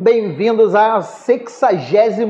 [0.00, 2.20] Bem-vindos ao 63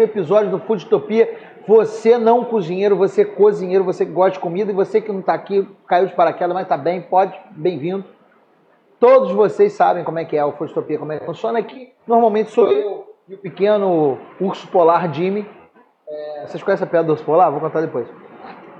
[0.00, 1.36] episódio do Foodtopia.
[1.68, 5.34] Você não cozinheiro, você cozinheiro, você que gosta de comida e você que não está
[5.34, 8.06] aqui, caiu de paraquedas, mas está bem, pode, bem-vindo.
[8.98, 11.92] Todos vocês sabem como é que é o Foodtopia, como é que funciona aqui.
[12.06, 15.46] Normalmente sou eu e o pequeno urso polar Jimmy.
[16.08, 17.50] É, vocês conhecem a piada do urso polar?
[17.50, 18.08] Vou contar depois.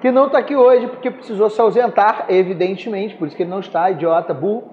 [0.00, 3.61] Que não está aqui hoje porque precisou se ausentar, evidentemente, por isso que ele não
[3.61, 4.70] está, idiota, burro.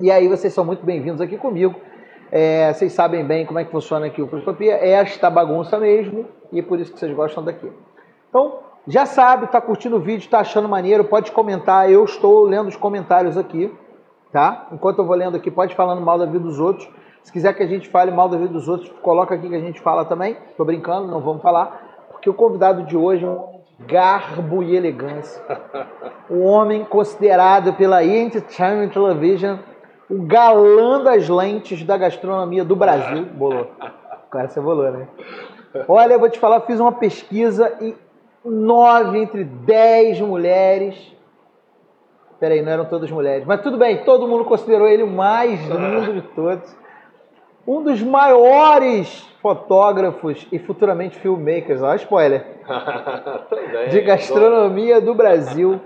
[0.00, 1.74] E aí vocês são muito bem-vindos aqui comigo.
[2.32, 6.26] É, vocês sabem bem como é que funciona aqui o Filosofia, é esta bagunça mesmo,
[6.52, 7.70] e é por isso que vocês gostam daqui.
[8.28, 12.68] Então, já sabe, está curtindo o vídeo, está achando maneiro, pode comentar, eu estou lendo
[12.68, 13.74] os comentários aqui,
[14.32, 14.68] tá?
[14.72, 16.88] Enquanto eu vou lendo aqui, pode falando mal da vida dos outros.
[17.22, 19.60] Se quiser que a gente fale mal da vida dos outros, coloca aqui que a
[19.60, 20.36] gente fala também.
[20.50, 25.42] Estou brincando, não vamos falar, porque o convidado de hoje é um garbo e elegância.
[26.30, 29.56] Um homem considerado pela Entertainment Television
[30.10, 33.24] o galã das lentes da gastronomia do Brasil.
[33.26, 33.68] Bolou.
[34.30, 35.06] Cara, você bolou, né?
[35.86, 37.94] Olha, eu vou te falar, fiz uma pesquisa e
[38.44, 41.16] nove entre dez mulheres.
[42.40, 43.46] Peraí, não eram todas mulheres.
[43.46, 46.76] Mas tudo bem, todo mundo considerou ele o mais lindo de todos.
[47.66, 52.44] Um dos maiores fotógrafos e futuramente filmmakers, olha spoiler,
[53.90, 55.80] de gastronomia do Brasil.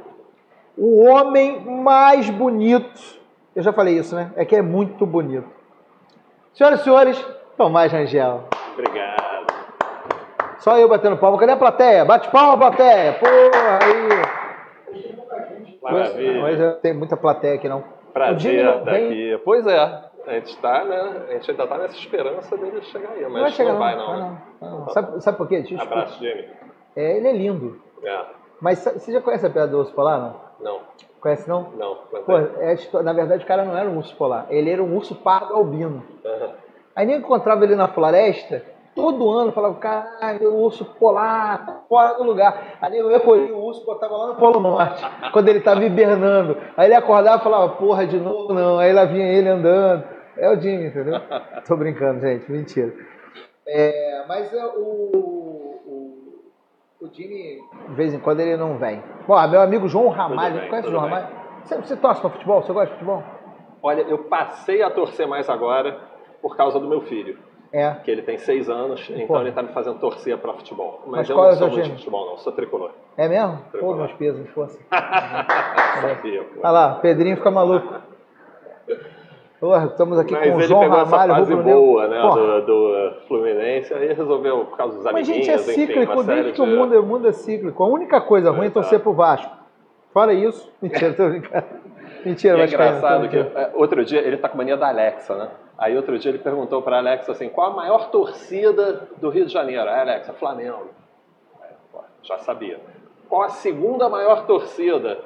[0.78, 3.23] O homem mais bonito
[3.54, 4.32] eu já falei isso, né?
[4.36, 5.48] É que é muito bonito.
[6.54, 8.44] Senhoras e senhores, Tomás Rangel.
[8.72, 9.24] Obrigado.
[10.58, 11.38] Só eu batendo palma.
[11.38, 12.04] Cadê a plateia?
[12.04, 13.14] Bate palma, plateia.
[13.14, 14.08] Porra, aí.
[15.82, 16.40] Maravilha.
[16.40, 17.84] Mas tem muita plateia aqui, não.
[18.12, 19.06] Prazer estar vem...
[19.06, 19.42] aqui.
[19.44, 19.78] Pois é.
[20.26, 21.26] A gente está, né?
[21.28, 23.96] A gente ainda está nessa esperança dele chegar aí, mas não vai, chegar, não, vai,
[23.96, 24.06] não.
[24.06, 24.42] não, né?
[24.60, 24.88] não, não.
[24.88, 25.60] Sabe, sabe por quê?
[25.60, 26.48] Deixa Abraço, Jimmy.
[26.96, 27.78] É, ele é lindo.
[28.02, 28.24] É.
[28.58, 30.40] Mas você já conhece a Pedra do Osso Polar, não?
[30.60, 30.80] Não.
[31.24, 31.70] Conhece não?
[31.78, 31.96] Não.
[32.26, 35.14] Pô, é, na verdade o cara não era um urso polar, ele era um urso
[35.14, 36.02] pardo albino.
[36.22, 36.50] Uhum.
[36.94, 38.62] Aí nem encontrava ele na floresta,
[38.94, 42.76] todo ano falava, caralho, o urso polar, tá fora do lugar.
[42.78, 45.02] Aí eu recolhi o urso, botava lá no Polo Norte,
[45.32, 46.58] quando ele estava hibernando.
[46.76, 48.78] Aí ele acordava e falava, porra, de novo não.
[48.78, 50.04] Aí lá vinha ele andando.
[50.36, 51.22] É o Jimmy, entendeu?
[51.66, 52.92] Tô brincando, gente, mentira.
[53.66, 55.73] É, mas é o
[57.04, 59.02] o Jimmy, de vez em quando, ele não vem.
[59.26, 61.12] Bom, meu amigo João Ramalho, bem, conhece o João bem.
[61.12, 61.34] Ramalho?
[61.62, 62.62] Você, você torce para futebol?
[62.62, 63.22] Você gosta de futebol?
[63.82, 65.98] Olha, eu passei a torcer mais agora
[66.40, 67.38] por causa do meu filho.
[67.70, 67.92] É.
[68.04, 69.40] Que ele tem seis anos, então Pô.
[69.40, 71.02] ele está me fazendo torcer para futebol.
[71.06, 72.38] Mas, Mas eu não é sou muito de futebol, não.
[72.38, 72.92] Sou tricolor.
[73.16, 73.58] É mesmo?
[73.72, 73.96] Tricolor.
[73.96, 74.78] Pô, meus pesos, força.
[76.62, 77.92] Olha lá, Pedrinho fica maluco.
[79.60, 83.20] Porra, estamos aqui Mas com o João pegou Ramalho, essa fase boa, né, do, do,
[83.26, 86.66] Fluminense, aí resolveu, por causa dos Mas, amiguinhos, gente, é cíclico, enfim, desde que o
[86.66, 86.76] de...
[86.76, 87.82] mundo, o mundo é cíclico.
[87.82, 89.50] A única coisa ruim é torcer pro Vasco.
[90.12, 91.66] Fora isso, mentira, tô brincando.
[92.24, 95.48] Mentira, é cara, engraçado que é, outro dia ele tá com mania da Alexa, né?
[95.76, 99.52] Aí outro dia ele perguntou pra Alexa assim, qual a maior torcida do Rio de
[99.52, 99.88] Janeiro?
[99.88, 100.88] Aí Alexa, Flamengo.
[102.22, 102.80] Já sabia.
[103.28, 105.18] Qual a segunda maior torcida?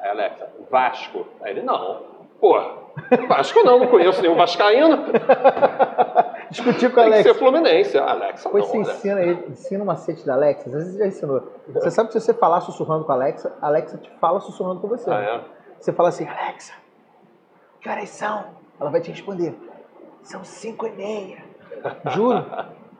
[0.00, 1.26] Aí Alexa, Vasco.
[1.40, 2.02] Aí ele, não.
[2.40, 2.60] Pô,
[3.28, 5.04] Vasco não, não conheço nenhum vascaíno.
[6.50, 7.32] Discutir com a Tem que Alexa.
[7.32, 7.98] ser Fluminense.
[7.98, 8.92] Alexa Pois não, você Alexa.
[8.98, 11.42] ensina, ele, ensina o macete da Alexa, às vezes já ensinou.
[11.68, 14.80] Você sabe que se você falar sussurrando com a Alexa, a Alexa te fala sussurrando
[14.80, 15.10] com você.
[15.10, 15.40] Ah, é?
[15.78, 16.72] Você fala assim, Alexa,
[17.80, 18.44] que horas são?
[18.80, 19.54] Ela vai te responder,
[20.22, 21.38] são cinco e meia.
[22.10, 22.44] Juro.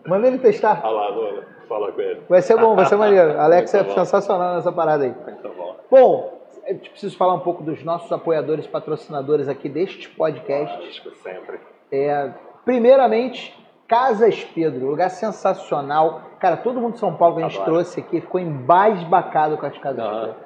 [0.07, 0.81] Manda ele testar.
[0.85, 2.23] Lá, Nuno, fala com ele.
[2.29, 3.39] Vai ser bom, vai ser maneiro.
[3.39, 5.15] A Alexa é sensacional nessa parada aí.
[5.25, 5.77] Muito bom.
[5.91, 11.01] Bom, eu preciso falar um pouco dos nossos apoiadores e patrocinadores aqui deste podcast.
[11.01, 11.61] Que sempre.
[11.93, 12.33] É,
[12.65, 13.55] primeiramente,
[13.89, 16.23] Casas Pedro, lugar sensacional.
[16.39, 17.73] Cara, todo mundo de São Paulo que a gente Adoro.
[17.73, 20.21] trouxe aqui ficou embasbacado com as Casas Aham.
[20.21, 20.37] Pedro.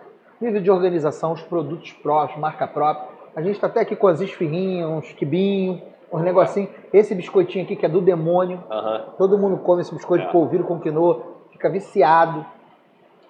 [0.41, 3.09] Nível de organização, os produtos próprios, marca própria.
[3.37, 5.81] A gente tá até aqui com as esfirrinhas, uns quibinhos,
[6.13, 6.71] uns negocinhos.
[6.93, 8.63] Esse biscoitinho aqui que é do demônio.
[8.71, 9.07] Aham.
[9.19, 10.27] Todo mundo come esse biscoito É.
[10.27, 11.23] de polvilho com quinoa,
[11.53, 12.45] fica viciado.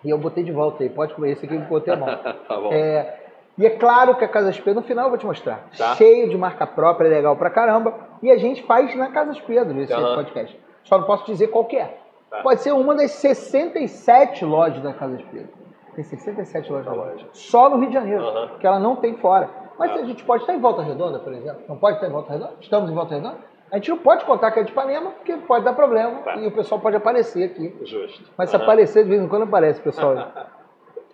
[0.04, 2.06] E eu botei de volta aí, pode comer esse aqui, eu botei a mão.
[2.46, 2.70] tá bom.
[2.72, 3.20] É,
[3.56, 5.94] e é claro que a Casas Pedro, no final eu vou te mostrar, Tá.
[5.94, 7.94] cheio de marca própria, legal pra caramba.
[8.22, 10.14] E a gente faz na Casas Pedro esse Aham.
[10.16, 10.58] podcast.
[10.84, 11.96] Só não posso dizer qual que é.
[12.30, 12.40] Tá.
[12.42, 15.48] Pode ser uma das 67 lojas da Casas Pedro.
[15.94, 17.12] Tem 67 lojas Tá da loja.
[17.12, 17.26] loja.
[17.32, 18.48] Só no Rio de Janeiro, Aham.
[18.58, 19.48] que ela não tem fora.
[19.78, 19.98] Mas Tá.
[20.00, 21.62] a gente pode estar em Volta Redonda, por exemplo.
[21.68, 22.52] Não pode estar em Volta Redonda?
[22.60, 23.36] Estamos em Volta Redonda?
[23.74, 26.36] A gente não pode contar que é de Ipanema, porque pode dar problema Tá.
[26.36, 27.76] e o pessoal pode aparecer aqui.
[27.82, 28.30] Justo.
[28.38, 28.62] Mas se Aham.
[28.64, 30.14] aparecer, de vez em quando aparece, pessoal.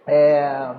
[0.06, 0.74] É,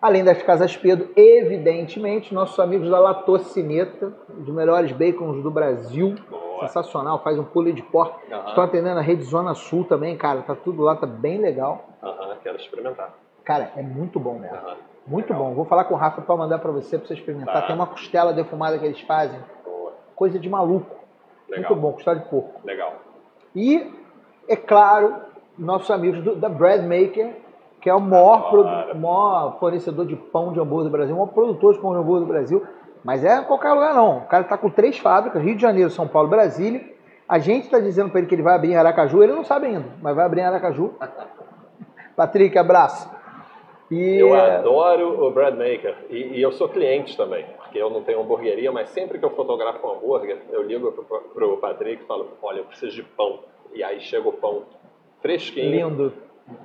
[0.00, 6.14] Além das Casas Pedro, evidentemente, nossos amigos da Latocineta, os melhores bacons do Brasil.
[6.28, 6.60] Boa.
[6.66, 8.18] Sensacional, faz um pulo de porta.
[8.34, 8.48] Aham.
[8.48, 10.42] Estão atendendo a rede Zona Sul também, cara.
[10.42, 11.84] Tá tudo lá, tá bem legal.
[12.02, 13.14] Aham, quero experimentar.
[13.44, 14.56] Cara, é muito bom mesmo.
[14.56, 14.76] Aham.
[15.06, 15.54] Muito bom.
[15.54, 17.54] Vou falar com o Rafa para mandar para você, para você experimentar.
[17.54, 17.62] Tá.
[17.62, 19.38] Tem uma costela defumada que eles fazem.
[19.64, 19.92] Boa.
[20.14, 20.95] Coisa de maluco.
[21.48, 21.70] Legal.
[21.70, 22.60] Muito bom, costela de porco.
[22.64, 22.94] Legal.
[23.54, 23.92] E,
[24.48, 25.14] é claro,
[25.58, 27.34] nossos amigos do- da Bread Maker,
[27.80, 28.96] que é o maior, Claro.
[28.98, 32.26] maior fornecedor de pão de hambúrguer do Brasil, o maior produtor de pão de hambúrguer
[32.26, 32.66] do Brasil.
[33.04, 34.18] Mas é em qualquer lugar não.
[34.18, 36.82] O cara está com três fábricas, Rio de Janeiro, São Paulo, Brasília.
[37.28, 39.66] A gente está dizendo para ele que ele vai abrir em Aracaju, ele não sabe
[39.66, 40.94] ainda, mas vai abrir em Aracaju.
[42.16, 43.08] Patrick, abraço.
[43.90, 47.46] E, Eu adoro o bread maker e, e eu sou cliente também,
[47.76, 51.56] eu não tenho hamburgueria, mas sempre que eu fotografo um hambúrguer, eu ligo pro, pro
[51.58, 53.40] Patrick e falo, olha, eu preciso de pão.
[53.74, 54.62] E aí chega o pão
[55.20, 56.12] fresquinho, lindo.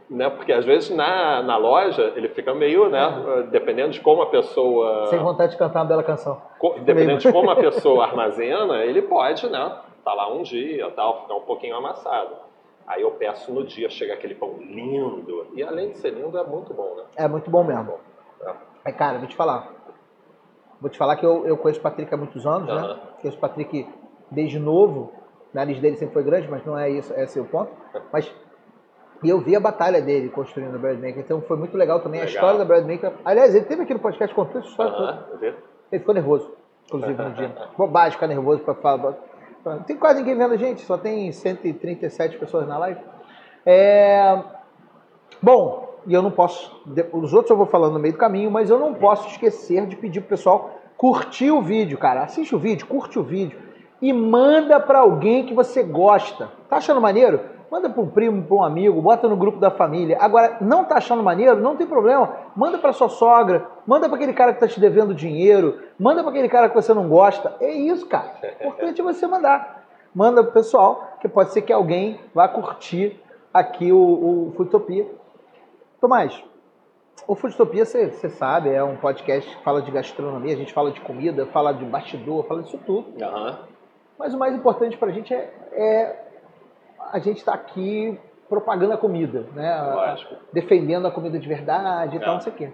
[0.09, 0.29] né?
[0.29, 3.47] Porque às vezes na, na loja ele fica meio, né?
[3.51, 5.07] Dependendo de como a pessoa.
[5.07, 6.41] Sem vontade de cantar uma bela canção.
[6.59, 9.77] co- Dependendo de como a pessoa armazena, ele pode, né?
[10.03, 12.35] Tá lá um dia, tal, ficar um pouquinho amassado.
[12.87, 15.47] Aí eu peço no dia, chega aquele pão lindo.
[15.55, 17.03] E além de ser lindo, é muito bom, né?
[17.15, 17.93] É muito bom mesmo.
[18.45, 18.51] É.
[18.85, 19.69] É, cara, vou te falar.
[20.81, 22.73] Vou te falar que eu, eu conheço o Patrick há muitos anos, né?
[22.73, 22.99] Aham.
[23.21, 23.87] Conheço o Patrick
[24.29, 25.13] desde novo.
[25.53, 27.71] O nariz dele sempre foi grande, mas não é isso, esse é o ponto.
[28.11, 28.33] Mas
[29.23, 32.21] e eu vi a batalha dele construindo o Bread Maker, então foi muito legal também
[32.21, 32.33] a Legal.
[32.35, 33.13] história da Bread Maker.
[33.23, 35.11] Aliás, ele teve aqui no podcast contou essa história toda.
[35.11, 35.47] Aham, vê?
[35.91, 36.51] Ele ficou nervoso,
[36.85, 37.55] inclusive, no dia.
[37.77, 39.15] Bobagem ficar nervoso pra falar.
[39.63, 42.99] Não tem quase ninguém vendo a gente, só tem 137 pessoas na live.
[43.63, 44.41] É...
[45.39, 46.81] Bom, e eu não posso.
[47.13, 49.95] Os outros eu vou falando no meio do caminho, mas eu não posso esquecer de
[49.95, 52.23] pedir pro pessoal curtir o vídeo, cara.
[52.23, 53.57] Assiste o vídeo, curte o vídeo
[54.01, 56.49] e manda pra alguém que você gosta.
[56.69, 57.39] Tá achando maneiro?
[57.71, 60.17] Manda para um primo, para um amigo, bota no grupo da família.
[60.19, 61.55] Agora, não tá achando maneiro?
[61.61, 62.35] Não tem problema.
[62.55, 66.31] Manda para sua sogra, manda para aquele cara que tá te devendo dinheiro, manda para
[66.31, 67.55] aquele cara que você não gosta.
[67.61, 68.33] É isso, cara.
[68.43, 69.85] O importante é você mandar.
[70.13, 73.19] Manda pro pessoal, que pode ser que alguém vá curtir
[73.53, 75.07] aqui o, o Futopia.
[76.01, 76.43] Tomás,
[77.27, 80.99] o Futopia, você sabe, é um podcast que fala de gastronomia, a gente fala de
[80.99, 83.23] comida, fala de bastidor, fala disso tudo.
[83.23, 83.59] Aham.
[84.17, 86.25] Mas o mais importante pra gente é, é
[87.11, 88.19] a gente estar aqui
[88.49, 89.79] propagando a comida, né?
[89.93, 90.35] Lógico.
[90.51, 92.33] Defendendo a comida de verdade e tal, É.
[92.33, 92.71] não sei o quê.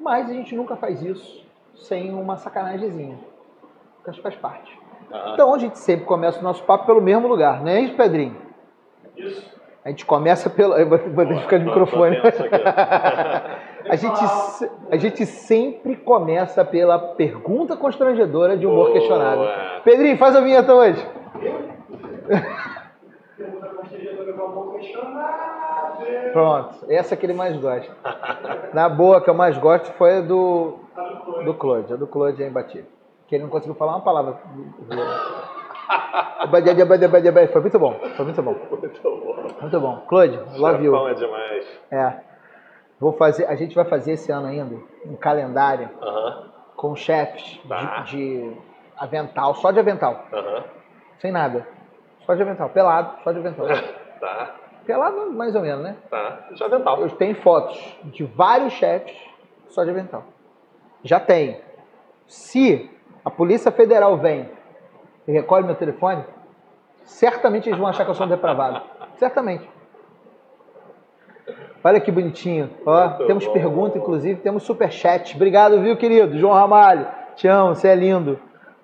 [0.00, 1.46] Mas a gente nunca faz isso
[1.76, 3.18] sem uma sacanagemzinha.
[4.02, 4.76] Que acho que faz parte.
[5.12, 5.34] Aham.
[5.34, 8.36] Então a gente sempre começa o nosso papo pelo mesmo lugar, não é isso, Pedrinho?
[9.16, 9.61] Isso.
[9.84, 10.74] A gente começa pelo.
[10.74, 12.16] Eu vou deixar ficar no microfone.
[13.88, 14.24] A gente,
[14.92, 18.92] a gente sempre começa pela pergunta constrangedora de humor Boa.
[18.92, 19.44] questionável.
[19.82, 21.04] Pedrinho, faz a vinheta hoje.
[26.32, 27.92] Pronto, essa que ele mais gosta.
[28.72, 30.78] Na boa, que eu mais gosto foi a do,
[31.44, 31.92] do Claude.
[31.92, 32.86] A do Claude é imbatível.
[33.26, 34.38] Que ele não conseguiu falar uma palavra.
[37.52, 38.54] Foi muito bom, foi muito bom.
[38.80, 39.52] Muito bom.
[39.60, 39.96] Muito bom.
[40.08, 41.08] Claude, love you.
[41.08, 41.66] É demais.
[41.90, 42.12] É.
[43.00, 46.50] Vou fazer, a gente vai fazer esse ano ainda um calendário Aham.
[46.76, 48.02] com chefes Tá.
[48.02, 48.16] de,
[48.50, 48.56] de
[48.96, 50.64] avental, só de avental, Aham.
[51.18, 51.66] sem nada.
[52.24, 53.66] Só de avental, pelado, só de avental.
[54.22, 54.54] Tá.
[54.86, 55.96] Pelado mais ou menos, né?
[56.08, 56.46] Tá.
[56.52, 57.00] Já avental.
[57.00, 59.16] Eu tenho fotos de vários chefes
[59.68, 60.22] só de avental.
[61.02, 61.60] Já tem.
[62.28, 62.88] Se
[63.24, 64.48] a Polícia Federal vem
[65.26, 66.24] e recolhe meu telefone,
[67.04, 68.82] certamente eles vão achar que eu sou um depravado.
[69.16, 69.68] Certamente.
[71.84, 72.70] Olha que bonitinho.
[72.86, 73.52] Ó, Muito temos bom.
[73.52, 75.34] pergunta, inclusive, temos superchat.
[75.34, 76.38] Obrigado, viu, querido?
[76.38, 77.06] João Ramalho.
[77.34, 78.38] Te amo, você é lindo.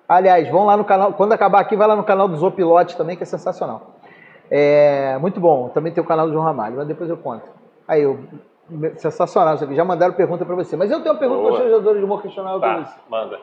[0.07, 1.13] Aliás, vão lá no canal.
[1.13, 3.95] Quando acabar aqui, vai lá no canal do Zopilote também, que é sensacional.
[4.51, 5.69] É muito bom.
[5.69, 7.47] Também tem o canal do João Ramalho, mas depois eu conto.
[7.87, 8.19] Aí, eu,
[8.97, 9.75] sensacional isso aqui.
[9.75, 10.75] Já mandaram pergunta pra você.
[10.75, 11.51] Mas eu tenho uma pergunta Boa.
[11.51, 12.59] constrangedora de humor você.
[12.59, 12.85] Tá.
[13.09, 13.39] Manda.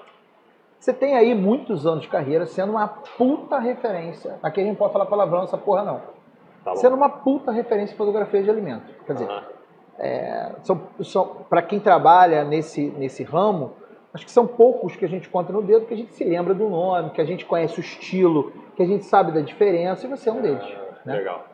[0.78, 4.38] Você tem aí muitos anos de carreira sendo uma puta referência.
[4.42, 6.00] Aqui a gente não pode falar palavrão nessa porra, não.
[6.64, 6.76] Tá.
[6.76, 8.94] Sendo uma puta referência em fotografia de alimentos.
[9.06, 9.42] Quer dizer, Aham.
[9.98, 13.72] é, são, são, para quem trabalha nesse, nesse ramo,
[14.12, 16.54] acho que são poucos que a gente conta no dedo, que a gente se lembra
[16.54, 20.10] do nome, que a gente conhece o estilo, que a gente sabe da diferença, e
[20.10, 20.66] você é um deles.
[21.04, 21.14] né?
[21.16, 21.44] Legal.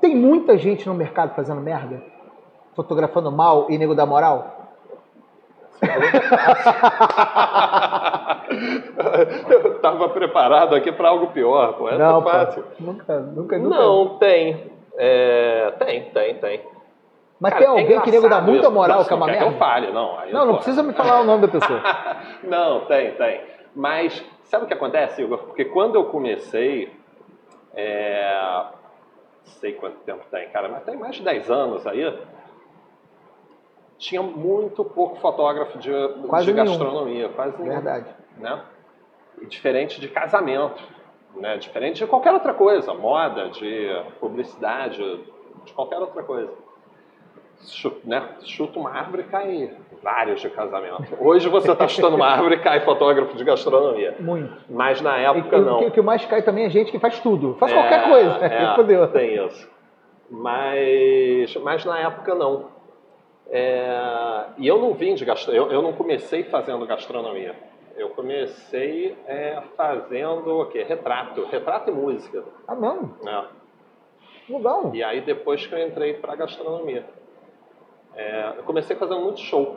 [0.00, 2.02] Tem muita gente no mercado fazendo merda,
[2.74, 4.59] fotografando mal e nego da moral.
[9.48, 11.88] Eu tava preparado aqui pra algo pior, pô.
[11.88, 12.62] Essa não, é fácil.
[12.62, 13.76] pô, nunca, nunca, nunca.
[13.76, 14.70] Não, tem.
[14.96, 16.60] É, tem, tem, tem.
[17.40, 19.90] Mas Cara, tem alguém é que nego dá muita moral, Não, não que eu fale,
[19.90, 20.18] não.
[20.30, 20.56] Não, não pô.
[20.56, 21.80] precisa me falar o nome da pessoa.
[22.44, 23.40] não, tem, tem.
[23.74, 25.38] Mas sabe o que acontece, Igor?
[25.38, 26.92] Porque quando eu comecei,
[27.74, 28.62] é...
[29.44, 32.14] não sei quanto tempo tem, cara, mas tem mais de 10 anos aí,
[34.00, 37.74] tinha muito pouco fotógrafo de, de gastronomia, quase nenhum.
[37.74, 38.06] Verdade.
[38.38, 38.62] né?
[39.40, 40.82] E diferente de casamento,
[41.36, 41.58] né?
[41.58, 45.20] Diferente de qualquer outra coisa, moda, de publicidade,
[45.64, 46.50] de qualquer outra coisa.
[47.66, 51.14] chuta, né, chuta uma árvore e cai vários de casamento.
[51.20, 54.16] Hoje você está chutando uma árvore e cai fotógrafo de gastronomia.
[54.18, 54.64] Muito.
[54.70, 55.86] Mas na época e, não.
[55.86, 57.54] O que, mais cai também é gente que faz tudo.
[57.60, 58.46] Faz é, qualquer coisa.
[58.46, 59.06] É, Fudeu.
[59.08, 59.68] Tem isso.
[60.30, 62.79] Mas, mas na época não.
[63.50, 67.54] É, e eu não vim de gastronomia, eu, eu, não comecei fazendo gastronomia.
[67.96, 70.84] Eu comecei é, fazendo o quê?
[70.84, 71.44] Retrato.
[71.46, 72.44] Retrato e música.
[72.66, 73.10] Ah, não?
[73.26, 74.52] É.
[74.52, 74.94] Legal.
[74.94, 77.04] E aí depois que eu entrei para gastronomia.
[78.14, 79.76] É, eu comecei fazendo muito show.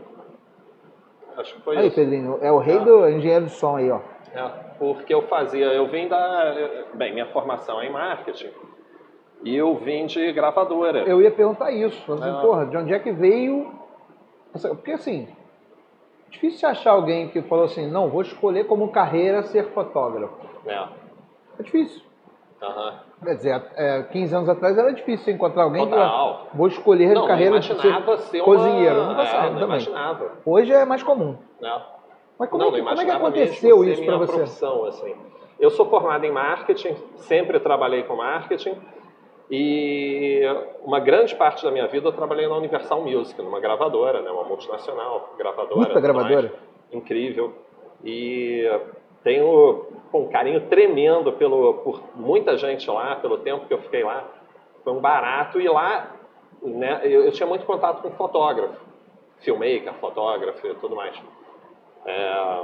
[1.36, 1.96] Acho que foi aí, isso.
[1.96, 2.80] Pedrinho, é o rei é.
[2.80, 4.00] do engenheiro de som aí, ó.
[4.34, 6.86] É, porque eu fazia, eu vim da.
[6.94, 8.52] Bem, minha formação é em marketing.
[9.44, 11.00] E eu vim de gravadora.
[11.00, 12.12] Eu ia perguntar isso.
[12.12, 12.42] Assim, é.
[12.42, 13.72] Porra, de onde é que veio.
[14.52, 15.28] Porque assim,
[16.30, 20.36] difícil achar alguém que falou assim, não, vou escolher como carreira ser fotógrafo.
[20.66, 20.88] É.
[21.60, 22.02] É difícil.
[22.62, 22.94] Uhum.
[23.24, 26.48] Quer dizer, é, 15 anos atrás era difícil encontrar alguém Total.
[26.50, 27.78] que vou escolher não, carreira de ser,
[28.18, 29.02] ser cozinheiro.
[29.02, 29.14] Uma...
[29.14, 29.64] Não, é, não também.
[29.64, 30.32] imaginava.
[30.46, 31.38] Hoje é mais comum.
[31.62, 31.82] Não.
[32.40, 34.34] Mas como, não, é, que, como é que aconteceu isso para você?
[34.34, 35.16] Profissão, assim.
[35.60, 38.76] Eu sou formado em marketing, sempre trabalhei com marketing.
[39.52, 40.42] E
[40.84, 44.44] uma grande parte da minha vida eu trabalhei na Universal Music, numa gravadora, né, uma
[44.44, 45.88] multinacional gravadora.
[45.88, 46.50] Puta gravadora.
[46.50, 47.54] Mais, incrível.
[48.04, 48.64] E
[49.24, 54.24] tenho um carinho tremendo pelo, por muita gente lá, pelo tempo que eu fiquei lá.
[54.84, 56.12] Foi um barato e lá
[56.62, 58.80] né, eu, eu tinha muito contato com fotógrafo,
[59.40, 61.16] filmmaker, fotógrafo e tudo mais.
[62.06, 62.64] É,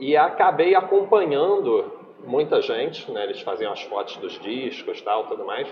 [0.00, 5.68] e acabei acompanhando muita gente, né, eles faziam as fotos dos discos tal, tudo mais.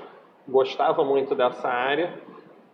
[0.48, 2.12] Gostava muito dessa área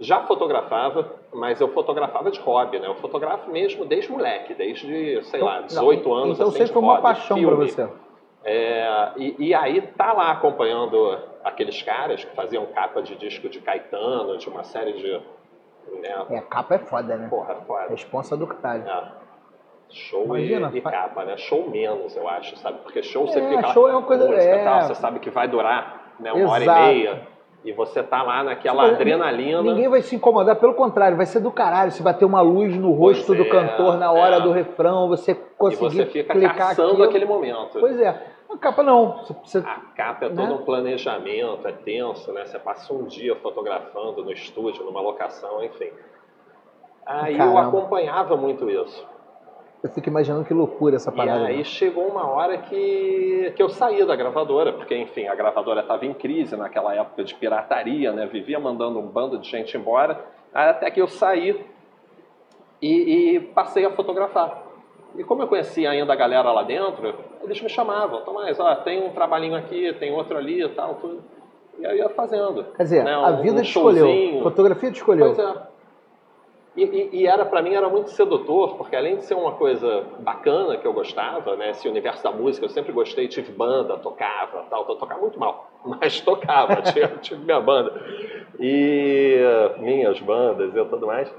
[0.01, 2.89] já fotografava, mas eu fotografava de hobby, né?
[2.89, 6.37] Eu fotografo mesmo desde moleque, desde, sei lá, 18 não, anos.
[6.37, 7.89] Então assim, sempre foi uma paixão para você.
[8.43, 13.61] É, e, e, aí tá lá acompanhando aqueles caras que faziam capa de disco de
[13.61, 15.21] Caetano, de uma série de.
[16.01, 16.27] Né?
[16.31, 17.29] É, capa é foda, né?
[17.29, 17.89] Porra, é foda.
[17.91, 18.89] Responsa do caralho.
[18.89, 19.20] É.
[19.91, 21.37] Show Imagina, e, e, capa, né?
[21.37, 22.79] Show menos, eu acho, sabe?
[22.83, 24.65] Porque show você é, fica show é uma coisa, música, é...
[24.65, 26.53] tal, você sabe que vai durar né, uma Exato.
[26.53, 27.31] hora e meia.
[27.63, 29.61] E você tá lá naquela Mas, adrenalina.
[29.61, 31.91] Ninguém vai se incomodar, pelo contrário, vai ser do caralho.
[31.91, 34.41] Se bater uma luz no rosto do é, cantor na hora é.
[34.41, 37.05] do refrão, você conseguir e você fica caçando aquilo.
[37.05, 37.79] aquele momento.
[37.79, 38.19] Pois é.
[38.51, 39.25] A capa não.
[39.45, 40.35] Você, a capa é né?
[40.35, 42.47] todo um planejamento, é tenso, né?
[42.47, 45.91] Você passa um dia fotografando no estúdio, numa locação, enfim.
[47.05, 47.61] Aí Caramba.
[47.61, 49.07] eu acompanhava muito isso.
[49.83, 51.45] Eu fico imaginando que loucura essa parada.
[51.45, 51.65] E aí né?
[51.65, 56.13] chegou uma hora que, que eu saí da gravadora, porque, enfim, a gravadora estava em
[56.13, 58.27] crise naquela época de pirataria, né?
[58.27, 60.23] Vivia mandando um bando de gente embora,
[60.53, 61.65] até que eu saí
[62.83, 64.65] e, e passei a fotografar.
[65.17, 69.03] E como eu conhecia ainda a galera lá dentro, eles me chamavam, Tomás, ó, tem
[69.03, 71.23] um trabalhinho aqui, tem outro ali e tal, tudo.
[71.79, 72.65] E aí eu ia fazendo.
[72.77, 73.17] Quer dizer, né?
[73.17, 75.35] um, a vida um te escolheu, fotografia te escolheu.
[75.35, 75.70] Pois é.
[76.77, 80.05] E, e, e era para mim era muito sedutor, porque além de ser uma coisa
[80.21, 84.65] bacana que eu gostava, né, esse universo da música, eu sempre gostei, tive banda, tocava,
[84.71, 87.93] tal, tal tocava muito mal, mas tocava, tinha, tive minha banda
[88.59, 89.37] e
[89.79, 91.33] minhas bandas e tudo mais.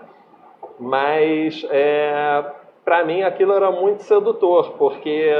[0.77, 2.43] Mas é,
[2.83, 5.31] para mim aquilo era muito sedutor, porque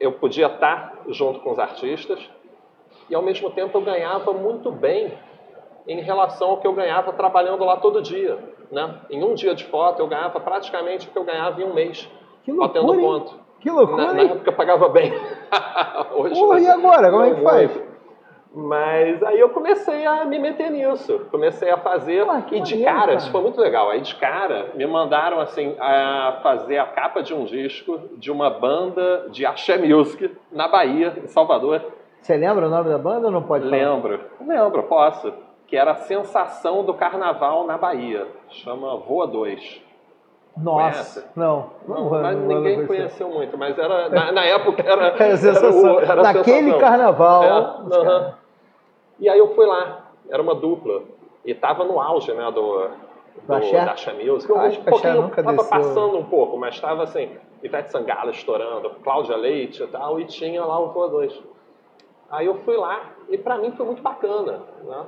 [0.00, 2.18] eu podia estar junto com os artistas
[3.08, 5.12] e ao mesmo tempo eu ganhava muito bem
[5.86, 8.38] em relação ao que eu ganhava trabalhando lá todo dia.
[8.72, 8.94] Né?
[9.10, 12.10] Em um dia de foto eu ganhava praticamente o que eu ganhava em um mês,
[12.42, 13.38] que loucura, batendo ponto.
[13.60, 14.06] Que loucura!
[14.06, 15.12] Na, na época eu pagava bem.
[16.16, 17.10] Hoje, Porra, e agora?
[17.10, 17.82] Como é que faz?
[18.54, 22.84] Mas aí eu comecei a me meter nisso, comecei a fazer ah, e de maneiro,
[22.84, 23.90] cara, cara, isso foi muito legal.
[23.90, 28.48] Aí de cara me mandaram assim a fazer a capa de um disco de uma
[28.48, 31.82] banda de axé music na Bahia, em Salvador.
[32.20, 33.76] Você lembra o nome da banda ou não pode falar?
[33.76, 35.32] Lembro, lembro, posso
[35.72, 38.28] que era a sensação do carnaval na Bahia.
[38.50, 39.80] Chama Voa 2.
[40.54, 41.70] Nossa, não.
[41.88, 45.72] não, não mas não, ninguém conheceu muito, mas era na, na época era, era, era,
[45.72, 46.78] o, era Naquele sensação.
[46.78, 47.42] carnaval.
[47.42, 48.34] É, uh -huh.
[49.18, 51.04] E aí eu fui lá, era uma dupla.
[51.42, 52.90] E tava no auge, né, do, do
[53.46, 54.52] da Axé Music.
[54.52, 55.70] Acho um pouquinho, tava desceu.
[55.70, 57.30] passando um pouco, mas tava assim,
[57.62, 61.42] Ivete Sangalo estourando, Cláudia Leite e tal, e tinha lá o Voa 2.
[62.30, 63.00] Aí eu fui lá,
[63.30, 65.06] e para mim foi muito bacana, né?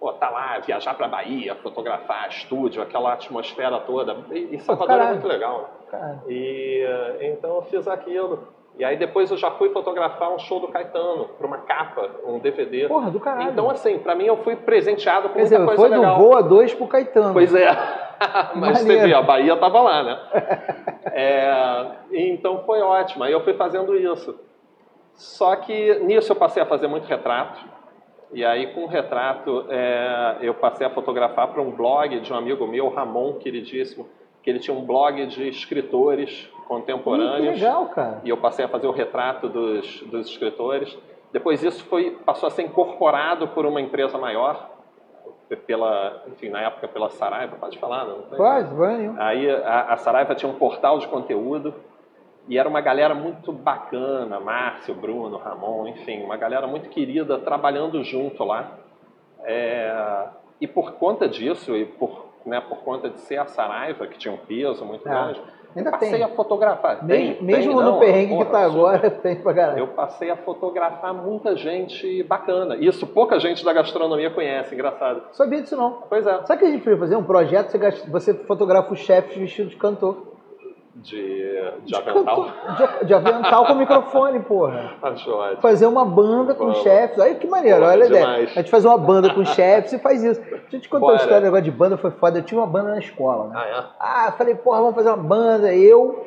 [0.00, 4.16] Pô, tá lá, viajar para Bahia, fotografar estúdio, aquela atmosfera toda.
[4.32, 5.70] E, e Salvador é muito legal.
[5.92, 6.18] Né?
[6.26, 6.86] E
[7.20, 8.48] então eu fiz aquilo.
[8.78, 12.38] E aí depois eu já fui fotografar um show do Caetano para uma capa, um
[12.38, 12.88] DVD.
[12.88, 13.50] Porra, do caralho.
[13.50, 16.16] Então assim, para mim eu fui presenteado com Quer muita dizer, coisa foi legal.
[16.16, 17.34] do Voa 2 pro Caetano.
[17.34, 17.68] Pois é.
[18.56, 20.20] Mas você vê, a Bahia tava lá, né?
[21.12, 23.24] é, então foi ótimo.
[23.24, 24.38] Aí eu fui fazendo isso.
[25.14, 27.60] Só que nisso eu passei a fazer muito retrato
[28.32, 32.36] E aí, com o retrato, é, eu passei a fotografar para um blog de um
[32.36, 34.06] amigo meu, Ramon, queridíssimo,
[34.42, 37.58] que ele tinha um blog de escritores contemporâneos.
[37.58, 38.20] Que legal, cara.
[38.22, 40.96] E eu passei a fazer o retrato dos, dos escritores.
[41.32, 44.70] Depois isso foi, passou a ser incorporado por uma empresa maior,
[45.66, 48.22] pela, enfim, na época pela Saraiva, pode falar, não?
[48.22, 49.12] Pode, vai.
[49.18, 51.74] Aí a, a Saraiva tinha um portal de conteúdo
[52.50, 58.02] e era uma galera muito bacana, Márcio, Bruno, Ramon, enfim, uma galera muito querida trabalhando
[58.02, 58.76] junto lá.
[59.44, 60.26] É,
[60.60, 64.34] e por conta disso, e por, né, por conta de ser a Saraiva, que tinha
[64.34, 65.10] um peso muito é.
[65.12, 65.40] grande,
[65.76, 66.22] Ainda passei tem.
[66.24, 67.04] a fotografar.
[67.04, 69.78] Mesmo, tem, mesmo tem, no não, perrengue porra, que tá agora, tem pra caralho.
[69.78, 72.74] Eu passei a fotografar muita gente bacana.
[72.74, 75.22] Isso pouca gente da gastronomia conhece, engraçado.
[75.30, 76.02] Sabia disso não.
[76.08, 76.44] Pois é.
[76.46, 77.14] Sabe que a gente podia fazer?
[77.14, 80.39] Um projeto, você, você fotografa os chefes vestidos de cantor.
[81.02, 82.46] De, de avental?
[82.76, 84.92] De, de avental com microfone, porra.
[85.02, 85.62] Acho ótimo.
[85.62, 86.82] Fazer uma banda com Vamos.
[86.82, 87.18] chefes.
[87.18, 88.26] Olha que maneiro, Porra, olha a ideia.
[88.26, 90.40] A gente faz uma banda com chefes e faz isso.
[90.40, 92.38] Deixa eu te contar uma história, negócio de banda foi foda.
[92.38, 93.54] Eu tinha uma banda na escola, né?
[93.56, 93.84] Ah, é?
[93.98, 95.74] Ah, falei, porra, vamos fazer uma banda.
[95.74, 96.26] Eu,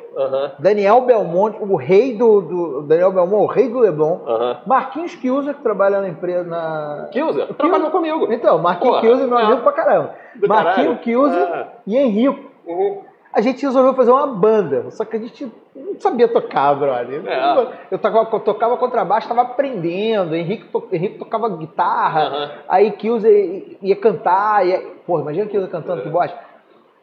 [0.58, 4.18] Daniel Belmonte, o rei do, do Daniel Belmonte, o rei do Leblon.
[4.66, 7.08] Marquinhos Kiusa, que trabalha na empresa, na...
[7.12, 8.32] Kilzer, trabalhou comigo.
[8.32, 9.42] Então, Marquinhos Kiusa meu é.
[9.44, 10.14] amigo pra caramba.
[10.34, 10.98] Do Marquinhos.
[11.00, 11.66] Kiusa É.
[11.86, 12.50] e Henrico.
[12.66, 13.02] Uhum.
[13.34, 17.20] A gente resolveu fazer uma banda, só que a gente não sabia tocar, brother.
[17.26, 17.68] É.
[17.90, 20.36] Eu tocava, tocava contrabaixo, tava aprendendo.
[20.36, 24.64] Henrique, to, Henrique tocava guitarra, aí Kiusa ia, ia cantar.
[24.64, 26.38] Ia, porra, imagina Kiusa cantando, que bosta.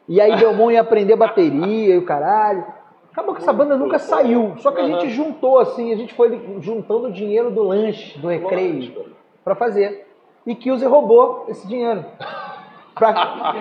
[0.08, 2.64] E aí Belmont ia aprender bateria e o caralho.
[3.12, 4.54] Acabou que essa banda nunca saiu.
[4.56, 8.28] Só que a gente juntou, assim, a gente foi juntando o dinheiro do lanche, do
[8.28, 9.06] recreio,
[9.44, 10.08] pra fazer.
[10.46, 12.04] E Kiusa roubou esse dinheiro.
[12.94, 13.54] Pra-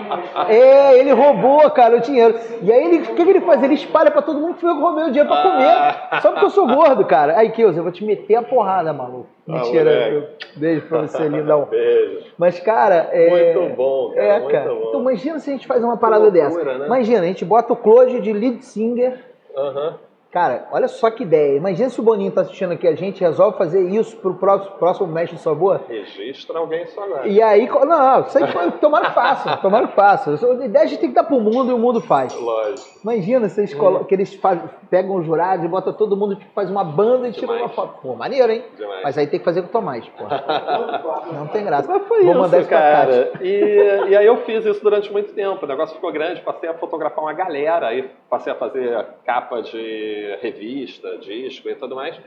[0.49, 2.37] É, ele roubou, cara, o dinheiro.
[2.61, 3.63] E aí, ele, o que, que ele faz?
[3.63, 6.21] Ele espalha pra todo mundo que foi eu que roubei o dinheiro pra comer.
[6.21, 7.37] Só porque eu sou gordo, cara.
[7.37, 9.27] Aí, Kios, eu vou te meter a porrada, maluco.
[9.47, 9.91] Ah, Mentira.
[10.09, 11.65] eu- beijo pra você, lindão.
[11.69, 12.25] Beijo.
[12.37, 13.29] Mas, cara, é...
[13.57, 14.69] Muito bom, cara, É, muito cara.
[14.73, 14.85] bom.
[14.89, 16.77] Então, imagina se a gente faz uma parada loucura, dessa.
[16.79, 16.85] né?
[16.85, 19.17] Imagina, a gente bota o Claude de lead singer.
[19.55, 19.95] Aham.
[20.31, 21.57] Cara, olha só que ideia.
[21.57, 25.07] Imagina se o Boninho tá assistindo aqui a gente resolve fazer isso pro próximo, próximo
[25.07, 25.81] Mestre do Sabor.
[25.89, 27.27] Registra alguém só agora.
[27.27, 30.31] E aí, não, isso aí foi, tomara que faça, tomara que faça.
[30.31, 32.33] A ideia a gente tem que dar pro mundo e o mundo faz.
[32.33, 32.99] Lógico.
[33.03, 36.51] Imagina se eles, colo- que eles faz- pegam os jurados e botam todo mundo, tipo,
[36.53, 37.99] faz uma banda e tira uma foto.
[38.01, 38.63] Pô, maneiro, hein?
[38.77, 39.01] Demais.
[39.03, 40.23] Mas aí tem que fazer com o Tomás, pô.
[41.35, 41.91] Não tem graça.
[41.91, 43.31] Mas foi Vou isso, mandar isso pra cara.
[43.41, 45.65] E, e aí eu fiz isso durante muito tempo.
[45.65, 50.20] O negócio ficou grande, passei a fotografar uma galera, aí passei a fazer capa de
[50.41, 52.19] revista, disco e tudo mais.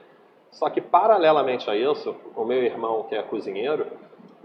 [0.51, 3.87] Só que paralelamente a isso, o meu irmão, que é cozinheiro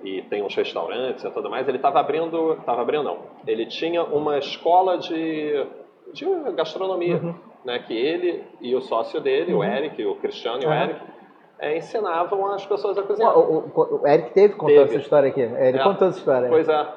[0.03, 3.17] e tem uns restaurantes e tudo mais, ele estava abrindo, estava abrindo não.
[3.45, 5.65] Ele tinha uma escola de,
[6.13, 7.35] de gastronomia, Uhum.
[7.65, 7.79] né?
[7.79, 10.83] Que ele e o sócio dele, o Eric, o Cristiano e o Aham.
[10.85, 10.99] Eric,
[11.59, 13.37] eh, ensinavam as pessoas a cozinhar.
[13.37, 14.89] O, o- o Eric teve contando Teve.
[14.91, 15.41] essa história aqui.
[15.41, 15.83] É, Ele É.
[15.83, 16.49] contou essa história.
[16.49, 16.87] Pois é.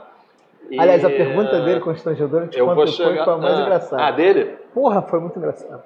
[0.71, 3.25] E, Aliás, a pergunta dele, constrangedora, te eu vou chegar...
[3.25, 4.03] foi a mais ah, engraçada.
[4.05, 4.57] Ah, dele?
[4.73, 5.83] Porra, foi muito engraçado.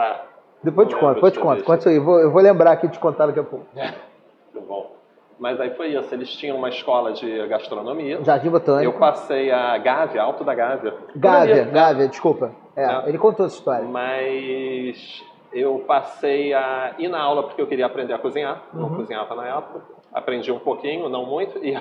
[0.00, 0.22] Tá.
[0.62, 1.64] Depois eu te Não conto, depois eu te conto.
[1.64, 3.66] Conta isso aí, eu vou, eu vou lembrar aqui de te contar daqui a pouco.
[3.74, 4.92] Muito bom.
[5.38, 6.14] Mas aí foi isso.
[6.14, 8.22] Eles tinham uma escola de gastronomia.
[8.24, 8.98] Jardim Eu Botânico.
[8.98, 10.94] passei a Gávea, Alto da Gávea.
[11.16, 12.52] Gávea, Gávea, desculpa.
[12.76, 13.08] É, É.
[13.08, 13.84] ele contou essa história.
[13.86, 18.62] Mas eu passei a ir na aula porque eu queria aprender a cozinhar.
[18.72, 18.96] Não Uhum.
[18.96, 19.80] cozinhava na época.
[20.12, 21.58] Aprendi um pouquinho, não muito.
[21.64, 21.78] E,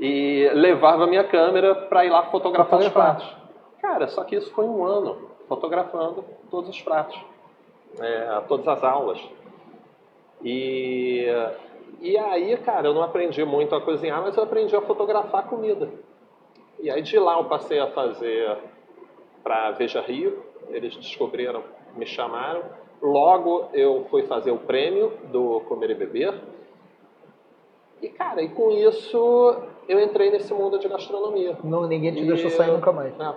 [0.00, 3.16] e levava a minha câmera para ir lá fotografar os Fotografar.
[3.16, 3.36] pratos.
[3.82, 7.20] Cara, só que isso foi um ano fotografando todos os pratos.
[8.00, 9.20] É, todas as aulas.
[10.42, 11.26] E,
[12.00, 15.88] e aí, cara, eu não aprendi muito a cozinhar, mas eu aprendi a fotografar comida.
[16.80, 18.56] E aí de lá eu passei a fazer
[19.42, 21.62] para Veja Rio, eles descobriram,
[21.96, 22.62] me chamaram.
[23.00, 26.34] Logo eu fui fazer o prêmio do Comer e Beber.
[28.02, 29.56] E cara, e com isso
[29.88, 31.56] eu entrei nesse mundo de gastronomia.
[31.62, 33.18] Não, ninguém te E- deixou sair nunca mais.
[33.18, 33.34] É,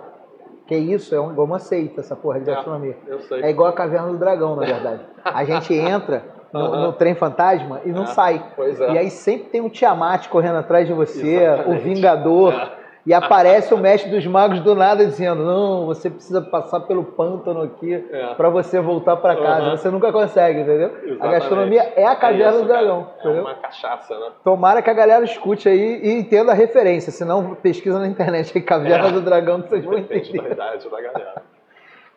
[0.68, 2.54] Que isso, é um- igual uma seita essa porra de É.
[2.54, 2.96] gastronomia.
[3.28, 3.42] sei.
[3.42, 5.00] É igual a Caverna do Dragão, na verdade.
[5.24, 6.82] A gente entra no, Aham.
[6.88, 8.42] no trem fantasma e não É, sai.
[8.58, 8.92] é.
[8.92, 11.82] E aí sempre tem um Tiamat correndo atrás de você, o Exatamente.
[11.84, 12.70] Vingador.
[13.08, 13.10] É.
[13.10, 17.62] E aparece o mestre dos magos do nada dizendo: Não, você precisa passar pelo pântano
[17.62, 18.34] aqui É.
[18.34, 19.66] pra você voltar pra casa.
[19.66, 19.76] Aham.
[19.76, 20.88] Você nunca consegue, entendeu?
[20.88, 21.32] A Exatamente.
[21.32, 22.80] gastronomia é a caverna isso, do cara.
[22.80, 23.06] dragão.
[23.24, 24.26] É uma cachaça, né?
[24.44, 28.62] Tomara que a galera escute aí e entenda a referência, senão pesquisa na internet aí,
[28.62, 29.12] Caverna É.
[29.12, 30.52] do Dragão, vocês vão Depende da entender.
[30.54, 31.42] idade da galera.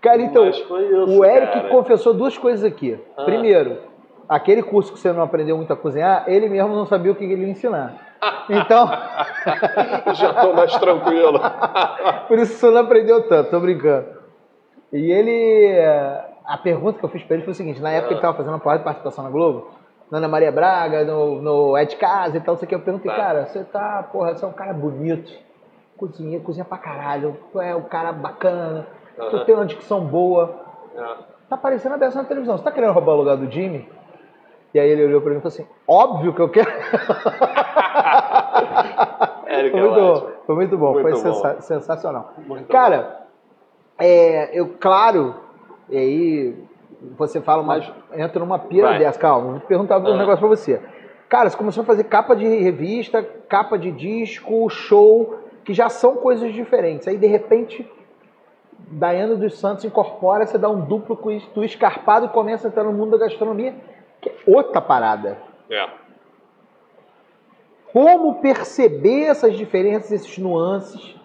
[0.02, 1.70] Cara, então, isso, o Eric cara.
[1.70, 3.00] confessou duas coisas aqui.
[3.16, 3.24] Ah.
[3.24, 3.78] Primeiro,
[4.28, 7.24] aquele curso que você não aprendeu muito a cozinhar, ele mesmo não sabia o que
[7.24, 8.11] ele ia ensinar.
[8.50, 8.88] Então,
[10.14, 11.40] Já tô mais tranquilo.
[12.28, 14.08] por isso você não aprendeu tanto, tô brincando.
[14.94, 15.80] E ele.
[16.46, 18.14] A pergunta que eu fiz pra ele foi o seguinte: na época Ah.
[18.14, 19.70] ele tava fazendo uma porrada de participação na Globo,
[20.12, 23.18] na Ana Maria Braga, no, no Ed Casa e tal, eu perguntei, Tá.
[23.18, 25.32] cara, você tá, porra, você é um cara bonito,
[25.98, 29.46] cozinha, cozinha pra caralho, tu é um cara bacana, tu Aham.
[29.46, 30.56] tem uma dicção boa,
[30.96, 31.00] É.
[31.50, 33.88] tá aparecendo a beça na televisão, você tá querendo roubar o lugar do Jimmy?
[34.74, 36.72] E aí ele olhou pra mim e falou assim, óbvio que eu quero.
[39.70, 40.30] Foi é muito, bom, ótimo.
[40.46, 41.18] foi muito bom, Muito foi bom.
[41.18, 42.34] sensa- sensacional.
[42.48, 43.22] Muito Cara,
[44.00, 45.36] é, eu, claro,
[45.90, 46.56] e aí
[47.18, 49.00] você fala, mas entra numa pira Vai.
[49.00, 50.18] dessa, calma, vou perguntar um Ah.
[50.18, 50.82] negócio pra você.
[51.30, 56.16] Cara, você começou a fazer capa de revista, capa de disco, show, que já são
[56.16, 57.08] coisas diferentes.
[57.08, 57.90] Aí, de repente,
[58.78, 62.92] Daiane dos Santos incorpora, você dá um duplo twist escarpado e começa a entrar no
[62.92, 63.74] mundo da gastronomia,
[64.20, 65.38] que é outra parada.
[65.70, 65.88] É.
[67.92, 71.16] Como perceber essas diferenças, esses nuances,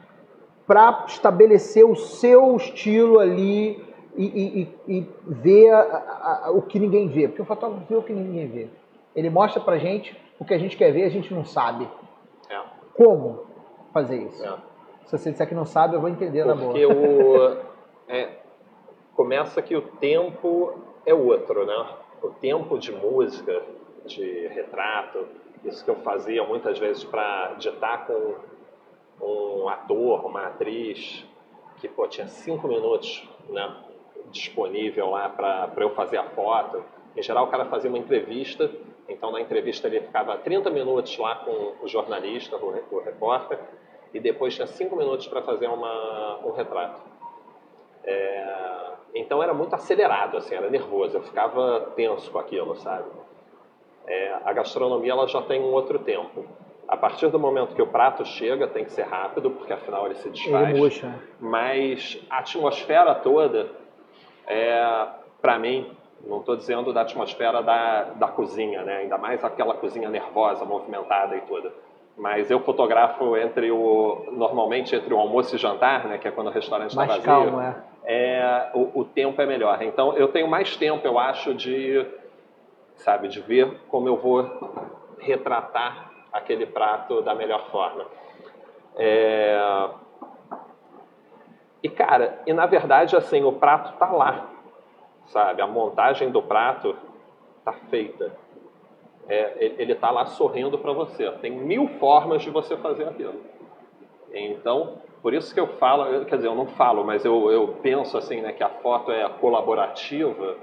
[0.67, 3.85] para estabelecer o seu estilo ali
[4.17, 7.29] e, e- e- ver a- a- a- o que ninguém vê.
[7.29, 8.69] Porque o fotógrafo vê o que ninguém vê.
[9.15, 11.89] Ele mostra pra gente o que a gente quer ver, a gente não sabe.
[12.51, 12.61] É.
[12.95, 13.45] Como
[13.93, 14.45] fazer isso?
[14.45, 14.55] É.
[15.07, 16.67] Se você disser que não sabe, eu vou entender na boa.
[16.73, 17.57] Porque o,
[18.09, 18.29] é,
[19.15, 20.73] começa que o tempo
[21.07, 21.87] é outro, né?
[22.23, 23.63] O tempo de música,
[24.05, 25.27] de retrato,
[25.69, 28.35] isso que eu fazia muitas vezes para ditar com
[29.21, 31.25] um ator, uma atriz,
[31.77, 33.77] que pô, tinha cinco minutos né,
[34.31, 36.85] disponível lá para eu fazer a foto.
[37.17, 38.71] Em geral, o cara fazia uma entrevista,
[39.09, 43.59] então na entrevista ele ficava 30 minutos lá com o jornalista, o, o repórter,
[44.13, 47.01] e depois tinha cinco minutos para fazer uma, um retrato.
[48.05, 53.11] É, então era muito acelerado, assim, era nervoso, eu ficava tenso com aquilo, sabe?
[54.07, 56.45] É, a gastronomia ela já tem um outro tempo.
[56.89, 60.15] A partir do momento que o prato chega, tem que ser rápido, porque afinal ele
[60.15, 61.13] se desfaz Ele murcha.
[61.41, 63.69] mas a atmosfera toda,
[64.47, 65.07] é,
[65.43, 65.91] para mim,
[66.25, 68.99] não estou dizendo da atmosfera da, da cozinha, né?
[68.99, 71.73] ainda mais aquela cozinha nervosa, movimentada e tudo.
[72.17, 76.47] Mas eu fotografo entre o normalmente entre o almoço e jantar, né, que é quando
[76.47, 77.25] o restaurante está Mais vazio.
[77.27, 77.75] calmo, é.
[78.07, 79.83] é, o, o tempo é melhor.
[79.83, 82.07] Então eu tenho mais tempo, eu acho, de
[82.97, 84.45] sabe, de ver como eu vou
[85.19, 88.07] retratar aquele prato da melhor forma.
[88.97, 89.89] É,
[91.83, 94.49] e cara, e na verdade assim, o prato tá lá,
[95.27, 95.63] sabe?
[95.63, 96.97] A montagem do prato
[97.65, 98.33] tá feita.
[99.29, 101.31] É, ele- tá lá sorrindo para você.
[101.33, 103.41] Tem mil formas de você fazer aquilo.
[104.33, 108.17] Então, por isso que eu falo, quer dizer, eu não falo, mas eu, eu penso
[108.17, 110.57] assim, né, que a foto é colaborativa,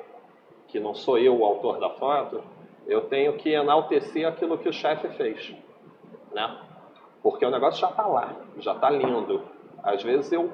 [0.73, 2.41] que não sou eu o autor da foto.
[2.87, 5.55] Eu tenho que enaltecer aquilo que o chefe fez,
[6.33, 6.57] né?
[7.21, 9.43] Porque o negócio já está lá, já está lindo.
[9.83, 10.51] Às vezes eu,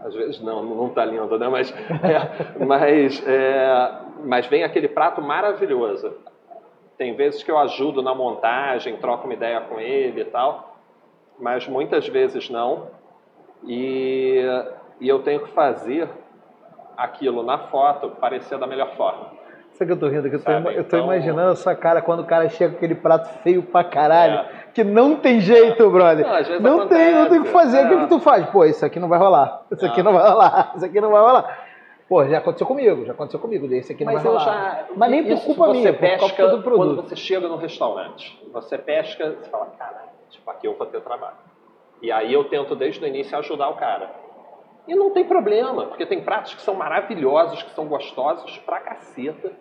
[0.00, 1.48] às vezes não, não está lindo, né?
[1.48, 1.70] Mas,
[2.02, 6.14] é, mas, é, mas vem aquele prato maravilhoso.
[6.96, 10.78] Tem vezes que eu ajudo na montagem, troco uma ideia com ele e tal,
[11.38, 12.88] mas muitas vezes não.
[13.64, 14.42] E,
[14.98, 16.08] e eu tenho que fazer
[16.96, 19.37] aquilo na foto parecer da melhor forma.
[19.78, 20.28] Sabe que eu tô rindo?
[20.28, 22.48] Que eu tô, Sabe, ima- eu tô então- imaginando a sua cara quando o cara
[22.48, 24.48] chega com aquele prato feio pra caralho, É.
[24.74, 26.26] que não tem jeito, brother.
[26.60, 27.78] Não, Não tem, não tem o que fazer.
[27.78, 27.94] acontece.
[27.94, 28.46] O que, que tu faz?
[28.50, 29.62] Pô, isso aqui não vai rolar.
[29.70, 30.72] Isso aqui não vai rolar.
[30.76, 31.58] Isso aqui não vai rolar.
[32.08, 33.72] Pô, já aconteceu comigo, já aconteceu comigo.
[33.72, 34.44] Esse aqui não Mas vai rolar.
[34.44, 34.84] já.
[34.96, 37.02] Mas nem por culpa minha, por do quando produto.
[37.08, 38.42] você chega no restaurante.
[38.52, 41.36] Você pesca, você fala, caralho, tipo, aqui eu vou ter trabalho.
[42.02, 44.10] E aí eu tento desde o início ajudar o cara.
[44.88, 49.52] E não tem problema, porque tem pratos que são maravilhosos, que são gostosos pra caceta,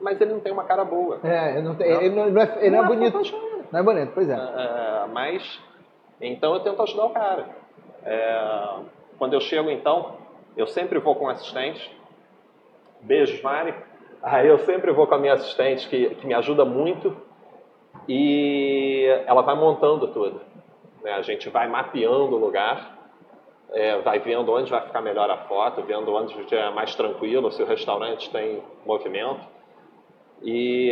[0.00, 1.20] mas ele não tem uma cara boa.
[1.22, 3.12] É, ele não, tem, ele não, não é, ele não é bonito.
[3.12, 3.40] fantástico.
[3.70, 4.34] Não é bonito, pois é.
[4.34, 5.60] É, mas
[6.20, 7.46] então eu tento ajudar o cara.
[8.04, 8.74] É,
[9.18, 10.16] quando eu chego então,
[10.56, 11.96] eu sempre vou com um assistente.
[13.02, 13.74] Beijos, Mari.
[14.22, 17.16] Aí eu sempre vou com a minha assistente que, que me ajuda muito
[18.08, 20.40] e ela vai montando tudo.
[21.02, 21.12] né?
[21.12, 22.98] A gente vai mapeando o lugar,
[23.72, 27.62] é, vai vendo onde vai ficar melhor a foto, vendo onde é mais tranquilo, se
[27.62, 29.40] o restaurante tem movimento.
[30.42, 30.90] E,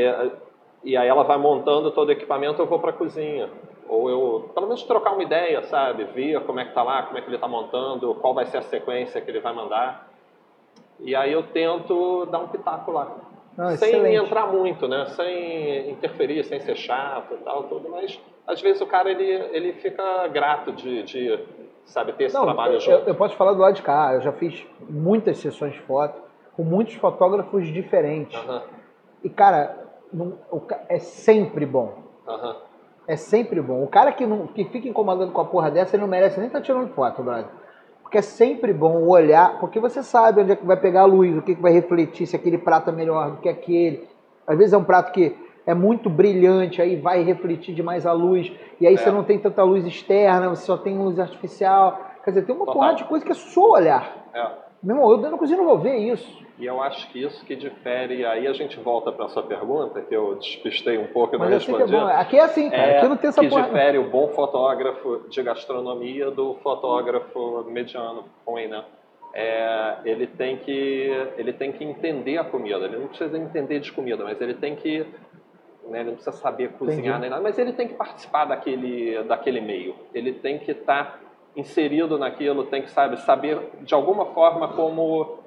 [0.85, 3.49] e aí ela vai montando todo o equipamento, eu vou para a cozinha.
[3.89, 6.05] Ou eu, pelo menos, trocar uma ideia, sabe?
[6.05, 8.59] Ver como é que tá lá, como é que ele está montando, qual vai ser
[8.59, 10.09] a sequência que ele vai mandar.
[11.01, 13.09] E aí eu tento dar um pitaco lá.
[13.57, 14.25] Ah, sem excelente.
[14.25, 15.07] entrar muito, né?
[15.07, 17.89] Sem interferir, sem ser chato e tal, tudo.
[17.89, 21.39] Mas, às vezes, o cara, ele, ele fica grato de, de
[21.85, 23.09] sabe, ter esse Não, trabalho eu, junto.
[23.09, 24.13] eu posso falar do lado de cá.
[24.15, 26.21] Eu já fiz muitas sessões de foto
[26.55, 28.39] com muitos fotógrafos diferentes.
[28.39, 28.63] Aham,
[29.23, 29.77] E, cara,
[30.13, 31.95] não- o é sempre bom.
[32.27, 32.57] aham.
[33.07, 33.83] É sempre bom.
[33.83, 36.47] O cara que, não, que fica incomodando com a porra dessa, ele não merece nem
[36.49, 37.47] estar tirando foto, brother.
[38.03, 41.35] Porque é sempre bom olhar, porque você sabe onde é que vai pegar a luz,
[41.37, 44.07] o que, que vai refletir, se aquele prato é melhor do que aquele.
[44.47, 45.35] Às vezes é um prato que
[45.67, 48.97] é muito brilhante, aí vai refletir demais a luz, e aí É.
[48.99, 51.99] você não tem tanta luz externa, você só tem luz artificial.
[52.25, 52.75] Quer dizer, tem uma Total.
[52.75, 54.29] porrada de coisa que é só olhar.
[54.35, 54.47] É.
[54.83, 56.47] Meu irmão, eu dentro da cozinha não vou ver isso.
[56.59, 60.15] E eu acho que isso que difere, aí a gente volta para sua pergunta, que
[60.15, 61.93] eu despistei um pouco e não Mas é respondi.
[61.93, 62.07] bom.
[62.07, 62.83] Aqui é assim, cara.
[62.83, 63.63] É, Aqui não tem essa que porra.
[63.63, 68.85] difere o bom fotógrafo de gastronomia do fotógrafo mediano, ruim, né?
[69.35, 72.85] É, ele tem que ele tem que entender a comida.
[72.87, 75.07] Ele não precisa entender de comida, mas ele tem que
[75.89, 77.21] né, ele não precisa saber cozinhar Entendi.
[77.21, 79.95] nem nada, mas ele tem que participar daquele daquele meio.
[80.13, 81.21] Ele tem que estar
[81.57, 85.39] inserido naquilo, tem que sabe saber de alguma forma como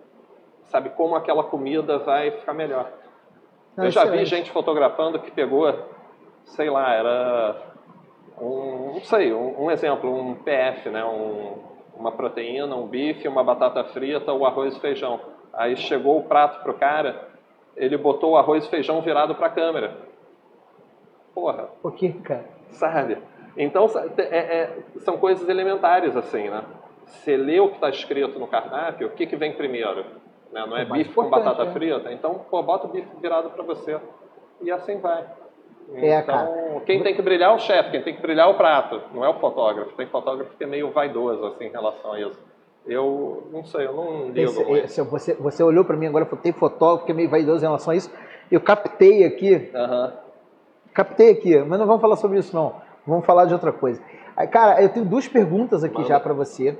[0.66, 2.92] sabe como aquela comida vai ficar melhor.
[3.76, 5.74] Não, Eu já vi gente fotografando que pegou,
[6.46, 7.56] sei lá, era
[8.40, 11.04] um, não sei, um, um exemplo, um PF, né?
[11.04, 15.20] Um, uma proteína, um bife, uma batata frita, o arroz e feijão.
[15.54, 17.30] Aí chegou o prato pro cara,
[17.76, 19.98] ele botou o arroz e feijão virado para a câmera.
[21.34, 22.46] Porra, Por quê, cara?
[22.72, 23.18] sabe?
[23.58, 23.86] Então
[24.18, 26.64] é- é- são coisas elementares assim, né?
[27.06, 30.06] Você lê o que está escrito no cardápio, o que, que vem primeiro?
[30.52, 30.66] Né?
[30.66, 31.72] Não é É bife com batata é.
[31.72, 32.12] frita?
[32.14, 33.98] Então, pô, bota o bife virado para você.
[34.62, 35.26] E assim vai.
[35.94, 36.82] É, então, cara.
[36.86, 39.26] quem tem que brilhar é o chefe, quem tem que brilhar é o prato, não
[39.26, 39.92] é o fotógrafo.
[39.96, 42.40] Tem fotógrafo que é meio vaidoso assim, em relação a isso.
[42.88, 46.42] Eu não sei, eu não ligo Esse- esse- você, você olhou pra mim agora, falou,
[46.42, 48.10] tem fotógrafo que é meio vaidoso em relação a isso.
[48.50, 50.14] Eu captei aqui, Aham.
[50.94, 52.76] captei aqui, mas não vamos falar sobre isso não.
[53.06, 54.02] Vamos falar de outra coisa.
[54.52, 56.78] Cara, eu tenho duas perguntas aqui já pra você,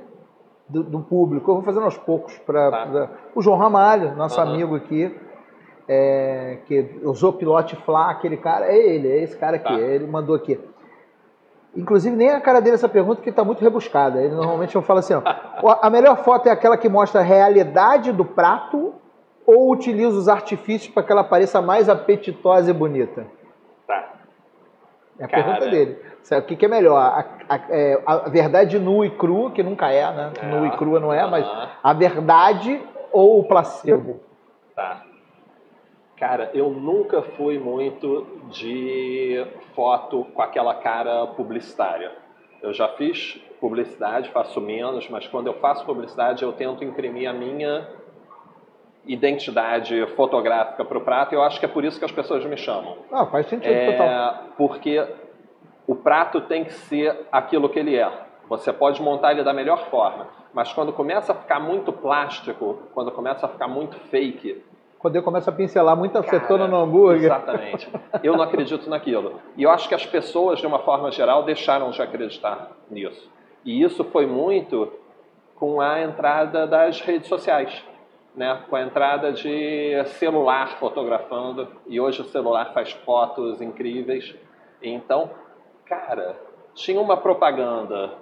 [0.68, 1.52] do, do público.
[1.52, 3.10] Eu vou fazendo aos poucos para Tá.
[3.36, 4.52] o João Ramalho, nosso Aham.
[4.54, 5.16] amigo aqui,
[5.88, 9.80] é, que usou pilote Flá, aquele cara, é ele, é esse cara aqui, Tá.
[9.80, 10.60] ele mandou aqui.
[11.76, 14.22] Inclusive, nem a cara dele essa pergunta, que está muito rebuscada.
[14.22, 15.14] Ele normalmente eu falo assim:
[15.64, 18.94] "Ó, a melhor foto é aquela que mostra a realidade do prato
[19.46, 23.26] ou utiliza os artifícios para que ela pareça mais apetitosa e bonita?
[23.88, 24.10] Tá.
[25.22, 25.44] É a Cara.
[25.44, 25.98] pergunta dele.
[26.32, 26.98] O que, que é melhor?
[26.98, 30.32] A, a- é, a verdade nua e crua, que nunca é, né?
[30.42, 30.46] É.
[30.48, 31.70] Nua e crua não é, mas Aham.
[31.84, 32.82] a verdade
[33.12, 34.20] ou o placebo?
[34.76, 35.04] Tá.
[36.18, 42.12] Cara, eu nunca fui muito de foto com aquela cara publicitária.
[42.62, 47.34] Eu já fiz publicidade, faço menos, mas quando eu faço publicidade eu tento imprimir a
[47.34, 47.88] minha
[49.06, 52.46] identidade fotográfica para o prato e eu acho que é por isso que as pessoas
[52.46, 52.98] me chamam.
[53.12, 54.08] Ah, faz sentido total.
[54.08, 55.06] É, porque
[55.88, 58.12] o prato tem que ser aquilo que ele é.
[58.48, 63.12] Você pode montar ele da melhor forma, mas quando começa a ficar muito plástico, quando
[63.12, 64.62] começa a ficar muito fake,
[65.02, 67.26] Quando eu começo a pincelar muita acetona no hambúrguer.
[67.26, 67.90] Exatamente.
[68.22, 69.42] Eu não acredito naquilo.
[69.58, 73.28] E eu acho que as pessoas, de uma forma geral, deixaram de acreditar nisso.
[73.66, 74.94] E isso foi muito
[75.56, 77.84] com a entrada das redes sociais,
[78.36, 78.62] né?
[78.70, 81.68] com a entrada de celular fotografando.
[81.88, 84.36] E hoje o celular faz fotos incríveis.
[84.82, 85.30] Então,
[85.86, 86.36] cara,
[86.74, 88.14] tinha uma propaganda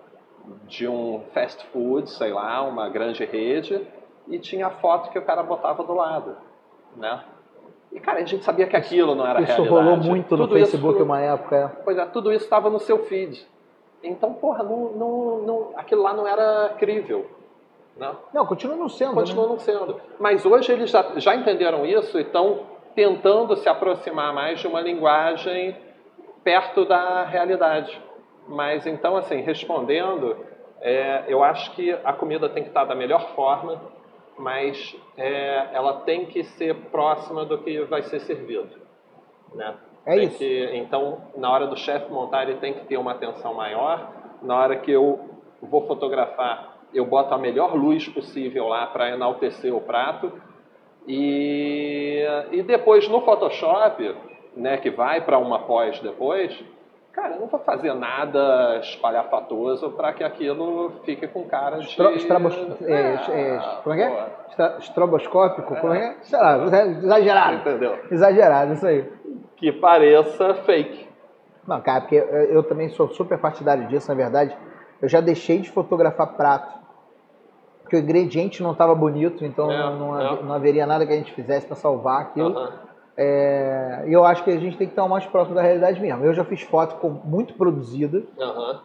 [0.68, 3.86] de um fast food, sei lá, uma grande rede,
[4.28, 6.36] e tinha a foto que o cara botava do lado,
[6.96, 7.24] né?
[7.92, 9.70] E, cara, a gente sabia que aquilo não era Isso realidade.
[9.84, 11.56] rolou muito no Tudo isso- Facebook uma época.
[11.56, 11.68] é.
[11.84, 13.48] Pois é, tudo isso estava no seu feed.
[14.04, 17.26] Então, porra, não, não, não, aquilo lá não era crível.
[18.00, 18.16] Né?
[18.34, 19.14] Não, continua não sendo.
[19.14, 19.50] Continua né?
[19.50, 20.02] não sendo.
[20.18, 22.62] Mas hoje eles já, já entenderam isso e estão
[22.96, 25.76] tentando se aproximar mais de uma linguagem
[26.44, 28.02] perto da realidade.
[28.48, 30.38] Mas então, assim, respondendo,
[30.82, 33.80] é, eu acho que a comida tem que estar da melhor forma,
[34.38, 38.80] mas é, ela tem que ser próxima do que vai ser servido.
[39.54, 39.76] Né?
[40.06, 40.38] É Tem isso.
[40.38, 44.10] que- então, na hora do chefe montar, ele tem que ter uma atenção maior.
[44.42, 45.20] Na hora que eu
[45.62, 50.32] vou fotografar, eu boto a melhor luz possível lá para enaltecer o prato.
[51.08, 54.16] E, e depois no Photoshop,
[54.56, 56.56] né, que vai para uma pós depois,
[57.12, 61.86] cara, eu não vou fazer nada espalhafatoso para que aquilo fique com cara de.
[61.88, 62.92] Estro, estrabos, é,
[63.32, 64.28] é, Ah, como é que é?
[64.50, 65.76] Estra- Estroboscópico?
[65.76, 66.00] Como é?
[66.00, 66.16] que é?
[66.24, 67.56] Sei lá, exagerado.
[67.58, 67.98] Entendeu?
[68.12, 69.12] Exagerado, isso aí.
[69.58, 71.08] Que pareça fake.
[71.68, 74.56] Não, cara, porque eu, eu também sou super partidário disso, na verdade.
[75.02, 76.78] Eu já deixei de fotografar prato.
[77.82, 80.44] Porque o ingrediente não estava bonito, então É, não, não é.
[80.44, 82.58] não haveria nada que a gente fizesse para salvar aquilo.
[82.58, 82.74] Aham.
[83.18, 86.00] É, E eu acho que a gente tem que estar o mais próximo da realidade
[86.00, 86.24] mesmo.
[86.24, 88.80] Eu já fiz foto com, muito produzida, Aham.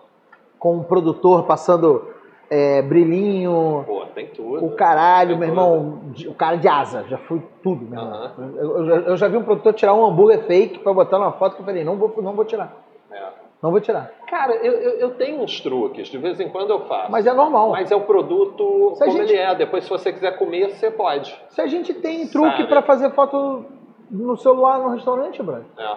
[0.59, 2.09] com um produtor passando
[2.51, 4.65] é, brilhinho, Pô, tem tudo.
[4.65, 5.61] o caralho, Tem meu tudo.
[5.61, 8.31] irmão, de- o cara de asa, já fui tudo, meu irmão.
[8.39, 11.33] Eu, eu já- eu já vi um produtor tirar um hambúrguer fake para botar numa
[11.33, 12.73] foto que eu falei, não vou, não vou tirar,
[13.11, 13.44] É.
[13.65, 14.11] não vou tirar.
[14.29, 17.11] Cara, eu, eu, eu tenho uns truques, de vez em quando eu faço.
[17.11, 17.71] Mas é normal.
[17.71, 19.55] Mas é o produto Se como gente- ele é.
[19.55, 21.35] Depois, se você quiser comer, você pode.
[21.49, 23.65] Se a gente tem truque para fazer foto
[24.11, 25.65] no celular no restaurante, brother.
[25.79, 25.97] É.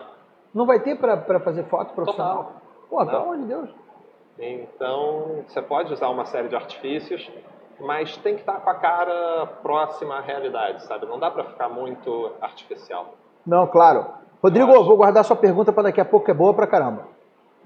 [0.54, 2.38] Não vai ter pra, pra fazer foto profissional?
[2.38, 2.52] Total.
[2.90, 3.70] Pô, pelo amor de Deus.
[4.40, 7.30] Então, você pode usar uma série de artifícios,
[7.82, 11.06] mas tem que estar com a cara próxima à realidade, sabe?
[11.06, 13.16] Não dá pra ficar muito artificial.
[13.46, 14.06] Não, claro.
[14.42, 17.17] Rodrigo, vou guardar sua pergunta para daqui a pouco, que é boa pra caramba.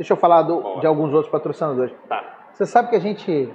[0.01, 1.93] Deixa eu falar do- de alguns outros patrocinadores.
[2.09, 2.23] Tá.
[2.53, 3.53] Você sabe que a gente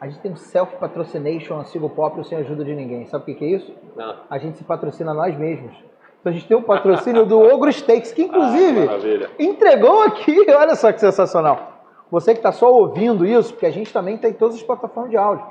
[0.00, 3.06] a gente tem um self-patrocination na Sigo Pop sem ajuda de ninguém.
[3.06, 3.72] Sabe o que, que é isso?
[3.94, 4.16] Não.
[4.28, 5.72] A gente se patrocina nós mesmos.
[6.20, 10.34] Então a gente tem um patrocínio do Ogro Steaks, que inclusive Ah, entregou aqui.
[10.50, 11.84] Olha só que sensacional.
[12.10, 15.16] Você que está só ouvindo isso, porque a gente também tem todas as plataformas de
[15.16, 15.46] áudio.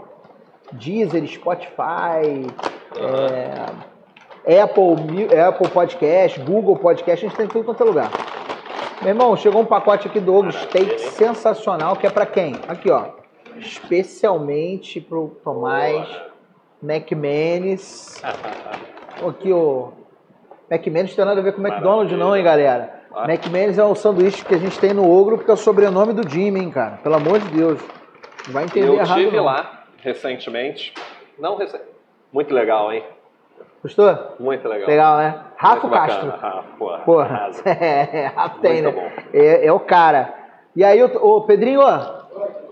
[0.73, 2.45] Deezer, Spotify,
[4.45, 8.11] é, Apple, Apple Podcast, Google Podcast, a gente tem tudo quanto é lugar.
[9.01, 12.55] Meu irmão, chegou um pacote aqui do Ogro Steak sensacional, que é para quem?
[12.67, 13.05] Aqui, ó.
[13.55, 16.05] Especialmente pro Tomás
[16.83, 18.21] McManus.
[19.25, 19.91] Aqui, o
[20.71, 23.01] McManus tem nada a ver com McDonald's, não, hein, galera?
[23.27, 26.27] McManus é um sanduíche que a gente tem no Ogro, porque é o sobrenome do
[26.29, 26.97] Jimmy, hein, cara?
[27.03, 27.81] Pelo amor de Deus.
[28.47, 29.45] Não vai entender Eu errado, tive não.
[29.45, 30.93] lá recentemente.
[31.37, 31.81] Não recen...
[32.31, 33.03] Muito legal, hein?
[33.81, 34.35] Gostou?
[34.39, 34.87] Muito legal.
[34.87, 35.45] Legal, né?
[35.55, 35.93] Rafa Muito.
[35.93, 36.29] Castro.
[36.31, 36.97] Rafa, porra.
[36.99, 37.63] Porra, arrasa.
[37.69, 38.91] é, Rafa tem, né?
[38.91, 39.35] Muito.
[39.35, 40.33] É, é o cara.
[40.75, 41.99] E aí, ô, ô, Pedrinho, ó,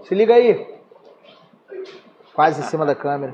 [0.03, 0.75] se liga aí.
[2.33, 3.33] Quase em cima da câmera.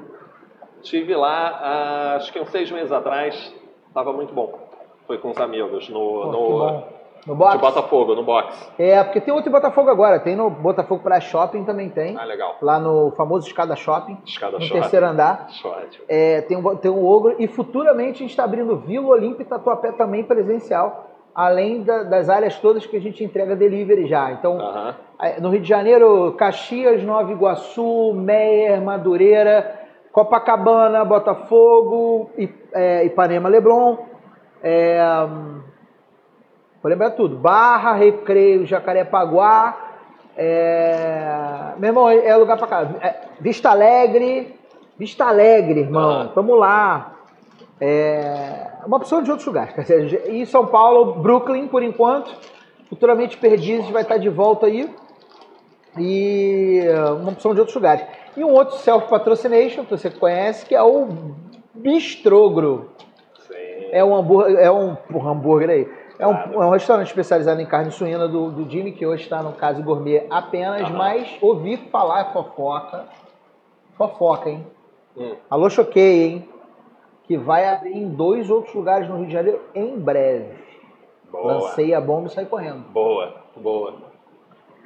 [0.81, 3.53] Tive lá, ah, acho que uns seis meses atrás.
[3.93, 4.59] Tava muito bom.
[5.05, 6.83] Foi com os amigos no, no.
[7.25, 7.53] No box?
[7.53, 8.71] de Botafogo, no box.
[8.77, 10.19] É, porque tem outro em Botafogo agora.
[10.19, 12.17] Tem no Botafogo Praia Shopping também tem.
[12.17, 12.57] Ah, legal.
[12.61, 14.17] Lá no famoso Escada Shopping.
[14.25, 14.81] Escada no Shopping.
[14.81, 15.47] terceiro andar.
[16.07, 17.35] É, tem, um, tem um ogro.
[17.39, 21.11] E futuramente a gente está abrindo Vila Olímpia e Tatuapé também presencial.
[21.33, 24.31] Além da- das áreas todas que a gente entrega delivery já.
[24.31, 24.95] Então, Aham.
[25.21, 29.79] É, No Rio de Janeiro, Caxias, Nova Iguaçu, Meier, Madureira,
[30.11, 32.29] Copacabana, Botafogo,
[32.73, 33.97] é, Ipanema, Leblon.
[34.61, 34.99] É,
[36.83, 37.37] vou lembrar tudo.
[37.37, 39.91] Barra, Recreio, Jacarepaguá.
[40.35, 42.81] É, meu irmão, é lugar pra cá.
[43.01, 44.59] É, Vista Alegre.
[44.99, 46.09] Vista Alegre, irmão.
[46.09, 46.27] Aham.
[46.35, 47.13] Tamo lá.
[47.79, 49.73] É, uma opção de outros lugares.
[50.27, 52.35] E São Paulo, Brooklyn, por enquanto.
[52.89, 54.93] Futuramente Perdizes vai estar de volta aí.
[55.97, 56.83] E
[57.21, 58.05] uma opção de outros lugares.
[58.35, 61.07] E um outro self-patrocination, que você conhece, que é o
[61.73, 62.91] Bistrogro.
[63.47, 63.53] Sim.
[63.91, 66.02] É um hambúrguer, é um, um hambúrguer aí.
[66.23, 69.43] É um, é um restaurante especializado em carne suína do, do Jimmy, que hoje está
[69.43, 70.97] no Caso Gourmet apenas, Aham.
[70.97, 73.07] mas ouvi falar fofoca.
[73.97, 74.65] Fofoca, hein?
[75.17, 75.35] Hum.
[75.49, 76.49] Alô, choquei, hein?
[77.25, 80.53] Que vai abrir em dois outros lugares no Rio de Janeiro em breve.
[81.29, 81.55] Boa.
[81.55, 82.85] Lancei a bomba e saí correndo.
[82.93, 83.95] Boa, boa.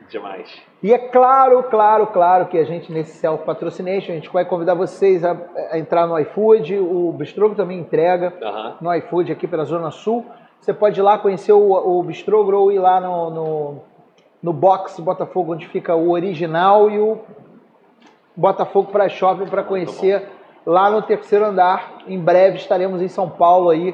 [0.10, 0.60] Demais.
[0.82, 4.74] E é claro, claro, claro que a gente nesse Self Patrocination, a gente vai convidar
[4.74, 5.38] vocês a,
[5.70, 8.78] a entrar no iFood, o Bistrogo também entrega Aham.
[8.82, 10.26] no iFood aqui pela Zona Sul.
[10.60, 13.82] Você pode ir lá conhecer o, o Bistrogo ou ir lá no, no,
[14.44, 17.20] no box Botafogo, onde fica o original e o
[18.36, 20.28] Botafogo para Shopping para conhecer
[20.66, 22.00] lá no terceiro andar.
[22.08, 23.94] Em breve estaremos em São Paulo aí,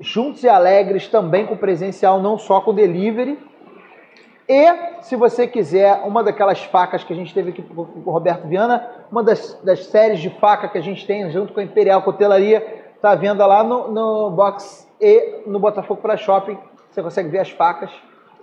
[0.00, 3.38] juntos e alegres, também com presencial, não só com delivery.
[4.48, 8.46] E, se você quiser, uma daquelas facas que a gente teve aqui com o Roberto
[8.46, 12.00] Viana, uma das, das séries de faca que a gente tem junto com a Imperial
[12.02, 16.58] Cotelaria, está à venda lá no, no box e no Botafogo para Shopping.
[16.90, 17.90] Você consegue ver as facas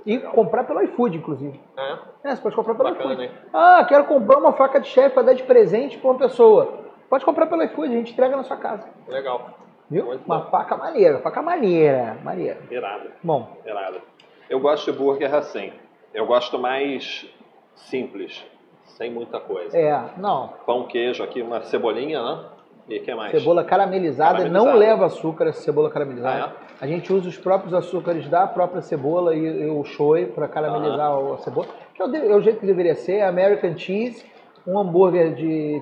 [0.05, 1.59] e comprar pelo iFood, inclusive.
[1.77, 1.97] É.
[2.29, 3.23] É, você pode comprar pelo Bacana, iFood.
[3.23, 3.31] hein?
[3.53, 6.79] Ah, quero comprar uma faca de chefe para dar de presente para uma pessoa.
[7.09, 8.87] Pode comprar pelo iFood, a gente entrega na sua casa.
[9.07, 9.49] Legal.
[9.89, 10.05] Viu?
[10.05, 10.49] Muito uma bom.
[10.49, 12.59] faca maneira, faca maneira, maneira.
[12.71, 13.09] Irado.
[13.21, 14.01] Bom, Irado.
[14.49, 15.71] Eu gosto de burger assim.
[16.13, 17.27] Eu gosto mais
[17.75, 18.45] simples,
[18.85, 19.75] sem muita coisa.
[19.77, 22.45] é, não, Pão, queijo aqui, uma cebolinha, né?
[22.89, 23.31] E que mais?
[23.31, 24.71] Cebola caramelizada, Caramelizada.
[24.71, 26.45] não leva açúcar essa cebola caramelizada.
[26.45, 30.47] Ah, A gente usa os próprios açúcares da própria cebola e, e o shoyu para
[30.47, 31.67] caramelizar a cebola.
[31.93, 33.21] Que é o, é o jeito que deveria ser.
[33.21, 34.25] American cheese,
[34.67, 35.81] um hambúrguer de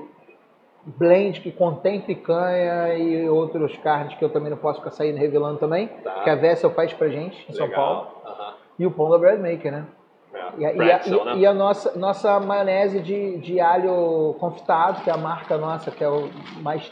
[0.86, 5.58] blend que contém picanha e outras carnes que eu também não posso ficar saindo revelando
[5.60, 5.88] também.
[6.04, 6.22] Tá.
[6.24, 8.08] Que a Vessel faz pra gente em São Paulo.
[8.08, 8.22] Legal.
[8.26, 8.54] Aham.
[8.80, 9.86] E o pão da Bread Maker, né?
[10.34, 10.40] É.
[10.58, 11.34] E a, e a- e- né?
[11.38, 16.04] e a nossa, nossa maionese de, de alho confitado, que é a marca nossa, que
[16.04, 16.30] é o
[16.62, 16.92] mais,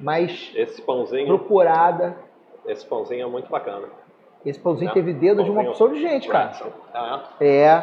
[0.00, 2.16] mais Esse pãozinho, procurada.
[2.66, 3.86] esse pãozinho é muito bacana.
[4.44, 6.52] Esse pãozinho É, teve dedo de uma pãozinho opção de gente, cara.
[6.94, 7.82] Ah, É.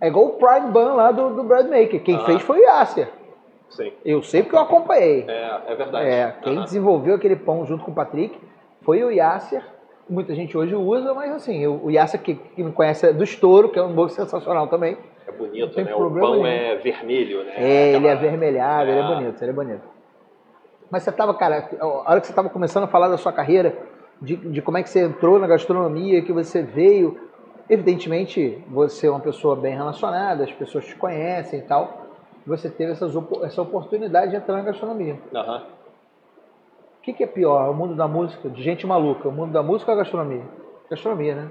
[0.00, 2.02] É igual o Prime Bun lá do, do Bread Maker.
[2.02, 2.24] Quem Ah.
[2.24, 3.08] fez foi o Yasser.
[3.70, 3.92] sim.
[4.04, 5.24] Eu sei porque eu acompanhei.
[5.28, 6.06] É, é verdade.
[6.08, 8.38] É, quem desenvolveu aquele pão junto com o Patrick
[8.82, 9.64] foi o Yasser.
[10.08, 13.70] Muita gente hoje usa, mas assim, o Yasser que, que me conhece é do Estouro,
[13.70, 14.98] que é um hambúrguer sensacional também.
[15.26, 15.94] É bonito, né?
[15.94, 16.46] O pão nenhum.
[16.46, 17.52] é vermelho, né?
[17.56, 19.06] É, ele é Aquela- avermelhado, ele é É.
[19.06, 19.82] bonito, ele é bonito.
[20.90, 23.74] Mas você tava, cara, a hora que você tava começando a falar da sua carreira,
[24.20, 27.18] de, de como é que você entrou na gastronomia, que você veio.
[27.68, 32.02] Evidentemente, você é uma pessoa bem relacionada, as pessoas te conhecem e tal.
[32.46, 33.10] Você teve essas,
[33.42, 35.18] essa oportunidade de entrar na gastronomia.
[35.34, 35.62] Aham.
[37.04, 37.68] O que, que é pior?
[37.68, 39.28] O mundo da música, de gente maluca?
[39.28, 40.42] O mundo da música ou a gastronomia?
[40.90, 41.50] Gastronomia, né?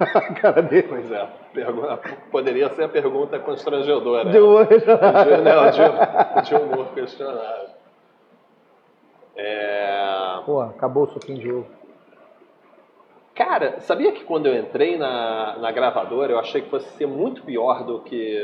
[0.42, 0.88] Cara dele.
[0.88, 1.28] Pois é.
[1.54, 2.00] Pergunta,
[2.32, 4.28] poderia ser a pergunta constrangedora.
[4.28, 4.66] De humor.
[4.66, 7.68] De, não, de, de humor questionável.
[9.36, 10.40] É...
[10.44, 11.66] Pô, acabou o suquinho de ovo.
[13.36, 17.42] Cara, sabia que quando eu entrei na, na gravadora eu achei que fosse ser muito
[17.44, 18.36] pior do que.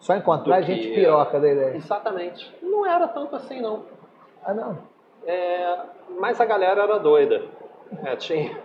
[0.00, 1.76] Só encontrar Do que- gente piroca da ideia.
[1.76, 2.52] Exatamente.
[2.60, 3.96] Não era tanto assim, não.
[4.48, 4.78] Ah, não.
[5.26, 5.78] É,
[6.18, 7.42] mas a galera era doida.
[8.02, 8.58] É, tinha,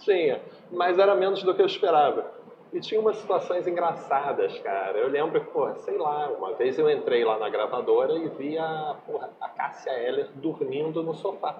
[0.00, 0.38] tinha.
[0.70, 2.26] Mas era menos do que eu esperava.
[2.74, 4.98] E tinha umas situações engraçadas, cara.
[4.98, 8.58] Eu lembro que, porra, sei lá, uma vez eu entrei lá na gravadora e vi
[8.58, 11.56] a, porra, a Cássia Eller dormindo no sofá.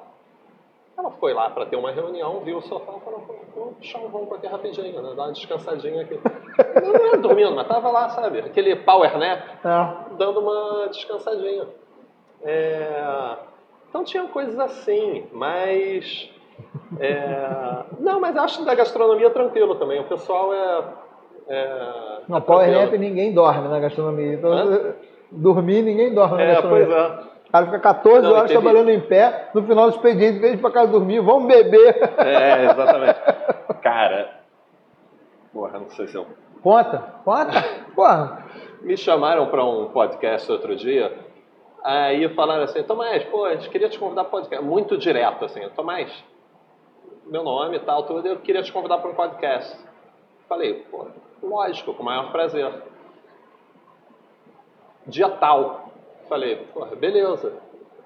[0.98, 3.20] Ela foi lá para ter uma reunião, viu o sofá e falou,
[3.54, 5.14] vou puxar um ronco aqui rapidinho, né?
[5.14, 6.20] Dar uma descansadinha aqui.
[6.82, 8.40] Não, não era dormindo, mas tava lá, sabe?
[8.40, 11.66] Aquele power nap Ah, dando uma descansadinha.
[12.42, 13.36] É,
[13.90, 16.30] Então tinham coisas assim, mas.
[16.98, 20.00] é, Não, mas acho que da gastronomia tranquilo também.
[20.00, 20.84] O pessoal é.
[21.48, 22.18] é...
[22.36, 22.70] é Power.
[22.70, 24.34] Nap ninguém dorme na gastronomia.
[24.34, 24.94] Então, Hã?
[25.32, 26.86] dormir ninguém dorme na É, gastronomia.
[26.86, 27.30] pois é.
[27.48, 30.40] O cara fica 14 Não, horas teve- trabalhando em pé, no final do expediente, em
[30.40, 31.96] vez de ir pra casa dormir, vamos beber.
[32.18, 33.18] É, exatamente.
[33.82, 34.38] Cara.
[35.52, 36.26] Porra, não sei se eu.
[36.62, 37.60] Conta, conta.
[37.96, 38.44] Porra.
[38.82, 41.12] Me chamaram para um podcast outro dia.
[41.82, 44.64] Aí falaram assim: Tomás, pô, a gente queria te convidar para podcast.
[44.64, 46.12] Muito direto, assim: Tomás,
[47.26, 49.78] meu nome e tal, tudo, eu queria te convidar para um podcast.
[50.48, 51.06] Falei: pô,
[51.42, 52.70] lógico, com o maior prazer.
[55.06, 55.90] Dia tal.
[56.28, 57.52] Falei: porra, beleza.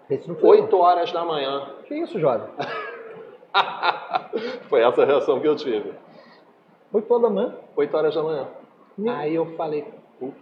[0.09, 0.65] Esse não foi eu.
[0.65, 1.71] 8 horas da manhã.
[1.87, 2.49] Que isso, jovem?
[4.69, 5.95] Foi essa a reação que eu tive.
[6.93, 7.55] 8 horas da manhã.
[7.77, 8.49] 8 horas da manhã.
[8.99, 9.11] Hum.
[9.11, 9.85] Aí eu falei,
[10.19, 10.37] puta,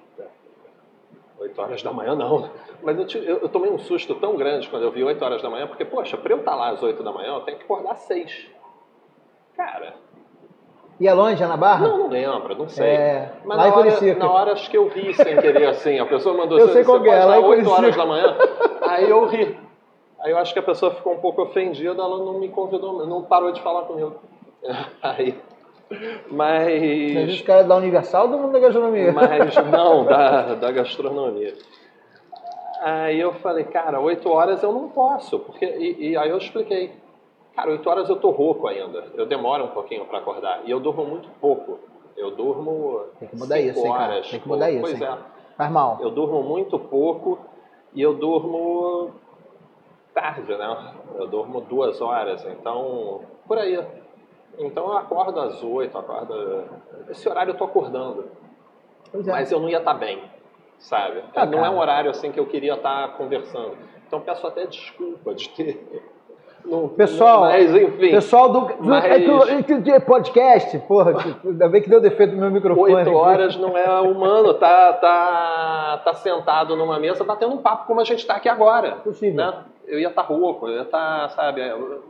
[1.43, 2.49] 8 horas da manhã não.
[2.83, 5.43] Mas eu, tive- eu- eu tomei um susto tão grande quando eu vi 8 horas
[5.43, 7.65] da manhã, porque, poxa, pra eu estar lá às 8 da manhã, eu tenho que
[7.65, 8.47] acordar às 6.
[9.57, 9.95] Cara,
[11.01, 11.89] E é longe, é na Barra?
[11.89, 12.87] não, não lembro, não sei.
[12.87, 15.99] É, Mas na hora, na hora acho que eu ri sem querer, assim.
[15.99, 17.97] A pessoa mandou Eu "Você- sei qual você é, pode lá estar em 8 horas
[17.97, 18.37] Curicica." da manhã.
[18.87, 19.59] Aí eu ri.
[20.21, 23.23] Aí eu acho que a pessoa ficou um pouco ofendida, ela não me convidou, não
[23.23, 24.15] parou de falar comigo.
[25.03, 25.35] Aí,
[26.31, 27.35] Mas mas...
[27.35, 29.13] os caras da Universal do mundo da gastronomia?
[29.13, 31.55] Mas não, da, da gastronomia.
[32.83, 35.39] Aí eu falei, cara, 8 horas eu não posso.
[35.39, 36.93] Porque, e, e aí eu expliquei.
[37.55, 39.05] Cara, 8 horas eu tô rouco ainda.
[39.15, 40.63] Eu demoro um pouquinho para acordar.
[40.65, 41.79] E eu durmo muito pouco.
[42.17, 43.05] Eu durmo.
[43.21, 44.13] Tem que mudar cinco isso, hein, cara?
[44.13, 45.09] horas, Tem que mudar isso, Pois hein?
[45.09, 45.57] é.
[45.57, 45.99] Faz mal.
[46.01, 47.39] Eu durmo muito pouco
[47.95, 49.11] e eu durmo
[50.15, 50.95] tarde, né?
[51.15, 53.79] Eu durmo duas horas, então por aí.
[54.59, 56.65] Então eu acordo às oito, acordo.
[57.09, 58.27] Esse horário eu tô acordando.
[59.15, 59.19] É.
[59.31, 60.23] Mas eu não ia estar bem,
[60.79, 61.23] sabe?
[61.35, 63.77] Ah, não é um horário assim que eu queria estar conversando.
[64.07, 66.03] Então peço até desculpa de ter.
[66.65, 68.11] Não, Pessoal, mas enfim.
[68.13, 71.91] pessoal do, do Mas- é que é que o podcast, porra, que- ainda bem que
[71.91, 72.95] deu defeito no meu microfone.
[72.95, 78.01] Oito horas não é humano, tá, tá, tá sentado numa mesa batendo um papo como
[78.01, 78.93] a gente está aqui agora.
[79.03, 79.45] Possível.
[79.45, 79.65] Né?
[79.89, 81.61] Eu ia estar rouco, eu ia estar, sabe,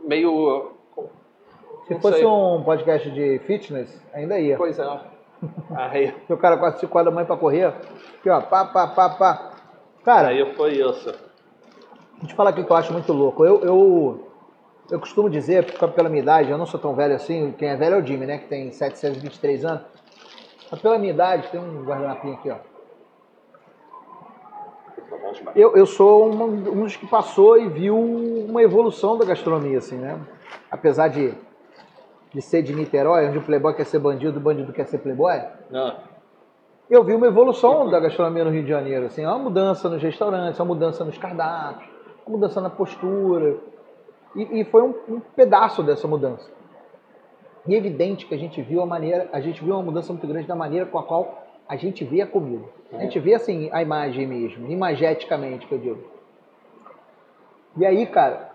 [0.03, 0.72] meio.
[1.87, 4.57] Se fosse um podcast de fitness, ainda ia.
[4.57, 4.99] Pois é.
[5.75, 7.65] Aí, o cara quase 5 horas da manhã pra correr.
[7.65, 9.51] Aqui, ó, pá, pá, pá, pá.
[10.03, 11.13] Cara, aí foi isso.
[12.17, 13.43] Vou te falar aqui que eu acho muito louco.
[13.43, 14.27] Eu, eu,
[14.89, 17.95] eu costumo dizer, pela minha idade, eu não sou tão velho assim, quem é velho
[17.95, 18.37] é o Jimmy, né?
[18.37, 19.81] Que tem 723 anos.
[20.71, 22.55] Mas pela minha idade, tem um guardanapinho aqui, ó.
[25.45, 25.51] Tá.
[25.55, 29.95] Eu, eu sou uma- um dos que passou e viu uma evolução da gastronomia, assim,
[29.95, 30.19] né?
[30.69, 31.33] Apesar de,
[32.33, 35.33] de ser de Niterói, onde o playboy quer ser bandido, o bandido quer ser playboy,
[35.73, 35.97] Ah,
[36.89, 40.59] eu vi uma evolução da gastronomia no Rio de Janeiro, assim, uma mudança nos restaurantes,
[40.59, 41.89] uma mudança nos cardápios,
[42.25, 43.57] uma mudança na postura,
[44.35, 46.49] e, e foi um, um pedaço dessa mudança.
[47.67, 50.27] E é evidente que a gente viu a maneira, a gente viu uma mudança muito
[50.27, 52.65] grande da maneira com a qual a gente vê a comida.
[52.91, 56.03] A gente vê assim a imagem mesmo, imageticamente que eu digo.
[57.77, 58.51] E aí, cara,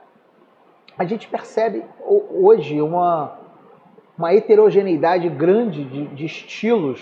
[0.96, 3.38] a gente percebe ho- hoje uma,
[4.18, 7.00] uma heterogeneidade grande de, de estilos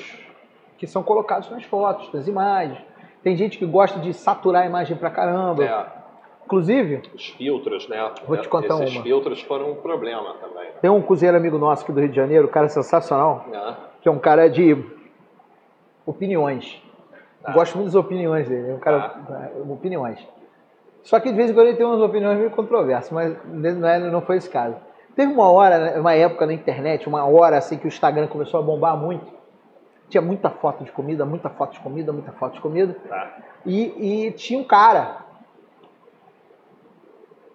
[0.76, 2.78] que são colocados nas fotos, nas imagens.
[3.22, 5.64] Tem gente que gosta de saturar a imagem pra caramba.
[5.64, 5.86] é,
[6.44, 8.12] Inclusive, os filtros, né?
[8.26, 9.02] Vou te contar Esses uma.
[9.02, 10.68] filtros foram um problema também.
[10.80, 13.76] tem um cozinheiro amigo nosso aqui do Rio de Janeiro, um cara sensacional, Né?
[14.00, 14.76] que é um cara de
[16.04, 16.80] opiniões.
[17.42, 17.52] Tá.
[17.52, 18.70] Gosto muito das opiniões dele.
[18.70, 19.14] É um cara.
[19.56, 20.18] é, Opiniões.
[21.02, 23.98] Só que de vez em quando ele tem umas opiniões meio controversas, mas não, é,
[23.98, 24.76] não foi esse caso.
[25.16, 28.62] Teve uma hora, uma época na internet, uma hora assim que o Instagram começou a
[28.62, 29.32] bombar muito.
[30.10, 32.94] Tinha muita foto de comida, muita foto de comida, muita foto de comida.
[33.08, 33.34] Tá.
[33.64, 35.24] E, e tinha um cara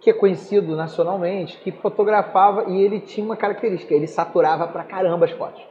[0.01, 5.25] que é conhecido nacionalmente, que fotografava e ele tinha uma característica, ele saturava pra caramba
[5.25, 5.63] as fotos.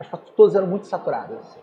[0.00, 1.38] As fotos todas eram muito saturadas.
[1.38, 1.60] assim.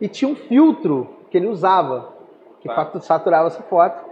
[0.00, 2.12] E tinha um filtro que ele usava,
[2.60, 3.00] que Tá.
[3.00, 4.04] saturava essa foto,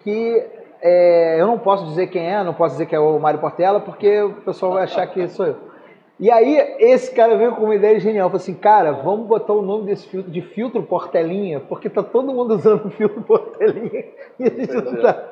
[0.00, 0.46] que
[0.80, 3.80] é, eu não posso dizer quem é, não posso dizer que é o Mário Portela,
[3.80, 5.56] porque o pessoal vai achar que sou eu.
[6.20, 8.28] E aí, esse cara veio com uma ideia genial.
[8.28, 12.32] Falou assim, cara, vamos botar o nome desse filtro de filtro Portelinha, porque tá todo
[12.32, 14.04] mundo usando o filtro Portelinha
[14.38, 15.02] e a gente não Entendi.
[15.02, 15.24] tá.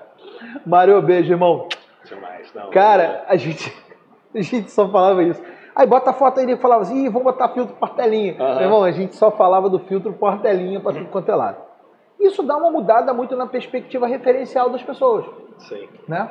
[0.64, 1.68] Mário, beijo, irmão.
[2.04, 2.70] Demais, não.
[2.70, 3.72] Cara, a gente,
[4.32, 5.42] a gente só falava isso.
[5.74, 8.36] Aí bota a foto aí, ele falava assim, Ih, vamos botar filtro Portelinha.
[8.38, 11.65] Meu irmão, a gente só falava do filtro Portelinha pra tudo quanto é lado.
[12.18, 15.24] Isso dá uma mudada muito na perspectiva referencial das pessoas,
[15.58, 15.88] Sim.
[16.08, 16.30] né?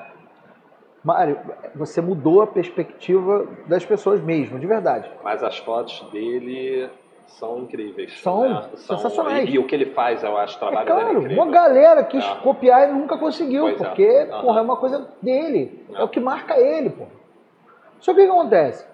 [1.04, 1.40] Mário,
[1.76, 5.10] você mudou a perspectiva das pessoas mesmo, de verdade.
[5.24, 6.90] Mas as fotos dele
[7.28, 8.20] são incríveis.
[8.22, 8.70] São né?
[8.76, 9.48] sensacionais.
[9.48, 11.44] E, e o que ele faz, eu acho, o É trabalho dele é claro, incrível.
[11.44, 12.36] uma galera quis É.
[12.42, 13.86] copiar e nunca conseguiu, Pois é.
[13.86, 14.42] porque Aham.
[14.42, 15.86] porra, é uma coisa dele.
[15.94, 16.02] É.
[16.02, 16.04] É.
[16.04, 17.06] o que marca ele, pô.
[18.00, 18.88] Só que o que acontece?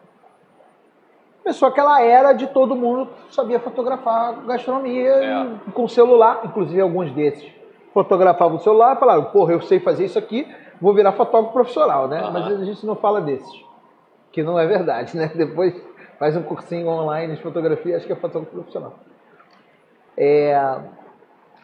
[1.44, 5.48] Começou aquela era de todo mundo que sabia fotografar gastronomia É.
[5.74, 7.52] com celular, inclusive alguns desses
[7.94, 10.48] fotografavam o celular e falaram, porra, eu sei fazer isso aqui,
[10.80, 12.20] vou virar fotógrafo profissional, né?
[12.22, 12.32] Aham.
[12.32, 13.52] Mas a gente não fala desses.
[14.32, 15.30] Que não é verdade, né?
[15.36, 15.76] Depois
[16.18, 18.94] faz um cursinho online de fotografia, acho que é fotógrafo profissional.
[20.16, 20.56] É,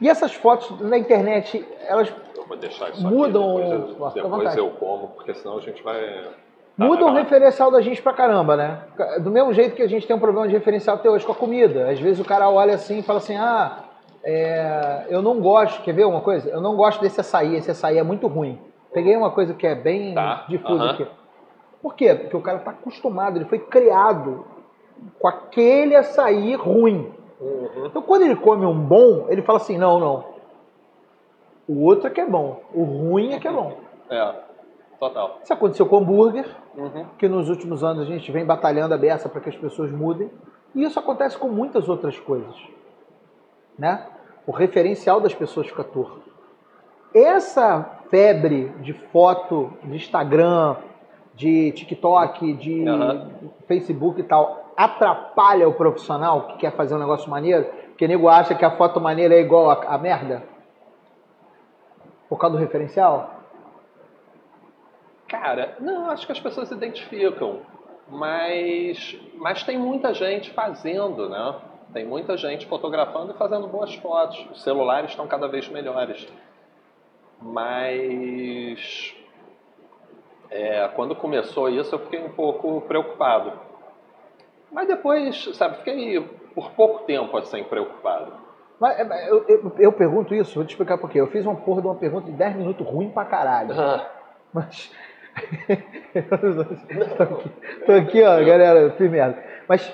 [0.01, 4.57] E essas fotos na internet, elas Eu vou deixar isso Mudam- aqui, depois, eu, depois
[4.57, 6.25] eu como, porque senão a gente vai...
[6.77, 8.79] mudam Ah, o referencial da gente pra caramba, né?
[9.21, 11.35] Do mesmo jeito que a gente tem um problema de referencial até hoje com a
[11.35, 11.89] comida.
[11.89, 13.79] Às vezes o cara olha assim e fala assim, ah,
[14.23, 16.49] é, eu não gosto, quer ver uma coisa?
[16.49, 18.59] Eu não gosto desse açaí, esse açaí é muito ruim.
[18.93, 21.07] Peguei uma coisa que é bem Tá, difusa aqui.
[21.81, 22.13] Por quê?
[22.13, 24.45] Porque o cara tá acostumado, ele foi criado
[25.19, 27.11] com aquele açaí ruim.
[27.39, 27.85] Uhum.
[27.85, 30.25] Então quando ele come um bom, ele fala assim, não, não.
[31.67, 33.73] O outro é que é bom, o ruim é que é bom.
[34.09, 34.33] É,
[34.99, 35.39] total.
[35.43, 36.45] Isso aconteceu com hambúrguer,
[36.75, 37.05] Uhum.
[37.17, 40.29] que nos últimos anos a gente vem batalhando a beça para que as pessoas mudem.
[40.75, 42.55] E isso acontece com muitas outras coisas.
[43.77, 44.05] Né?
[44.45, 46.21] O referencial das pessoas fica torto.
[47.13, 50.75] Essa febre de foto, de Instagram,
[51.33, 53.29] de TikTok, de Aham.
[53.67, 57.65] Facebook e tal, atrapalha o profissional que quer fazer um negócio maneiro?
[57.89, 60.43] Porque o nego acha que a foto maneira é igual a, a merda?
[62.29, 63.36] Por causa do referencial?
[65.27, 67.59] Cara, não, acho que as pessoas se identificam,
[68.07, 71.55] mas, mas tem muita gente fazendo, né?
[71.93, 74.45] Tem muita gente fotografando e fazendo boas fotos.
[74.51, 76.27] Os celulares estão cada vez melhores.
[77.41, 79.15] Mas
[80.49, 83.53] é, quando começou isso eu fiquei um pouco preocupado.
[84.71, 86.19] Mas depois, sabe, fiquei
[86.53, 88.33] por pouco tempo assim preocupado.
[88.79, 91.19] Mas é, eu, eu- eu pergunto isso, vou te explicar por quê.
[91.19, 93.73] Eu fiz uma porra de uma pergunta de 10 minutos ruim pra caralho.
[94.53, 94.91] Mas.
[97.17, 97.49] tô, aqui,
[97.85, 99.41] tô aqui, ó, galera, fiz merda.
[99.67, 99.93] Mas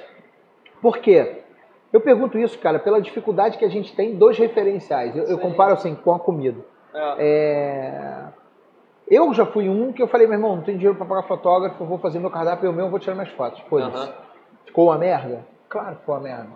[0.81, 1.39] por quê?
[1.91, 5.15] Eu pergunto isso, cara, pela dificuldade que a gente tem dos referenciais.
[5.15, 6.59] Eu, eu comparo assim com a comida.
[6.93, 8.33] É, É,
[9.15, 11.85] Eu já fui um que eu falei, meu irmão, não tenho dinheiro pra pagar fotógrafo,
[11.85, 13.59] vou fazer meu cardápio, eu mesmo vou tirar minhas fotos.
[13.69, 14.11] Foda-se.
[14.65, 15.45] Ficou uma merda?
[15.69, 16.47] Claro que ficou uma merda.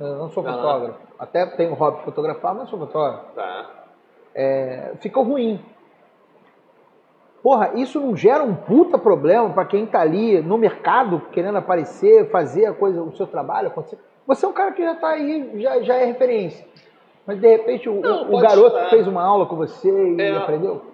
[0.00, 0.98] Eu não sou fotógrafo.
[1.18, 3.26] Até tenho hobby de fotografar, mas não sou fotógrafo.
[3.34, 3.70] tá.
[4.34, 5.60] É, ficou ruim.
[7.44, 12.30] Porra, isso não gera um puta problema pra quem tá ali no mercado querendo aparecer,
[12.30, 13.98] fazer a coisa, o seu trabalho acontecer.
[14.26, 16.66] Você é um cara que já tá aí, já, já é referência.
[17.26, 18.88] Mas de repente o, Não, o garoto gerar.
[18.88, 20.34] fez uma aula com você e É.
[20.38, 20.86] aprendeu.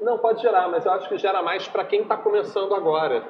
[0.00, 3.22] Não, pode gerar, mas eu acho que gera mais para quem está começando agora.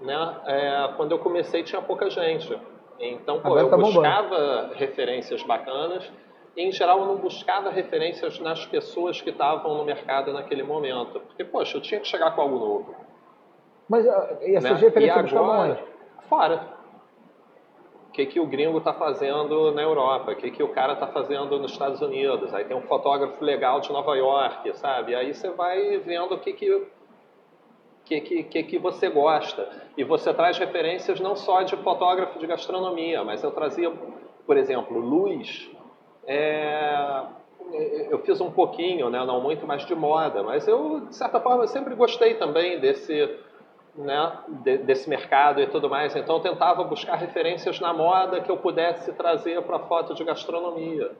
[0.00, 0.36] Né?
[0.46, 2.58] É, quando eu comecei tinha pouca gente.
[2.98, 4.00] Então, pô, eu tá bombando.
[4.00, 6.10] buscava referências bacanas
[6.56, 11.20] em geral, eu não buscava referências nas pessoas que estavam no mercado naquele momento.
[11.20, 12.94] Porque, poxa, eu tinha que chegar com algo novo.
[13.88, 14.86] Mas ah, e essas né?
[14.88, 15.84] referências e buscavam agora,
[16.28, 16.82] fora.
[18.08, 20.32] O que, que o gringo está fazendo na Europa?
[20.32, 22.52] O que, que o cara está fazendo nos Estados Unidos?
[22.52, 25.14] Aí tem um fotógrafo legal de Nova York, sabe?
[25.14, 26.86] Aí você vai vendo o que, que,
[28.04, 29.66] que, que, que, que você gosta.
[29.96, 33.90] E você traz referências não só de fotógrafo de gastronomia, mas eu trazia,
[34.46, 35.70] por exemplo, luz.
[36.26, 37.22] É,
[38.10, 41.66] eu fiz um pouquinho, né, não muito mais de moda, mas eu, de certa forma,
[41.66, 43.36] sempre gostei também desse,
[43.94, 46.14] né, de- desse mercado e tudo mais.
[46.16, 51.10] Então, eu tentava buscar referências na moda que eu pudesse trazer para foto de gastronomia.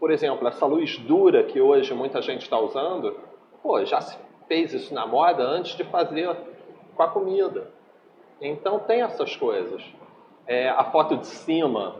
[0.00, 3.16] por exemplo, essa luz dura que hoje muita gente está usando,
[3.60, 6.36] pô, já se fez isso na moda antes de fazer
[6.94, 7.68] com a comida.
[8.40, 9.82] Então tem essas coisas.
[10.46, 11.96] É, a foto de cima,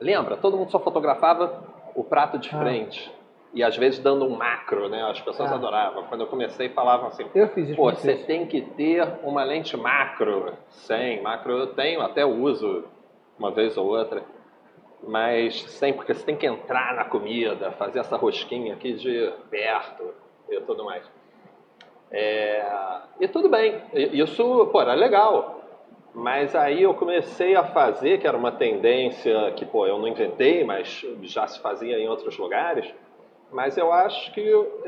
[0.00, 0.36] lembra?
[0.36, 1.62] Todo mundo só fotografava
[1.94, 2.58] o prato de Ah.
[2.58, 3.12] frente.
[3.54, 5.02] E às vezes dando um macro, né?
[5.10, 5.54] As pessoas Ah.
[5.54, 6.04] adoravam.
[6.04, 7.76] Quando eu comecei, falavam assim: Eu fiz isso.
[7.76, 8.26] Pô, você isso.
[8.26, 10.52] tem que ter uma lente macro.
[10.68, 12.84] Sim, macro eu tenho, até uso
[13.38, 14.22] uma vez ou outra.
[15.02, 20.12] Mas sem, porque você tem que entrar na comida, fazer essa rosquinha aqui de perto
[20.50, 21.08] e tudo mais.
[22.10, 22.64] É,
[23.20, 25.57] e tudo bem, isso, pô, era legal.
[26.18, 30.64] Mas aí eu comecei a fazer, que era uma tendência que, pô, eu não inventei,
[30.64, 32.92] mas já se fazia em outros lugares.
[33.52, 34.82] Mas eu acho que, eu-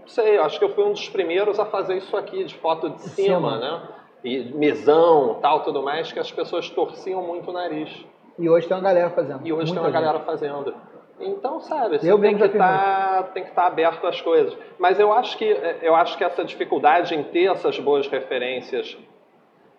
[0.00, 2.54] não sei, eu acho que eu fui um dos primeiros a fazer isso aqui, de
[2.54, 3.58] foto de cima, cima.
[3.58, 3.82] né?
[4.24, 8.04] E mesão, tal, tudo mais, que as pessoas torciam muito o nariz.
[8.38, 9.46] E hoje tem uma galera fazendo.
[9.46, 10.00] E hoje tem uma gente.
[10.00, 10.74] galera fazendo.
[11.20, 14.56] Então, sabe, você Eu tem que, estar, tem que estar aberto às coisas.
[14.78, 15.44] Mas eu acho, que,
[15.82, 18.96] eu acho que essa dificuldade em ter essas boas referências,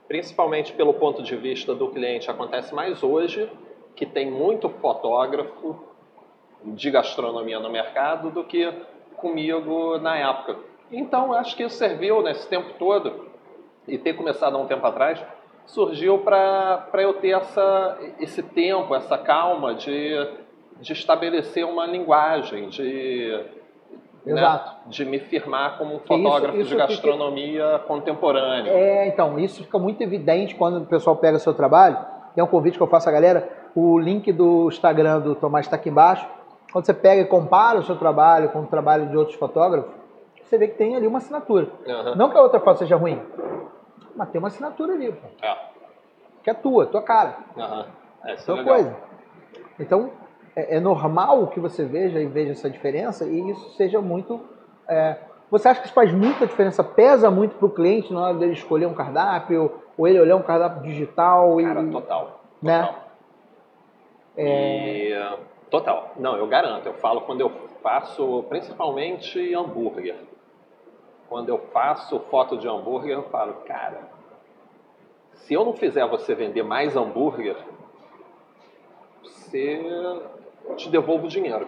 [0.07, 3.49] principalmente pelo ponto de vista do cliente, acontece mais hoje,
[3.95, 5.75] que tem muito fotógrafo
[6.63, 8.71] de gastronomia no mercado, do que
[9.17, 10.57] comigo na época.
[10.91, 13.27] Então, acho que isso serviu nesse tempo todo,
[13.87, 15.23] e ter começado há um tempo atrás,
[15.65, 20.13] surgiu para eu ter essa, esse tempo, essa calma de,
[20.79, 23.43] de estabelecer uma linguagem, de,
[24.33, 24.89] né, Exato.
[24.89, 28.71] de me firmar como um Que isso- fotógrafo isso de fica- gastronomia contemporânea.
[28.71, 31.97] É, então, isso fica muito evidente quando o pessoal pega o seu trabalho.
[32.35, 35.75] Tem um convite que eu faço à galera, o link do Instagram do Tomás está
[35.75, 36.27] aqui embaixo.
[36.71, 39.89] Quando você pega e compara o seu trabalho com o trabalho de outros fotógrafos,
[40.43, 41.67] você vê que tem ali uma assinatura.
[41.87, 42.15] Aham.
[42.15, 43.21] Não que a outra foto seja ruim,
[44.15, 45.57] mas tem uma assinatura ali, pô, É,
[46.43, 47.85] que é tua, tua cara, aham.
[48.25, 48.73] É, é tua legal.
[48.75, 48.95] coisa.
[49.79, 50.11] Então,
[50.57, 54.41] é, é normal que você veja e veja essa diferença e isso seja muito.
[54.89, 55.17] é,
[55.51, 56.83] você acha que isso faz muita diferença?
[56.83, 60.41] Pesa muito para o cliente na hora dele escolher um cardápio ou ele olhar um
[60.41, 61.61] cardápio digital?
[61.61, 62.41] E, Cara, total.
[62.61, 62.81] Né?
[62.81, 63.07] total.
[64.37, 65.13] E,
[65.69, 66.11] total.
[66.17, 66.87] Não, eu garanto.
[66.87, 67.49] Eu falo quando eu
[67.81, 70.17] faço, principalmente hambúrguer.
[71.29, 74.01] Quando eu faço foto de hambúrguer, eu falo, cara,
[75.33, 77.55] se eu não fizer você vender mais hambúrguer,
[79.23, 79.81] você
[80.69, 81.67] eu te devolvo o dinheiro.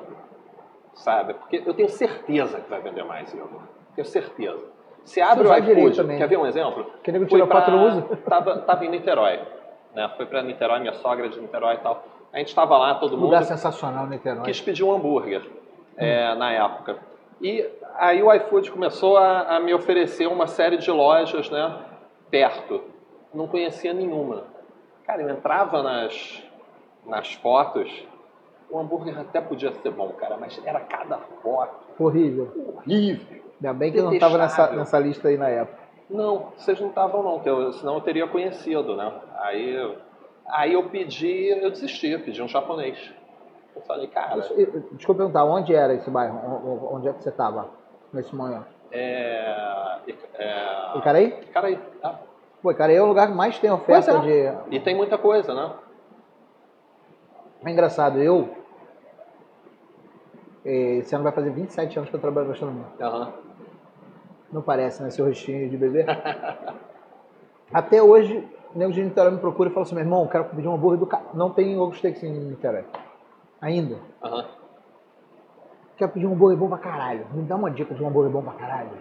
[0.93, 1.33] Sabe?
[1.33, 3.61] Porque eu tenho certeza que vai vender mais hambúrguer.
[3.95, 4.63] Tenho certeza.
[5.03, 6.85] Você abre usar o iFood, quer ver um exemplo?
[7.01, 8.01] Que nego não pra- usa?
[8.29, 9.39] Tava, tava em Niterói.
[9.95, 10.09] Né?
[10.17, 12.03] Fui pra Niterói, minha sogra é de Niterói e tal.
[12.31, 14.43] A gente tava lá, todo mundo lugar sensacional Niterói.
[14.43, 15.41] quis pedir um hambúrguer
[15.97, 16.97] é, na época.
[17.41, 21.75] E aí o iFood começou a, a me oferecer uma série de lojas né,
[22.29, 22.81] perto.
[23.33, 24.43] Não conhecia nenhuma.
[25.05, 26.43] Cara, eu entrava nas,
[27.05, 28.05] nas fotos,
[28.69, 32.51] o hambúrguer até podia ser bom, cara, mas era cada foto Horrível.
[32.77, 33.39] horrível.
[33.61, 35.79] Ainda bem que não estava nessa, nessa lista aí na época.
[36.09, 39.11] Não, vocês não estavam não, eu- senão eu teria conhecido, né?
[39.41, 39.95] Aí, eu-
[40.47, 43.13] aí eu pedi, eu desisti, eu pedi um japonês.
[43.75, 44.41] Eu falei, cara,
[44.91, 46.89] Desculpa perguntar, onde era esse bairro?
[46.91, 47.69] Onde é que você estava
[48.13, 48.65] nesse momento?
[48.91, 49.99] é.
[50.39, 51.31] é Icaraí?
[51.53, 52.19] cara aí, tá?
[52.61, 54.19] Pô, Icaraí é o lugar que mais tem oferta é.
[54.19, 54.75] de...
[54.75, 55.71] E tem muita coisa, né?
[57.65, 58.49] É engraçado, eu...
[60.71, 62.85] Esse ano vai fazer 27 anos que eu trabalho em gastronomia.
[63.01, 63.33] Aham.
[64.51, 65.09] Não parece, né?
[65.09, 66.05] Seu rostinho de bebê.
[67.73, 70.67] Até hoje, o nego de Niterói me procura e fala assim, meu irmão, quero pedir
[70.67, 71.23] um hambúrguer do cara.
[71.33, 72.85] Não tem ovo steak em Niterói.
[73.59, 73.97] Ainda.
[74.23, 74.45] Aham.
[75.97, 77.25] Quero pedir um hambúrguer bom pra caralho.
[77.33, 78.91] Me dá uma dica de um hambúrguer bom pra caralho.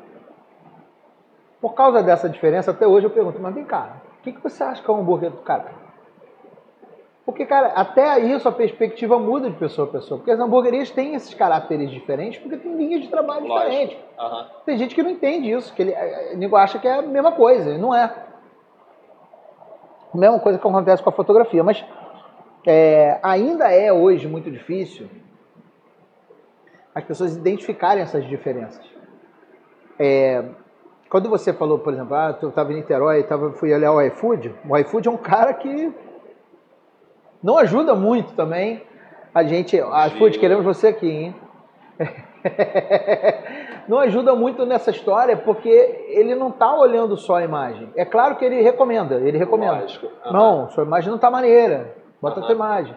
[1.61, 4.63] Por causa dessa diferença, até hoje eu pergunto, mas vem cá, o que, que você
[4.63, 5.88] acha que é um hambúrguer do caralho?
[7.29, 10.17] Porque, cara, até isso a perspectiva muda de pessoa a pessoa.
[10.17, 13.99] Porque as hamburguerias têm esses caracteres diferentes porque tem linhas de trabalho diferentes.
[13.99, 14.03] Lógico.
[14.19, 14.47] Aham.
[14.65, 15.95] Tem gente que não entende isso, que ele,
[16.37, 18.05] nego acha que é a mesma coisa, e não é.
[20.15, 21.85] A mesma coisa que acontece com a fotografia, mas
[22.67, 25.07] é, ainda é hoje muito difícil
[26.95, 28.83] as pessoas identificarem essas diferenças.
[29.99, 30.47] É,
[31.11, 34.55] quando você falou, por exemplo, ah, eu estava em Niterói, tava, fui olhar o iFood,
[34.67, 36.08] o iFood é um cara que
[37.43, 38.83] não ajuda muito também.
[39.35, 41.35] A gente, a iFood, queremos você aqui, hein?
[43.89, 45.69] não ajuda muito nessa história porque
[46.09, 47.91] ele não está olhando só a imagem.
[47.97, 49.85] É claro que ele recomenda, ele recomenda.
[50.25, 50.33] Aham.
[50.33, 51.95] Não, sua imagem não está maneira.
[52.21, 52.43] Bota Aham.
[52.43, 52.95] outra imagem.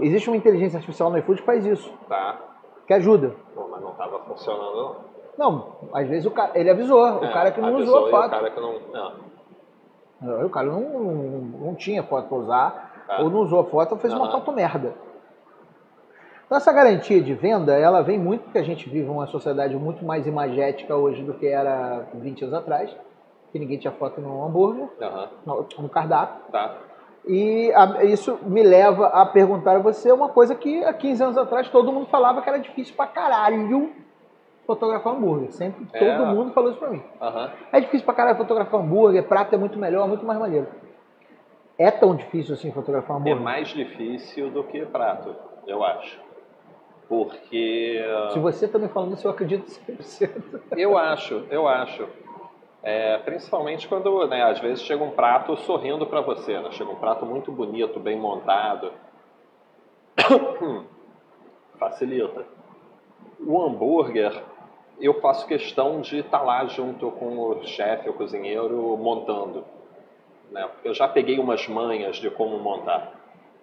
[0.00, 2.38] Existe uma inteligência artificial no iFood que faz isso, Tá.
[2.86, 3.32] que ajuda.
[3.54, 5.10] Pô, mas não tava funcionando, não.
[5.38, 8.26] Não, às vezes o cara, ele avisou, o É, cara que não usou a foto.
[8.26, 8.74] O cara que não.
[10.20, 10.46] não.
[10.46, 13.22] O cara não, não, não tinha foto para usar, Tá.
[13.22, 14.94] ou não usou a foto, ou fez uma foto merda.
[16.46, 20.04] Então, essa garantia de venda, ela vem muito porque a gente vive uma sociedade muito
[20.04, 22.90] mais imagética hoje do que era 20 anos atrás,
[23.52, 25.28] que ninguém tinha foto no hambúrguer, Aham.
[25.46, 26.36] no, no cardápio.
[26.52, 26.74] Tá.
[27.26, 31.36] E a- isso me leva a perguntar a você uma coisa que há 15 anos
[31.38, 33.90] atrás todo mundo falava que era difícil pra caralho
[34.66, 35.52] fotografar hambúrguer.
[35.52, 35.98] Sempre É.
[36.16, 37.02] todo mundo falou isso pra mim.
[37.20, 37.50] Aham.
[37.72, 40.66] É difícil pra caralho fotografar hambúrguer, prato é muito melhor, muito mais maneiro.
[41.80, 43.40] É tão difícil assim fotografar É hambúrguer?
[43.40, 45.34] mais difícil do que prato,
[45.66, 46.20] eu acho.
[47.08, 48.04] Porque.
[48.34, 50.60] Se você tá me falando isso, eu acredito 100%.
[50.76, 52.06] Eu acho, eu acho.
[52.82, 56.70] É, principalmente quando, né, às vezes chega um prato sorrindo para você, né?
[56.72, 58.92] Chega um prato muito bonito, bem montado.
[61.78, 62.44] Facilita.
[63.40, 64.42] O hambúrguer,
[65.00, 69.64] eu faço questão de estar lá junto com o chefe, o cozinheiro, montando.
[70.50, 70.66] Né?
[70.66, 73.12] Porque eu já peguei umas manhas de como montar.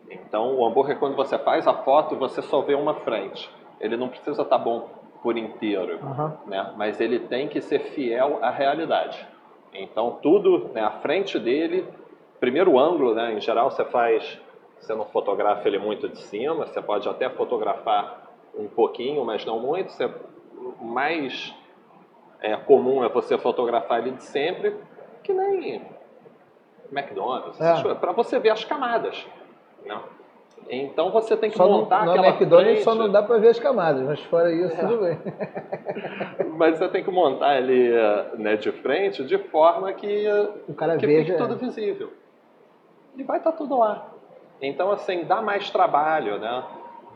[0.10, 3.50] Então, o hambúrguer, quando você faz a foto, você só vê uma frente.
[3.80, 4.90] Ele não precisa estar bom
[5.22, 6.38] por inteiro Aham.
[6.46, 6.74] né?
[6.78, 9.28] Mas ele tem que ser fiel à realidade.
[9.74, 11.86] Então tudo, né, a frente dele,
[12.40, 13.34] primeiro ângulo, né?
[13.34, 14.40] Em geral você faz,
[14.80, 19.60] você não fotografa ele muito de cima, você pode até fotografar um pouquinho, mas não
[19.60, 19.92] muito.
[19.92, 20.10] Você,
[20.82, 21.54] mais
[22.40, 24.76] é, comum é você fotografar ele de sempre,
[25.24, 25.82] que nem
[26.92, 27.94] McDonald's, É.
[27.96, 29.26] para você ver as camadas,
[29.86, 30.00] né?
[30.70, 33.04] Então você tem que Só no, montar no aquela McDonald's só frente.
[33.06, 34.86] não dá pra ver as camadas, mas fora isso, É.
[34.86, 35.18] tudo bem.
[36.58, 40.74] Mas você tem que montar ele eh, né, de frente de forma que, eh, O
[40.74, 41.26] cara que veja.
[41.34, 42.12] fique tudo visível.
[43.16, 44.08] E vai estar tudo lá.
[44.62, 46.64] Então, assim, dá mais trabalho, né?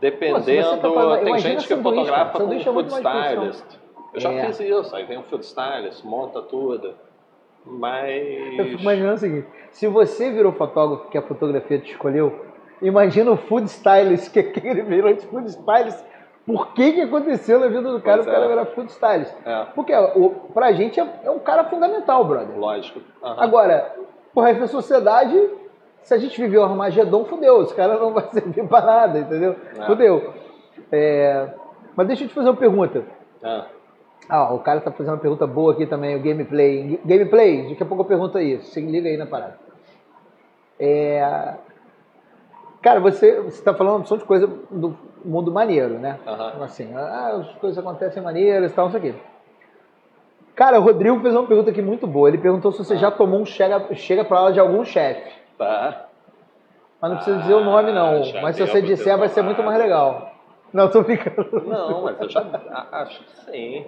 [0.00, 0.78] Dependendo.
[0.80, 2.44] Pô, tá tem gente que fotografa cara.
[2.46, 3.64] com é food stylist.
[4.14, 4.46] Eu já É.
[4.46, 4.94] fiz isso.
[4.94, 6.94] Aí vem um food stylist, monta tudo.
[7.66, 8.58] Mas.
[8.58, 12.44] Eu fico imaginando o seguinte: se você virou fotógrafo que a fotografia te escolheu,
[12.80, 15.98] imagina o food stylist que, que ele virou de food stylist.
[16.44, 18.48] Por que, que aconteceu na vida do cara Pois o cara é.
[18.48, 19.32] virar food stylist?
[19.46, 22.58] É, Porque o, pra gente é, é um cara fundamental, brother.
[22.58, 23.00] lógico.
[23.22, 23.36] Aham.
[23.44, 23.94] Agora,
[24.36, 25.50] resto da sociedade,
[26.02, 27.62] se a gente viver o Armagedon, fudeu.
[27.62, 29.54] Esse cara não vai servir pra nada, entendeu?
[29.78, 29.86] É.
[29.86, 30.34] Fudeu.
[30.90, 31.46] É,
[31.94, 33.04] Mas deixa eu te fazer uma pergunta.
[33.40, 33.62] É.
[34.34, 36.98] Ah, o cara tá fazendo uma pergunta boa aqui também, o gameplay.
[37.04, 38.70] Gameplay, daqui a pouco eu pergunto isso.
[38.70, 39.58] Se liga aí na parada.
[40.80, 41.52] É...
[42.80, 46.18] Cara, você está falando uma opção de coisa do mundo maneiro, né?
[46.26, 46.64] Aham.
[46.64, 49.18] Assim, ah, as coisas acontecem maneiras e tal, não sei o quê.
[50.54, 52.30] Cara, o Rodrigo fez uma pergunta aqui muito boa.
[52.30, 55.30] Ele perguntou se você já tomou um chega, chega pra aula de algum chefe.
[55.58, 56.06] Tá.
[57.02, 58.14] Mas não precisa dizer o nome, não.
[58.14, 60.32] Ah, Mas se você disser, vai ser muito mais legal.
[60.72, 61.64] Não, tô brincando.
[61.66, 62.42] Não, mas eu já
[62.92, 63.84] acho que sim.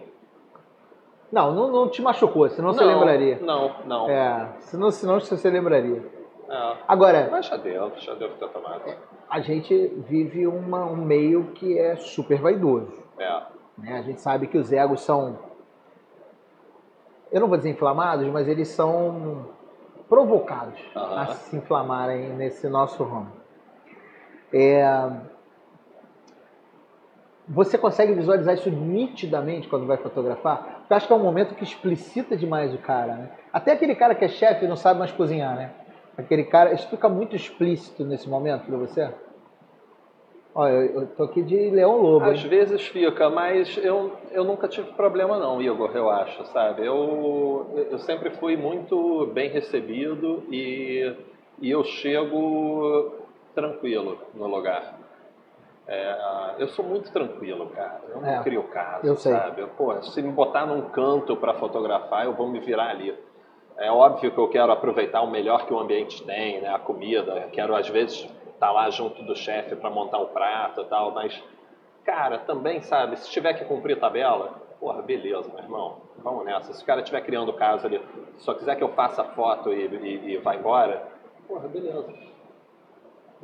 [1.34, 3.38] Não, não, não te machucou, senão você Não, lembraria.
[3.42, 4.08] Não, não.
[4.08, 6.00] É, senão, senão você lembraria.
[6.48, 6.76] É.
[6.86, 8.82] Agora, Mas já devo, já devo ter tomado.
[9.28, 13.02] a gente vive uma- um meio que é super vaidoso.
[13.18, 13.42] É.
[13.76, 13.98] né?
[13.98, 15.36] A gente sabe que os egos são,
[17.32, 19.46] eu não vou dizer inflamados, mas eles são
[20.08, 23.32] provocados a se inflamarem nesse nosso ramo.
[24.52, 25.10] É,
[27.48, 30.73] Você consegue visualizar isso nitidamente quando vai fotografar?
[30.84, 33.30] Porque acho que é um momento que explicita demais o cara, né?
[33.50, 35.70] Até aquele cara que é chefe não sabe mais cozinhar, né?
[36.16, 39.10] Aquele cara, isso fica muito explícito nesse momento pra você?
[40.54, 42.48] Olha, eu, eu tô aqui de Leão Lobo, Às hein?
[42.48, 46.86] vezes fica, mas eu, eu nunca tive problema não, Igor, eu acho, sabe?
[46.86, 51.12] Eu, eu sempre fui muito bem recebido e,
[51.60, 53.14] e eu chego
[53.54, 55.03] tranquilo no lugar.
[55.86, 58.00] É, eu sou muito tranquilo, cara.
[58.08, 59.32] Eu não É, crio caso, eu sei.
[59.32, 59.60] sabe?
[59.60, 63.14] Eu, pô, se me botar num canto para fotografar, eu vou me virar ali.
[63.76, 66.72] É óbvio que eu quero aproveitar o melhor que o ambiente tem, né?
[66.74, 67.32] A comida.
[67.32, 71.10] Eu quero, às vezes, estar lá junto do chefe para montar o prato e tal,
[71.10, 71.42] mas,
[72.04, 75.96] cara, também, sabe, se tiver que cumprir tabela, porra, beleza, meu irmão.
[76.18, 76.72] Vamos nessa.
[76.72, 78.00] Se o cara estiver criando caso ali,
[78.38, 81.02] só quiser que eu faça a foto e, e, e vá embora,
[81.46, 82.06] porra, beleza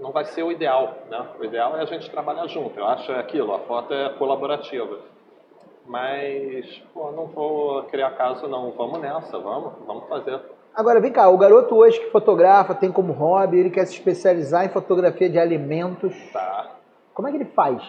[0.01, 1.27] não vai ser o ideal, né?
[1.39, 2.79] O ideal é a gente trabalhar junto.
[2.79, 4.99] Eu acho aquilo, a foto é colaborativa.
[5.87, 8.71] Mas, pô, não vou criar caso não.
[8.73, 10.41] Vamos nessa, vamos, vamos fazer.
[10.75, 14.65] Agora, vem cá, o garoto hoje que fotografa, tem como hobby, ele quer se especializar
[14.65, 16.15] em fotografia de alimentos.
[16.33, 16.71] Tá.
[17.13, 17.83] Como é que ele faz?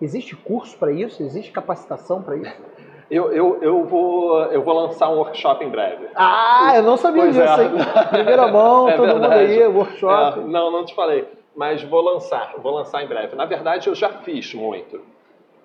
[0.00, 1.22] Existe curso para isso?
[1.22, 2.52] Existe capacitação para isso?
[3.10, 6.06] Eu, eu, eu, vou, eu vou lançar um workshop em breve.
[6.14, 8.04] Ah, eu não sabia Pois disso, é.
[8.04, 9.52] Primeira mão, É todo mundo verdade.
[9.52, 10.38] aí, workshop.
[10.38, 11.26] É, não, não te falei.
[11.60, 13.36] Mas vou lançar, vou lançar em breve.
[13.36, 15.04] Na verdade, eu já fiz muito.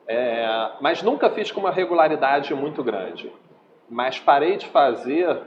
[0.06, 3.32] É, mas nunca fiz com uma regularidade muito grande.
[3.90, 5.42] Mas parei de fazer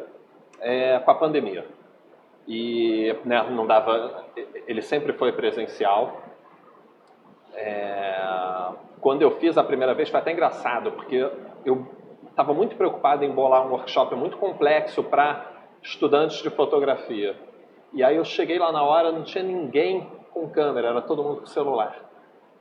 [0.59, 1.67] é, com a pandemia.
[2.47, 4.25] E né, não dava.
[4.67, 6.23] Ele sempre foi presencial.
[7.55, 8.19] É,
[9.03, 11.31] quando eu fiz a primeira vez foi até engraçado, porque
[11.67, 11.87] eu
[12.31, 15.45] estava muito preocupado em bolar um workshop muito complexo para
[15.83, 17.37] estudantes de fotografia.
[17.93, 21.41] E aí eu cheguei lá na hora, não tinha ninguém com câmera, era todo mundo
[21.41, 21.97] com celular.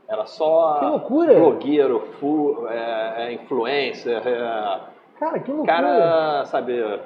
[0.08, 1.34] Era só Que loucura!
[1.34, 4.80] blogueiro, fu, é, é, influencer, é,
[5.20, 5.74] Cara, que loucura.
[5.74, 7.00] cara, sabe,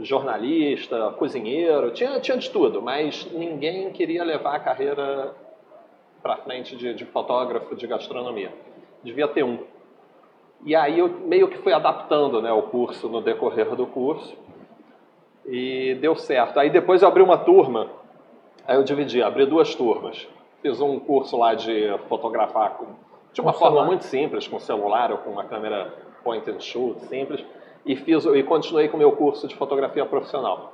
[0.00, 5.34] jornalista, cozinheiro, tinha, tinha de tudo, mas ninguém queria levar a carreira
[6.22, 8.52] para frente de, de fotógrafo de gastronomia.
[9.02, 9.58] Devia ter um.
[10.64, 14.36] E aí eu meio que fui adaptando né, o curso no decorrer do curso
[15.44, 16.58] e deu certo.
[16.58, 17.88] Aí depois eu abri uma turma,
[18.66, 20.26] aí eu dividi, abri duas turmas.
[20.60, 22.86] Fiz um curso lá de fotografar com,
[23.32, 23.86] de uma Com forma celular?
[23.86, 25.92] muito simples, com celular ou com uma câmera
[26.22, 27.44] point and shoot simples,
[27.84, 30.72] e fiz e continuei com o meu curso de fotografia profissional.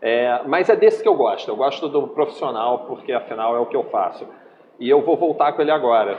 [0.00, 1.48] É, mas é desse que eu gosto.
[1.48, 4.26] Eu gosto do profissional porque afinal é o que eu faço.
[4.78, 6.18] E eu vou voltar com ele agora.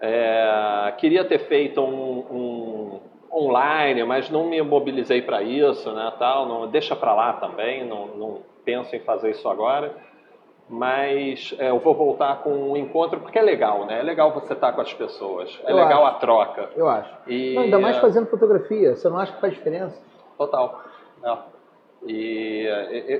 [0.00, 3.00] É, queria ter feito um, um
[3.32, 6.12] online, mas não me mobilizei para isso, né?
[6.18, 7.84] Tal, não, deixa para lá também.
[7.84, 9.94] Não, não penso em fazer isso agora.
[10.68, 14.00] Mas é, eu vou voltar com um encontro porque é legal, né?
[14.00, 15.60] É legal você estar com as pessoas.
[15.64, 16.16] É Eu legal acho.
[16.16, 16.70] a troca.
[16.74, 17.10] Eu acho.
[17.26, 18.96] E, Não, ainda mais é, fazendo fotografia.
[18.96, 20.00] Você não acha que faz diferença?
[20.38, 20.80] Total.
[21.24, 21.36] É.
[22.06, 22.66] E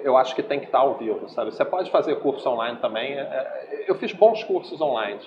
[0.02, 1.52] eu acho que tem que estar ao vivo, sabe?
[1.52, 3.12] Você pode fazer curso online também.
[3.18, 5.20] É, Eu fiz bons cursos online.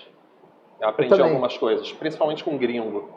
[0.81, 1.27] Eu aprendi também.
[1.31, 3.07] algumas coisas, principalmente com gringo.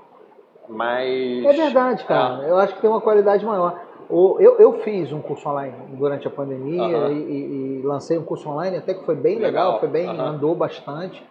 [0.69, 1.45] Mas.
[1.45, 2.45] É verdade, cara.
[2.45, 3.81] Eu acho que tem uma qualidade maior.
[4.11, 8.77] Eu, eu fiz um curso online durante a pandemia e, e- lancei um curso online
[8.79, 9.81] até que foi bem legal, Legal.
[9.81, 11.23] foi bem, andou bastante.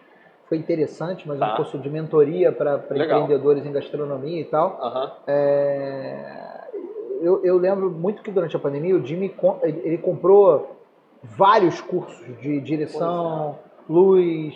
[0.48, 1.52] Foi interessante, mas Tá.
[1.52, 4.78] um curso de mentoria para empreendedores em gastronomia e tal.
[5.26, 6.68] É,
[7.20, 10.76] eu, eu lembro muito que durante a pandemia o Jimmy ele, ele comprou
[11.22, 13.56] vários cursos de direção,
[13.88, 14.54] luz,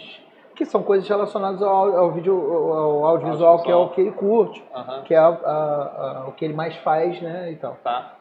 [0.54, 2.34] que são coisas relacionadas ao, ao vídeo,
[2.74, 5.02] ao audiovisual, que é o que ele curte, Aham.
[5.02, 7.76] que é a- a- a- o que ele mais faz, né, e tal.
[7.82, 8.14] Tá.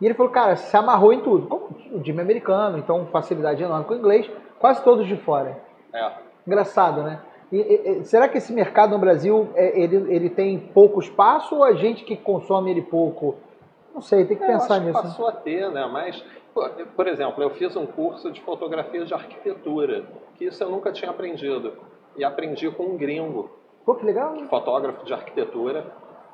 [0.00, 1.46] E ele falou, cara, se amarrou em tudo.
[1.46, 5.56] Como o Jimmy é americano, então facilidade enorme com o inglês, quase todos de fora.
[5.92, 6.10] É.
[6.46, 7.20] Engraçado, né?
[7.52, 11.62] E, e- será que esse mercado no Brasil é, ele, ele tem pouco espaço ou
[11.64, 13.36] a gente que consome ele pouco?
[13.94, 14.96] Não sei, tem que É, pensar nisso.
[14.98, 15.86] que passou a ter, né?
[15.92, 16.24] Mas,
[16.96, 20.02] por exemplo, eu fiz um curso de fotografia de arquitetura,
[20.42, 21.72] que isso eu nunca tinha aprendido.
[22.16, 23.50] E aprendi com um gringo,
[23.86, 24.34] Pô, que legal.
[24.50, 25.86] fotógrafo de arquitetura.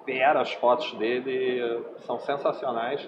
[0.04, 3.06] Fera, as fotos dele são sensacionais.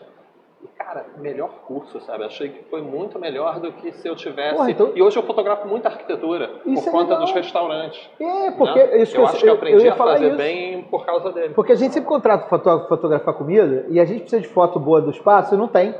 [0.62, 2.24] E, cara, melhor curso, sabe?
[2.24, 4.54] Achei que foi muito melhor do que se eu tivesse.
[4.56, 7.20] Porra, então- E hoje eu fotografo muita arquitetura, Isso por é conta legal.
[7.20, 8.10] dos restaurantes.
[8.20, 8.98] É, porque né?
[8.98, 10.36] isso que eu acho que eu aprendi eu a fazer isso.
[10.36, 11.54] bem por causa dele.
[11.54, 15.00] Porque a gente sempre contrata fotógrafo fotografar comida e a gente precisa de foto boa
[15.00, 15.94] do espaço e não tem.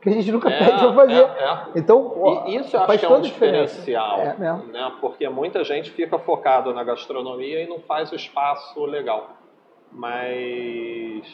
[0.00, 1.22] Porque a gente nunca É, pede pra fazer.
[1.22, 1.58] é, é.
[1.76, 4.64] Então, E isso eu faz acho que é um diferencial, É mesmo.
[4.72, 4.92] né?
[5.00, 9.30] Porque muita gente fica focado na gastronomia e não faz o espaço legal.
[9.90, 11.26] Mas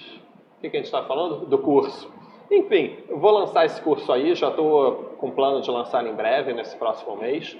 [0.56, 1.46] o que, que a gente está falando?
[1.46, 2.10] Do curso.
[2.50, 6.52] Enfim, eu vou lançar esse curso aí, já estou com plano de lançar em breve,
[6.52, 7.56] nesse próximo mês.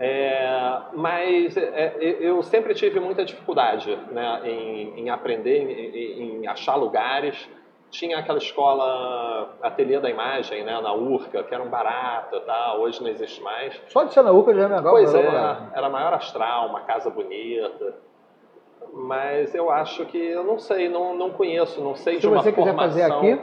[0.00, 6.76] É, mas é, eu sempre tive muita dificuldade né, em, em aprender, em, em achar
[6.76, 7.48] lugares.
[7.90, 12.74] Tinha aquela escola Ateliê da Imagem, né, na URCA, que era um barato, tá?
[12.76, 13.80] hoje não existe mais.
[13.88, 14.92] Só de Sanaúca já é legal.
[14.92, 15.70] Pois é, lá.
[15.74, 17.94] era maior astral, uma casa bonita.
[18.92, 22.42] Mas eu acho que, eu não sei, não, não conheço, não sei Se de uma
[22.42, 22.88] você quiser formação.
[22.88, 23.42] fazer aqui,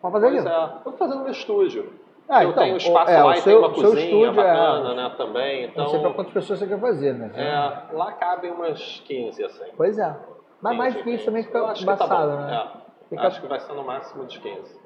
[0.00, 0.54] pode fazer Pois aqui.
[0.54, 1.92] é, eu tô fazendo no meu estúdio.
[2.28, 4.44] Ah, eu então, tenho um espaço é, lá e seu- tem uma cozinha estúdio é-
[4.44, 5.64] bacana, né, também.
[5.64, 7.30] Então, Não sei pra quantas pessoas você quer fazer, né?
[7.34, 9.64] é, lá cabem umas 15, assim.
[9.76, 10.14] Pois é.
[10.62, 12.54] Mas 15, mais que isso também fica tá embaçado, bom, né?
[12.80, 12.83] é.
[13.16, 14.80] Fica- Acho que vai ser no máximo de 15.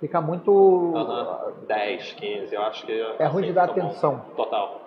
[0.00, 0.92] Fica muito.
[0.96, 1.52] Aham.
[1.68, 2.92] 10, 15, eu acho que.
[3.18, 3.86] É ruim assim, de dar fica bom.
[3.88, 4.20] atenção.
[4.36, 4.80] Total.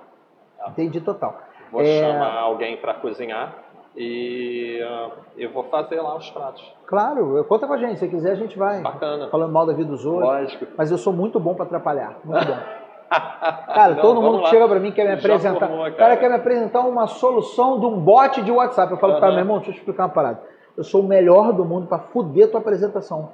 [0.67, 1.37] Entendi total.
[1.71, 3.53] Vou É, chamar alguém para cozinhar
[3.95, 6.73] e uh, eu vou fazer lá os pratos.
[6.85, 7.99] Claro, conta com a gente.
[7.99, 8.81] Se quiser, a gente vai.
[8.81, 9.29] Bacana.
[9.29, 10.23] Falando mal da vida dos outros.
[10.27, 10.67] Lógico.
[10.77, 12.17] Mas eu sou muito bom pra atrapalhar.
[12.23, 12.57] Muito bom.
[13.09, 14.49] Cara, Não, todo mundo lá.
[14.49, 15.59] chega pra mim quer me apresentar.
[15.67, 15.95] formou, o cara.
[15.95, 16.17] cara.
[16.17, 18.91] quer me apresentar uma solução de um bot de WhatsApp.
[18.91, 20.41] Eu falo pro cara, meu irmão, deixa eu te explicar uma parada.
[20.77, 23.29] Eu sou o melhor do mundo pra fuder tua apresentação.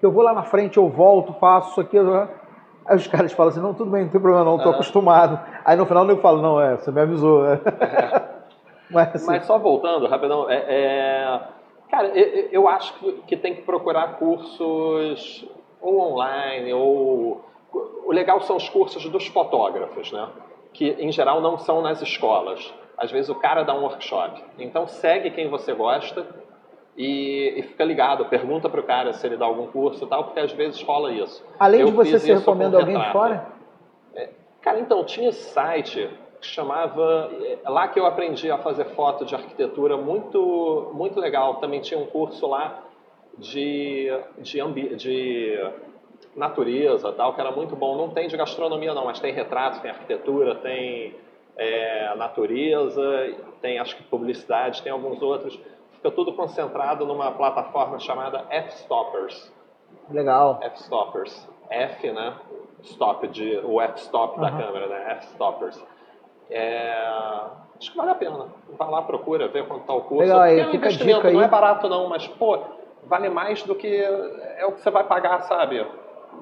[0.00, 1.96] Eu vou lá na frente, eu volto, faço isso aqui.
[1.96, 2.28] eu-
[2.84, 4.72] Aí os caras falam assim, não, tudo bem, não tem problema não, tô Aham.
[4.72, 5.38] acostumado.
[5.64, 7.44] Aí no final eu falo, não, é, você me avisou.
[7.46, 7.60] né?
[8.90, 11.40] Mas, assim, Mas só voltando, rapidão, é, é-
[11.88, 15.48] cara, eu, eu acho que, que tem que procurar cursos
[15.80, 17.40] ou online, ou.
[18.04, 20.28] O legal são os cursos dos fotógrafos, né?
[20.74, 22.74] Que em geral não são nas escolas.
[23.02, 24.42] Às vezes o cara dá um workshop.
[24.58, 26.24] Então segue quem você gosta
[26.96, 30.38] e, e fica ligado, pergunta pro cara se ele dá algum curso e tal, porque
[30.38, 31.44] às vezes rola isso.
[31.58, 33.12] além Eu de você, isso recomenda com alguém de retrato.
[33.12, 33.52] fora?
[34.60, 36.08] Cara, então, tinha esse site
[36.40, 37.28] que chamava.
[37.64, 41.56] é Lá que eu aprendi a fazer foto de arquitetura muito, muito legal.
[41.56, 42.84] Também tinha um curso lá
[43.36, 45.58] de, de, ambi, de
[46.36, 47.96] natureza, tal, que era muito bom.
[47.96, 51.16] Não tem de gastronomia, não, mas tem retratos, tem arquitetura, tem
[51.56, 53.02] é, natureza,
[53.60, 55.58] tem acho que publicidade, tem alguns outros.
[55.92, 59.52] Fica tudo concentrado numa plataforma chamada F-Stoppers.
[60.10, 60.58] Legal.
[60.62, 61.48] F-Stoppers.
[61.70, 62.34] F, né?
[62.82, 64.58] Stop, de, o F-Stop da Aham.
[64.58, 65.12] câmera, né?
[65.12, 65.82] F-Stoppers.
[66.50, 67.06] É,
[67.78, 68.46] acho que vale a pena.
[68.76, 70.24] Vai lá, procura, vê quanto tá o curso.
[70.24, 71.34] Legal, aí, é um fica a investimento, dica aí.
[71.34, 72.58] não é barato não, mas, pô,
[73.04, 75.86] vale mais do que é o que você vai pagar, sabe?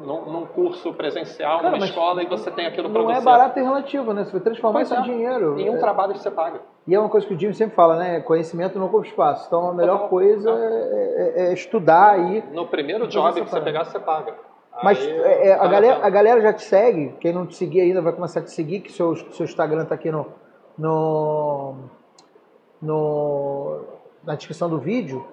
[0.00, 3.18] Num, num curso presencial, Cara, numa escola, e você tem aquilo Não você.
[3.18, 4.24] é barato e relativo, né?
[4.24, 5.04] Você vai transformar Pois isso em é.
[5.04, 5.60] dinheiro.
[5.60, 5.78] Em um É.
[5.78, 6.62] trabalho você paga.
[6.86, 8.20] E é uma coisa que o Jimmy sempre fala, né?
[8.20, 9.46] Conhecimento não ocupa espaço.
[9.46, 10.08] Então a melhor Total.
[10.08, 12.42] coisa é, é- é estudar aí.
[12.52, 14.34] No primeiro job essa que você pegar, você paga.
[14.82, 17.14] Mas Aí, é, é, a, galera, a galera já te segue.
[17.20, 19.94] Quem não te seguir ainda vai começar a te seguir, que seu, seu Instagram tá
[19.94, 20.26] aqui no,
[20.78, 21.74] no,
[22.80, 23.80] no-
[24.24, 25.26] na descrição do vídeo.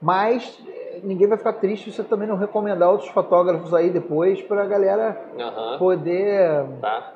[0.00, 0.58] Mas
[1.02, 5.18] ninguém vai ficar triste se você também não recomendar outros fotógrafos aí depois pra galera
[5.38, 7.12] Aham, poder tá.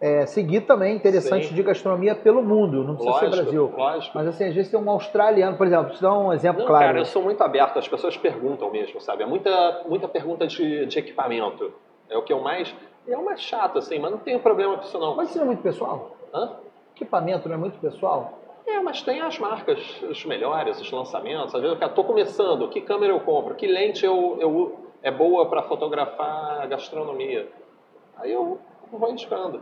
[0.00, 1.54] é, seguir também interessante Sim.
[1.54, 2.84] de gastronomia pelo mundo.
[2.84, 3.72] Não precisa Lógico, ser Brasil.
[3.76, 4.18] lógico.
[4.18, 6.86] Mas assim, às vezes tem um australiano, por exemplo, te dar um exemplo Não, claro.
[6.86, 9.22] cara, eu sou muito aberto, as pessoas perguntam mesmo, sabe?
[9.22, 11.72] É muita, muita pergunta de, de equipamento.
[12.08, 12.74] É o que eu mais.
[13.06, 15.16] É o mais chato, assim, mas não tenho problema com isso, não.
[15.16, 16.16] Mas isso não é muito pessoal?
[16.34, 16.50] Hã?
[16.94, 18.39] Equipamento não é muito pessoal?
[18.70, 21.54] É, mas tem as marcas, os melhores, os lançamentos.
[21.54, 23.54] Às vezes eu quero, tô começando, que câmera eu compro?
[23.56, 27.50] Que lente eu, eu é boa para fotografar gastronomia?
[28.16, 28.60] Aí eu
[28.92, 29.60] vou indicando.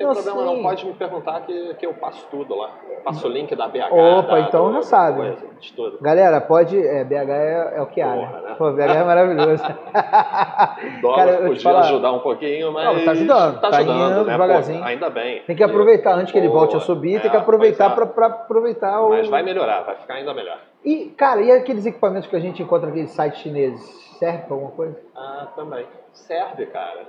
[0.00, 0.56] Não tem Eu problema sei.
[0.56, 2.70] não, pode me perguntar que, que eu passo tudo lá.
[3.04, 3.92] Passo o link da BH.
[3.92, 5.18] Opa, da, então do- já sabe.
[5.18, 5.98] coisa, de tudo.
[6.00, 6.78] Galera, pode.
[6.86, 8.48] É, BH é, é o que há, Porra, né?
[8.50, 8.54] né?
[8.58, 9.62] Pô, BH é maravilhoso.
[9.64, 12.84] O dólar Cara, podia falar- ajudar um pouquinho, mas.
[12.84, 14.32] Não, tá ajudando, Tá tá ajudando, né?
[14.32, 14.78] devagarzinho.
[14.80, 15.42] Pô, ainda bem.
[15.42, 17.94] Tem que aproveitar antes que ele volte a subir, tem é, que aproveitar é.
[18.06, 19.10] para aproveitar o.
[19.10, 20.58] Mas vai melhorar, vai ficar ainda melhor.
[20.84, 23.80] E, cara, e aqueles equipamentos que a gente encontra naqueles sites chineses?
[24.18, 24.98] Serve pra alguma coisa?
[25.16, 25.86] Ah, também.
[26.12, 27.04] Serve, cara.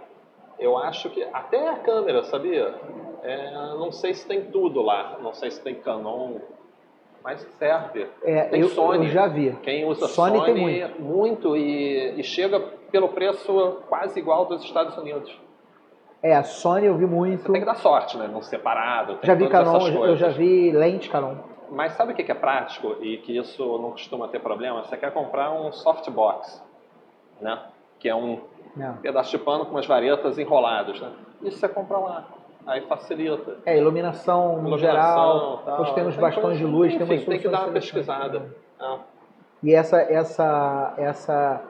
[0.61, 2.75] Eu acho que até a câmera, sabia?
[3.23, 5.17] É, não sei se tem tudo lá.
[5.19, 6.35] Não sei se tem Canon,
[7.23, 8.07] mas serve.
[8.23, 9.07] É, Tem eu, Sony.
[9.07, 9.55] eu já vi.
[9.63, 12.59] Quem usa Sony Sony, tem muito, e, e chega
[12.91, 15.35] pelo preço quase igual dos Estados Unidos.
[16.21, 17.51] É, a Sony eu vi muito.
[17.51, 18.29] Tem que dar sorte, né?
[18.31, 19.17] Não separado.
[19.23, 21.37] Já vi Canon, eu já vi lente Canon.
[21.71, 24.83] Mas sabe o que é prático e que isso não costuma ter problema?
[24.83, 26.63] Você quer comprar um softbox,
[27.39, 27.59] né?
[27.97, 28.41] Que é um
[28.79, 28.91] É.
[29.01, 31.09] pedaço de pano com umas varetas enroladas, né?
[31.41, 32.25] Isso você compra lá.
[32.65, 33.57] Aí facilita.
[33.65, 35.71] É, iluminação, Iluminação, geral, tal.
[35.77, 38.43] depois tem uns Tem bastões de luz, enfim, umas tem que dar uma pesquisada.
[38.79, 38.99] Ah,
[39.63, 41.61] E essa, essa, essa,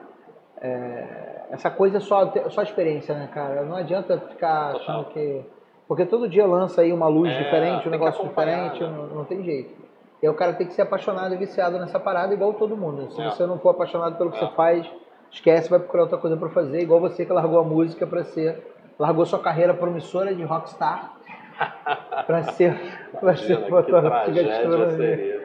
[0.60, 3.62] é, essa coisa é só, só experiência, né, cara?
[3.62, 4.80] Não adianta ficar Total.
[4.80, 5.42] achando que.
[5.88, 8.88] Porque todo dia lança aí uma luz É, diferente, um negócio diferente, né?
[8.88, 9.74] não, não tem jeito.
[10.22, 13.10] E o cara tem que ser apaixonado e viciado nessa parada, igual todo mundo.
[13.10, 13.30] Se É.
[13.30, 14.40] você não for apaixonado pelo que É.
[14.46, 14.88] você faz,
[15.32, 18.70] esquece, vai procurar outra coisa pra fazer, igual você que largou a música pra ser.
[18.98, 21.12] Largou sua carreira promissora de rockstar
[22.26, 22.78] pra ser,
[23.18, 25.42] pra ser fotógrafo de gastronomia.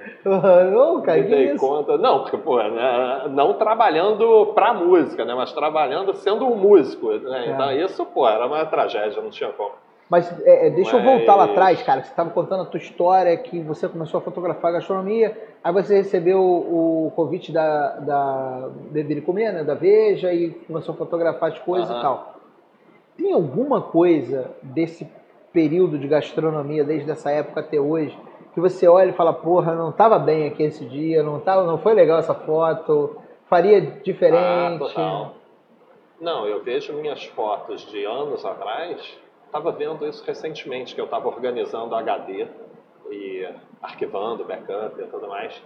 [0.76, 1.66] Ô, cara, Me que dei isso?
[1.66, 1.98] conta.
[1.98, 5.34] Não, porque, pô, né, não trabalhando pra música, né?
[5.34, 7.12] Mas trabalhando sendo um músico.
[7.14, 7.46] Né?
[7.48, 7.50] É.
[7.52, 9.72] Então isso, pô, era uma tragédia, não tinha como.
[10.10, 12.02] Mas é, é, deixa eu voltar lá Mas- atrás, cara.
[12.02, 16.40] Você estava contando a tua história, que você começou a fotografar gastronomia, aí você recebeu
[16.40, 21.52] o, o convite da, da Beber e Comer, né, da Veja, e começou a fotografar
[21.52, 22.00] as coisas Aham.
[22.00, 22.36] e tal.
[23.18, 25.08] Tem alguma coisa desse
[25.52, 28.18] período de gastronomia, desde essa época até hoje,
[28.54, 31.78] que você olha e fala, porra, não estava bem aqui esse dia, não, tava, não
[31.80, 33.18] foi legal essa foto,
[33.50, 34.38] faria diferente.
[34.38, 35.34] Ah, total.
[36.22, 39.18] Não, eu vejo minhas fotos de anos atrás,
[39.48, 42.48] estava vendo isso recentemente, que eu estava organizando HD
[43.10, 43.50] e
[43.82, 45.62] arquivando backup e tudo mais.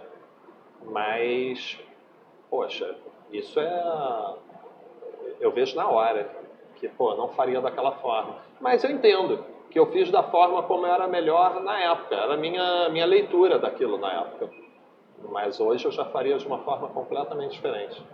[0.84, 1.78] Mas,
[2.50, 2.96] poxa,
[3.30, 4.34] isso é.
[5.40, 6.28] Eu vejo na hora
[6.76, 8.36] que, pô, não faria daquela forma.
[8.60, 12.36] Mas eu entendo que eu fiz da forma como era melhor na época, era a
[12.36, 14.50] minha, minha leitura daquilo na época.
[15.30, 18.04] Mas hoje eu já faria de uma forma completamente diferente.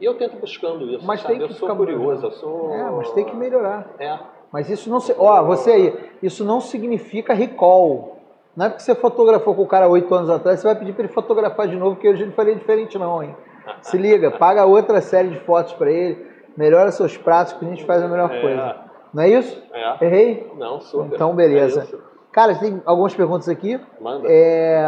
[0.00, 1.38] E eu tento buscando isso, Mas sabe?
[1.38, 2.70] tem que eu sou curioso, eu sou...
[2.74, 3.88] É, mas tem que melhorar.
[3.98, 4.18] É,
[4.56, 5.14] Mas isso não se.
[5.18, 8.16] Ó, você aí, isso não significa recall.
[8.56, 11.04] Não é porque você fotografou com o cara oito anos atrás, você vai pedir para
[11.04, 13.36] ele fotografar de novo, que hoje ele faria diferente, não, hein?
[13.82, 16.26] Se liga, paga outra série de fotos para ele,
[16.56, 18.40] melhora seus pratos, que a gente faz a melhor É.
[18.40, 18.76] coisa.
[19.12, 19.62] Não é isso?
[19.74, 20.06] é.
[20.06, 20.50] Errei?
[20.56, 21.14] Não, super.
[21.14, 21.86] Então, beleza.
[21.92, 21.98] É.
[22.32, 23.78] Cara, tem algumas perguntas aqui.
[24.00, 24.26] Manda.
[24.26, 24.82] É,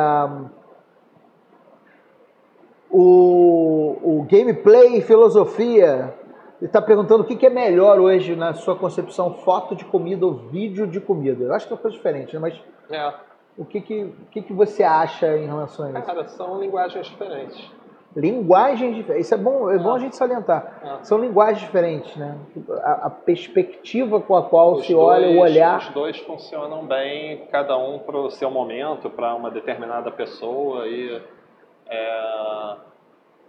[2.90, 6.14] o, o gameplay e filosofia
[6.60, 10.26] ele está perguntando o que, que é melhor hoje na sua concepção, foto de comida
[10.26, 11.44] ou vídeo de comida.
[11.44, 12.40] Eu acho que é uma coisa diferente, né?
[12.40, 13.12] mas É.
[13.56, 16.02] O que que, o que que você acha em relação a isso?
[16.06, 17.70] Cara, são linguagens diferentes.
[18.16, 19.26] Linguagens diferentes.
[19.26, 19.96] Isso é bom, é bom É.
[19.96, 20.80] a gente salientar.
[20.82, 21.04] É.
[21.04, 22.36] São linguagens diferentes, né?
[22.82, 25.78] A, a perspectiva com a qual Os se olha, o dois- olhar.
[25.78, 30.86] Os dois funcionam bem, cada um para o seu momento, para uma determinada pessoa.
[30.86, 31.20] E
[31.88, 32.76] é,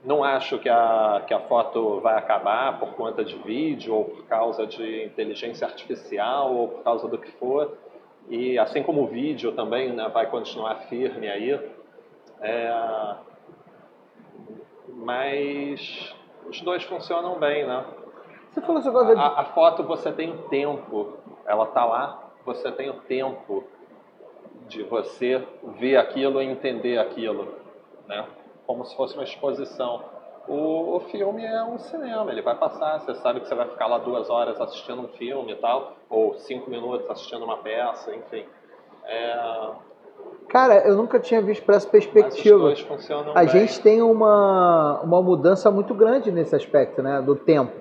[0.03, 4.25] não acho que a, que a foto vai acabar por conta de vídeo, ou por
[4.25, 7.77] causa de inteligência artificial, ou por causa do que for.
[8.29, 11.59] E assim como o vídeo também né, vai continuar firme aí.
[12.41, 13.15] É,
[14.87, 16.15] mas
[16.47, 17.85] os dois funcionam bem, né?
[18.51, 22.71] Você falou esse negócio A, a foto você tem o tempo, ela tá lá, você
[22.71, 23.63] tem o tempo
[24.67, 25.43] de você
[25.79, 27.55] ver aquilo e entender aquilo,
[28.07, 28.25] né?
[28.69, 29.99] Como se fosse uma exposição.
[30.47, 33.87] O, o filme é um cinema, ele vai passar, você sabe que você vai ficar
[33.87, 38.45] lá duas horas assistindo um filme e tal, ou cinco minutos assistindo uma peça, enfim.
[39.05, 39.69] É,
[40.49, 42.71] Cara, eu nunca tinha visto por essa perspectiva.
[43.33, 43.47] A bem.
[43.47, 47.23] gente tem uma, uma mudança muito grande nesse aspecto, né?
[47.23, 47.73] Do tempo.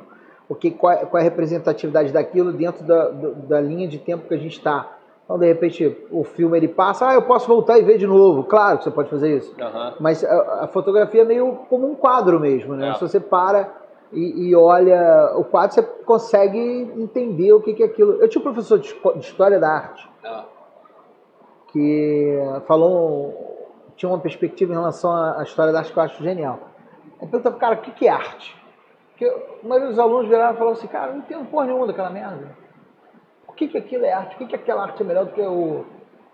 [0.48, 4.26] O que, qual, é- qual é a representatividade daquilo dentro da, da linha de tempo
[4.26, 4.97] que a gente está.
[5.28, 8.44] Então, de repente, o filme ele passa, ah, eu posso voltar e ver de novo.
[8.44, 9.54] Claro que você pode fazer isso.
[9.60, 9.94] Aham.
[10.00, 12.88] Mas a, a fotografia é meio como um quadro mesmo, né?
[12.88, 12.94] É.
[12.94, 13.70] Se você para
[14.10, 16.58] e, e olha o quadro, você consegue
[16.96, 18.12] entender o que, que é aquilo.
[18.14, 20.40] Eu tinha um professor de, de História da Arte É.
[21.72, 26.58] que falou, tinha uma perspectiva em relação à história da arte que eu acho genial.
[27.20, 28.56] Ele perguntava, cara, o que, que é arte?
[29.10, 32.08] Porque a maioria dos alunos viraram e falaram assim, cara, não entendo porra nenhuma daquela
[32.08, 32.56] merda.
[33.58, 34.36] Que, que aquilo é arte?
[34.36, 35.84] Por que, que aquela arte é melhor do que o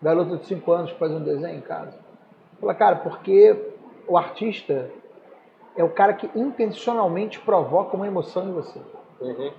[0.03, 1.99] garoto de 5 anos que faz um desenho em casa?
[2.61, 3.57] Fala, cara, porque
[4.07, 4.91] o artista
[5.75, 8.79] é o cara que intencionalmente provoca uma emoção em você.
[9.21, 9.51] Uhum.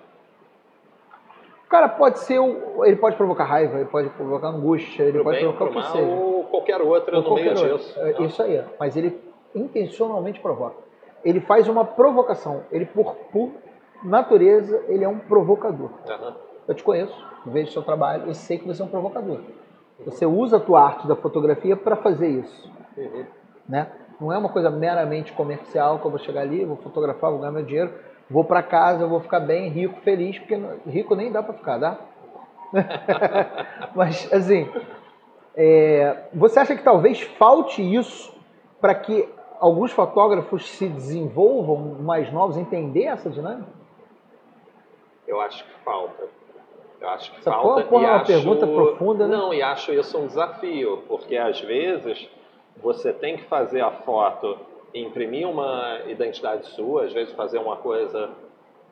[1.66, 5.24] O cara pode ser, o, ele pode provocar raiva, ele pode provocar angústia, ele Pro
[5.24, 6.05] pode bem, provocar pro o que seja.
[6.11, 7.88] ou qualquer outra Ou no meio qualquer outro.
[7.88, 7.99] disso.
[7.99, 8.22] É?
[8.24, 9.20] Isso aí, mas ele
[9.55, 10.76] intencionalmente provoca.
[11.24, 12.61] Ele faz uma provocação.
[12.72, 13.49] Ele, por, por
[14.03, 15.89] natureza, ele é um provocador.
[16.07, 16.36] Aham.
[16.68, 19.39] Eu te conheço, vejo seu trabalho, eu sei que você é um provocador.
[20.03, 22.72] Você usa a tua arte da fotografia para fazer isso.
[22.97, 23.26] Uhum.
[23.68, 23.88] Né?
[24.20, 27.51] Não é uma coisa meramente comercial que eu vou chegar ali, vou fotografar, vou ganhar
[27.51, 27.93] meu dinheiro,
[28.30, 31.97] vou para casa, vou ficar bem, rico, feliz, porque rico nem dá para ficar, dá?
[33.95, 34.70] Mas, assim,
[35.55, 38.34] é, você acha que talvez falte isso
[38.82, 39.28] para que
[39.59, 43.70] alguns fotógrafos se desenvolvam mais novos, entender essa dinâmica?
[45.28, 46.28] Eu acho que falta.
[46.99, 47.83] Eu acho que Essa falta.
[47.83, 48.25] porra- e é uma acho...
[48.31, 49.35] pergunta profunda, né?
[49.35, 52.29] Não, e acho isso um desafio, porque às vezes
[52.77, 54.57] você tem que fazer a foto,
[54.93, 58.29] imprimir uma identidade sua, às vezes fazer uma coisa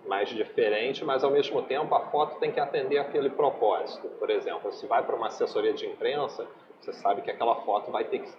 [0.05, 4.07] mais diferente, mas ao mesmo tempo a foto tem que atender aquele propósito.
[4.19, 6.45] Por exemplo, se vai para uma assessoria de imprensa,
[6.81, 8.29] você sabe que aquela foto vai ter que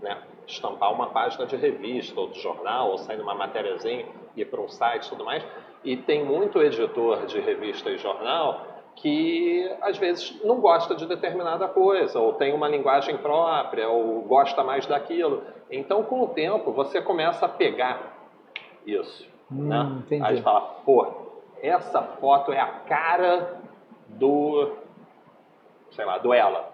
[0.00, 4.06] né, estampar uma página de revista ou de jornal, ou sair numa matériazinha,
[4.36, 5.44] ir para um site e tudo mais.
[5.84, 11.66] E tem muito editor de revista e jornal que às vezes não gosta de determinada
[11.68, 15.42] coisa, ou tem uma linguagem própria, ou gosta mais daquilo.
[15.70, 18.16] Então, com o tempo, você começa a pegar
[18.86, 19.28] isso.
[19.50, 19.98] Hum, né?
[19.98, 20.24] entendi.
[20.24, 21.06] Aí fala, pô,
[21.60, 23.60] essa foto é a cara
[24.08, 24.72] do,
[25.90, 26.72] sei lá, do ela,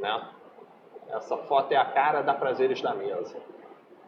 [0.00, 0.28] né?
[1.08, 3.36] Essa foto é a cara da Prazeres da Mesa.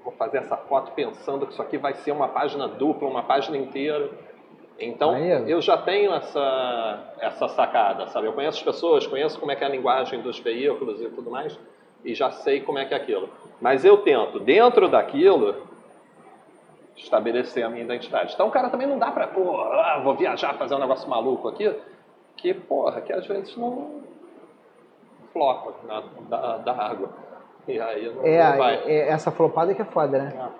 [0.06, 3.56] Vou fazer essa foto pensando que isso aqui vai ser uma página dupla, uma página
[3.56, 4.08] inteira.
[4.78, 5.48] Então, Maneiro.
[5.48, 8.28] eu já tenho essa, essa sacada, sabe?
[8.28, 11.28] Eu conheço as pessoas, conheço como é que é a linguagem dos veículos e tudo
[11.28, 11.58] mais,
[12.04, 13.28] e já sei como é que é aquilo.
[13.60, 15.66] Mas eu tento, dentro daquilo,
[16.96, 18.32] estabelecer a minha identidade.
[18.32, 21.48] Então, o cara também não dá pra, pô, ah, vou viajar, fazer um negócio maluco
[21.48, 21.74] aqui,
[22.36, 24.02] que, porra, que às vezes não
[25.32, 27.26] flopa na, da, da água.
[27.74, 28.74] E aí não, É, não vai.
[28.84, 30.50] é essa flopada que é foda, né?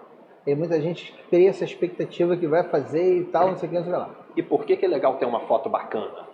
[0.45, 3.73] Tem muita gente que cria essa expectativa que vai fazer e tal, não sei o
[3.73, 4.11] que, não sei o que lá.
[4.37, 6.27] E por que, que é legal ter uma foto bacana?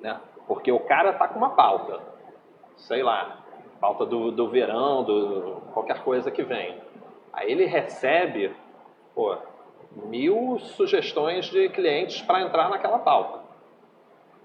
[0.00, 0.18] Né?
[0.48, 2.00] Porque o cara tá com uma pauta,
[2.76, 3.38] sei lá,
[3.80, 6.78] pauta do, do verão, do qualquer coisa que vem.
[7.32, 8.52] Aí ele recebe,
[9.14, 9.36] pô,
[10.06, 13.40] mil sugestões de clientes para entrar naquela pauta.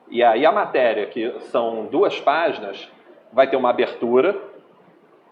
[0.07, 2.87] E aí a matéria, que são duas páginas,
[3.33, 4.39] vai ter uma abertura,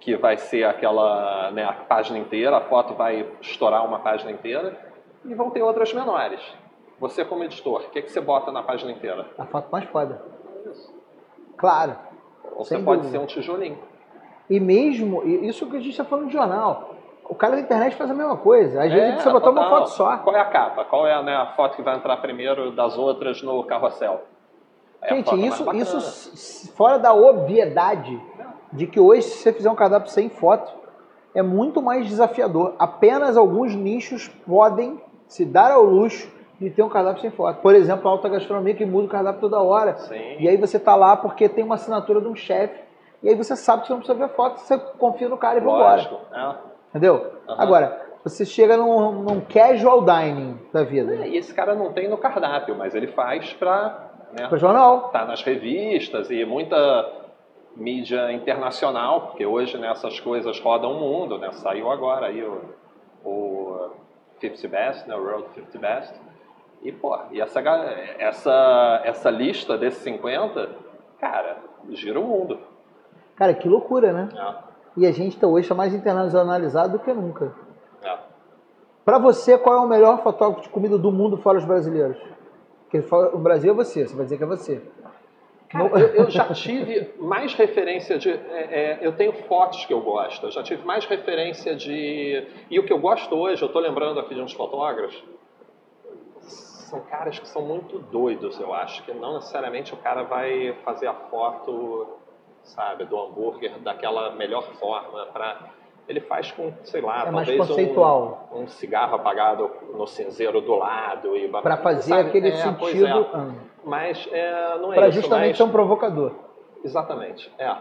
[0.04, 4.78] que vai ser aquela né, a página inteira, a foto vai estourar uma página inteira,
[5.24, 6.42] e vão ter outras menores.
[7.00, 9.26] Você como editor, o que, que você bota na página inteira?
[9.38, 10.22] A foto mais foda.
[11.58, 11.96] Claro.
[12.56, 13.18] Ou você pode dúvida.
[13.18, 13.80] ser um tijolinho.
[14.50, 16.96] E mesmo, isso que a gente está falando de jornal.
[17.24, 18.84] O cara da internet faz a mesma coisa.
[18.84, 20.18] Às vezes ele precisa botar uma É, foto só.
[20.18, 20.84] Qual é a capa?
[20.84, 24.22] Qual é né, a foto que vai entrar primeiro das outras no carrossel?
[25.02, 25.70] É Gente, isso,
[26.34, 28.22] isso fora da obviedade
[28.74, 30.72] de que hoje, se você fizer um cardápio sem foto,
[31.34, 32.74] é muito mais desafiador.
[32.78, 37.62] Apenas alguns nichos podem se dar ao luxo de ter um cardápio sem foto.
[37.62, 39.96] Por exemplo, a alta gastronomia que muda o cardápio toda hora.
[39.98, 40.36] Sim.
[40.40, 42.80] E aí você tá lá porque tem uma assinatura de um chefe.
[43.22, 45.62] E aí você sabe que você não precisa ver foto, você confia no cara e
[45.62, 46.10] vai embora.
[46.34, 46.56] É.
[46.90, 47.32] Entendeu?
[47.48, 47.62] Aham.
[47.64, 51.16] Agora, você chega num, num casual dining da vida.
[51.16, 54.10] É, E esse cara não tem no cardápio, mas ele faz pra.
[54.38, 55.10] Né, Pro jornal.
[55.10, 56.78] tá nas revistas e muita
[57.76, 61.52] mídia internacional, porque hoje né, essas coisas rodam o mundo, né?
[61.54, 62.62] Saiu agora aí o,
[63.24, 63.90] o
[64.40, 65.16] 50 Best, né?
[65.16, 66.14] World 50 Best.
[66.82, 67.62] E, pô, e essa,
[68.20, 70.70] essa, essa lista desses 50,
[71.20, 71.58] cara,
[71.90, 72.60] gira o mundo.
[73.36, 74.30] Cara, que loucura, né?
[74.34, 74.56] né?
[74.98, 77.54] E a gente tá hoje tá mais internacionalizado do que nunca.
[78.04, 78.18] É.
[79.04, 82.18] Pra você, qual é o melhor fotógrafo de comida do mundo fora os brasileiros?
[82.84, 84.82] Porque o Brasil é você, você vai dizer que é você.
[85.74, 88.30] Cara, eu, eu já tive mais referência de.
[88.30, 92.48] é, é, eu tenho fotos que eu gosto, eu já tive mais referência de.
[92.70, 95.22] E o que eu gosto hoje, eu estou lembrando aqui de uns fotógrafos,
[96.42, 101.08] são caras que são muito doidos, eu acho, que não necessariamente o cara vai fazer
[101.08, 102.08] a foto,
[102.64, 105.26] sabe, do hambúrguer daquela melhor forma.
[105.34, 105.58] Pra,
[106.08, 108.50] ele faz com, sei lá, É talvez conceitual.
[108.52, 111.36] Um, um cigarro apagado no cinzeiro do lado.
[111.36, 112.30] e Pra fazer sabe?
[112.30, 113.08] aquele É, sentido.
[113.34, 113.73] é.
[113.84, 115.22] Mas é, não é Pra isso.
[115.22, 115.58] justamente mas...
[115.58, 116.32] ser um provocador.
[116.84, 117.76] Exatamente, é.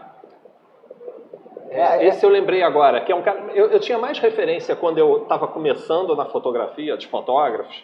[1.69, 3.51] É, Esse eu lembrei agora, que é um cara.
[3.53, 7.83] Eu, eu tinha mais referência quando eu estava começando na fotografia de fotógrafos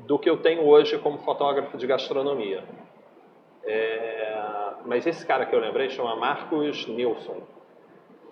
[0.00, 2.62] do que eu tenho hoje como fotógrafo de gastronomia.
[3.64, 7.36] É, mas esse cara que eu lembrei chama Marcos Nilsson.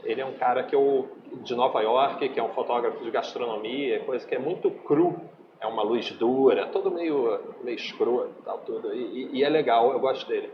[0.04, 1.08] Ele é um cara que eu
[1.42, 5.20] de Nova York, que é um fotógrafo de gastronomia, coisa que é muito cru.
[5.60, 8.94] É uma luz dura, todo meio, meio escroto tal, tudo.
[8.94, 10.52] E, e- e é legal, eu gosto dele.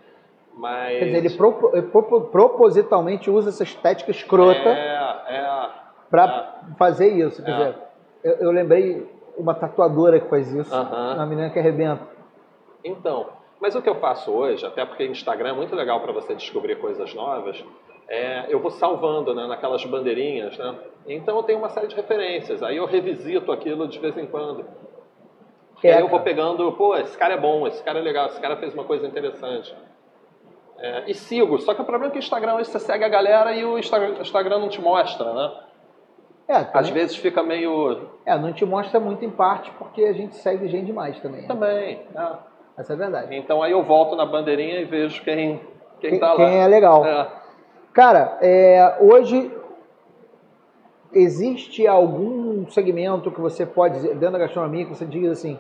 [0.57, 0.99] Mas.
[0.99, 5.69] Quer dizer, ele propo- propo- propositalmente usa essa estética escrota É, é.
[6.11, 7.43] pra fazer isso.
[7.45, 7.55] Quer É.
[7.57, 7.75] dizer,
[8.23, 9.07] eu, eu lembrei
[9.37, 11.15] uma tatuadora que faz isso, Aham.
[11.17, 12.01] uma menina que arrebenta.
[12.85, 13.27] Então,
[13.61, 16.77] mas o que eu faço hoje, até porque Instagram é muito legal para você descobrir
[16.77, 17.63] coisas novas,
[18.09, 20.75] é, eu vou salvando né, naquelas bandeirinhas, né?
[21.07, 24.65] Então eu tenho uma série de referências, aí eu revisito aquilo de vez em quando.
[25.83, 28.27] E É, aí eu vou pegando, pô, esse cara é bom, esse cara é legal,
[28.27, 29.75] esse cara fez uma coisa interessante.
[30.79, 33.09] É, e sigo, só que o problema é que o Instagram hoje você segue a
[33.09, 35.53] galera e o Insta- Instagram não te mostra, né?
[36.49, 38.09] É, Às também- vezes fica meio.
[38.27, 41.43] é, não te mostra muito em parte porque a gente segue gente demais também.
[41.43, 41.49] né?
[41.49, 42.03] Também.
[42.15, 42.55] é.
[42.77, 43.37] Essa é a verdade.
[43.37, 45.61] Então aí eu volto na bandeirinha e vejo quem,
[46.01, 46.37] quem, Quem, tá lá.
[46.37, 47.07] quem é legal.
[47.07, 47.29] É.
[47.93, 49.51] Cara, é, hoje
[51.15, 55.59] existe algum segmento que você pode dizer, dentro da gastronomia, que você diga assim,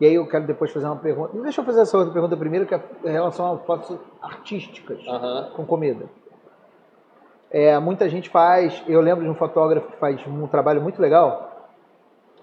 [0.00, 1.36] e aí eu quero depois fazer uma pergunta.
[1.40, 5.00] Deixa eu fazer essa outra pergunta primeiro, que é em relação a fotos artísticas
[5.54, 6.06] com comida.
[7.50, 11.70] É, muita gente faz, eu lembro de um fotógrafo que faz um trabalho muito legal,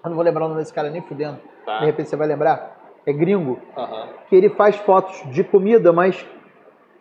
[0.02, 1.80] eu não vou lembrar o nome desse cara nem fudendo, Tá.
[1.80, 3.58] de repente você vai lembrar, é gringo,
[4.28, 6.26] que ele faz fotos de comida, mas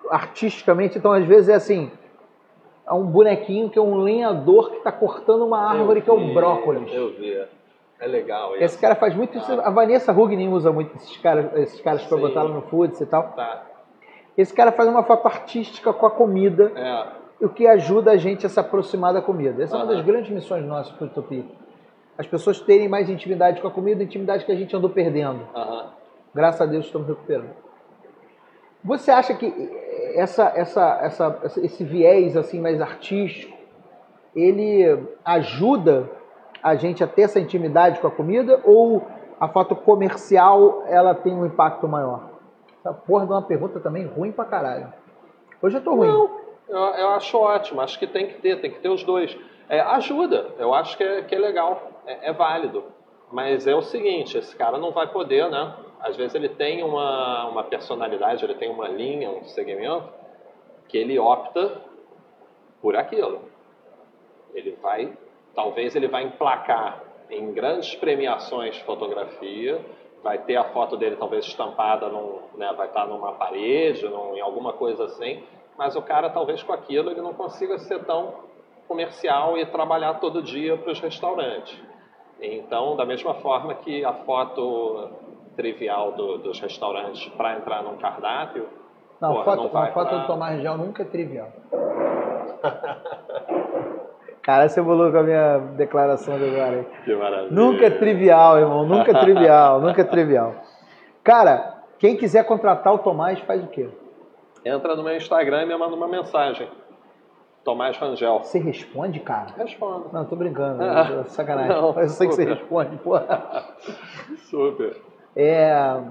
[0.09, 1.89] artisticamente, então às vezes é assim,
[2.87, 6.13] é um bonequinho que é um lenhador que está cortando uma árvore Eu que é
[6.13, 6.93] o vi, brócolis.
[6.93, 7.43] Eu vi.
[7.99, 8.63] É legal isso.
[8.63, 9.51] Esse cara faz muito isso.
[9.61, 13.05] A Vanessa Hugnin usa muito esses caras, esses caras para botar lá no Foods e
[13.05, 13.23] tal.
[13.33, 13.63] Tá.
[14.37, 17.45] Esse cara faz uma foto artística com a comida, É.
[17.45, 19.61] o que ajuda a gente a se aproximar da comida.
[19.61, 19.93] Essa é uma Aham.
[19.95, 21.45] das grandes missões nossas para Utopia.
[22.17, 25.47] As pessoas terem mais intimidade com a comida, intimidade que a gente andou perdendo.
[25.55, 25.89] Aham.
[26.33, 27.49] Graças a Deus estamos recuperando.
[28.83, 29.53] Você acha que
[30.15, 33.55] essa, essa, essa, esse viés assim mais artístico,
[34.35, 36.09] ele ajuda
[36.63, 39.05] a gente a ter essa intimidade com a comida ou
[39.39, 42.29] a foto comercial ela tem um impacto maior?
[42.79, 44.91] Essa porra de uma pergunta também ruim pra caralho.
[45.61, 46.07] Hoje eu tô ruim.
[46.07, 46.29] Não,
[46.67, 47.81] eu, eu acho ótimo.
[47.81, 49.37] Acho que tem que ter, tem que ter os dois.
[49.69, 50.47] É, ajuda.
[50.57, 51.81] Eu acho que é, que é legal.
[52.05, 52.83] É, é válido.
[53.31, 55.73] Mas é o seguinte, esse cara não vai poder, né?
[56.01, 60.09] Às vezes ele tem uma, uma personalidade, ele tem uma linha, um segmento,
[60.87, 61.81] que ele opta
[62.81, 63.41] por aquilo.
[64.53, 65.13] Ele vai,
[65.55, 69.79] talvez ele vai emplacar em grandes premiações de fotografia,
[70.23, 74.41] vai ter a foto dele talvez estampada, num, né, vai estar numa parede, num, em
[74.41, 75.43] alguma coisa assim,
[75.77, 78.33] mas o cara talvez com aquilo ele não consiga ser tão
[78.87, 81.79] comercial e trabalhar todo dia para os restaurantes.
[82.41, 85.09] Então, da mesma forma que a foto
[85.55, 88.67] trivial do- dos restaurantes para entrar num cardápio,
[89.19, 91.49] Não, porra, foto, não vai foto pra- do Tomás Gel nunca é trivial.
[94.41, 96.77] Cara, você bolou com a minha declaração de agora.
[96.79, 96.85] hein?
[97.05, 97.51] Que maravilha.
[97.51, 98.85] Nunca é trivial, irmão.
[98.85, 100.55] Nunca é trivial, nunca é trivial.
[101.23, 103.87] Cara, Quem quiser contratar o Tomás faz o quê?
[104.65, 106.67] Entra no meu Instagram e me manda uma mensagem.
[107.63, 108.39] Tomás Rangel.
[108.39, 109.49] Você responde, cara?
[109.55, 110.09] Respondo.
[110.11, 110.83] Não, tô brincando.
[110.83, 111.69] Ah, sacanagem.
[111.79, 112.55] não, eu sei que você super.
[112.57, 113.65] responde, porra.
[114.49, 114.97] Super.
[115.35, 116.01] É,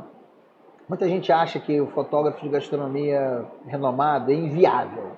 [0.89, 5.13] muita gente acha que o fotógrafo de gastronomia renomado é inviável.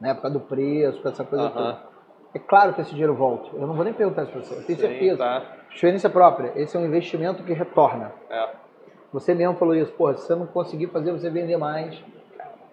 [0.00, 0.14] Né?
[0.14, 1.52] Por causa do preço, por dessa coisa Aham.
[1.54, 1.86] toda.
[2.34, 3.48] É claro que esse dinheiro volta.
[3.54, 4.54] Eu não vou nem perguntar isso pra você.
[4.54, 5.18] Eu tenho Sim, certeza.
[5.18, 5.42] tá.
[5.70, 6.52] Experiência própria.
[6.56, 8.12] Esse é um investimento que retorna.
[8.28, 8.50] É.
[9.12, 9.92] Você mesmo falou isso.
[9.92, 12.02] Pô, se você não conseguir fazer você vender mais,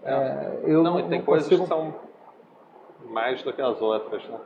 [0.04, 1.64] é, eu não, não, tem não coisas consigo...
[1.64, 1.94] que são
[3.10, 4.38] mais do que as outras, né?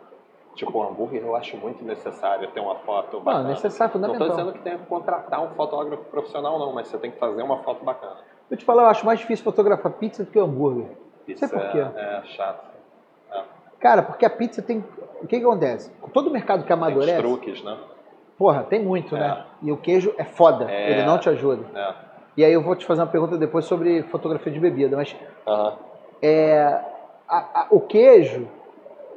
[0.57, 3.49] Tipo, o hambúrguer eu acho muito necessário ter uma foto Não, bacana.
[3.49, 4.27] necessário, Não fundamental.
[4.27, 7.43] estou dizendo que tenha que contratar um fotógrafo profissional, não, mas você tem que fazer
[7.43, 8.17] uma foto bacana.
[8.49, 10.87] Eu te falar, eu acho mais difícil fotografar pizza do que hambúrguer.
[11.27, 11.77] Isso Sei por quê.
[11.95, 12.65] É, é chato.
[13.31, 13.41] É.
[13.79, 14.83] Cara, porque a pizza tem.
[15.21, 15.91] O que, que acontece?
[16.13, 17.17] Todo mercado que Tem amadurece.
[17.17, 17.77] truques, né?
[18.37, 19.45] Porra, tem muito, né?
[19.61, 20.71] E o queijo é foda.
[20.71, 20.91] É.
[20.91, 21.65] Ele não te ajuda.
[21.77, 21.93] É.
[22.37, 24.95] E aí eu vou te fazer uma pergunta depois sobre fotografia de bebida.
[24.95, 25.15] Mas
[25.45, 25.73] Aham.
[26.21, 26.79] é,
[27.27, 28.47] a- a- o queijo,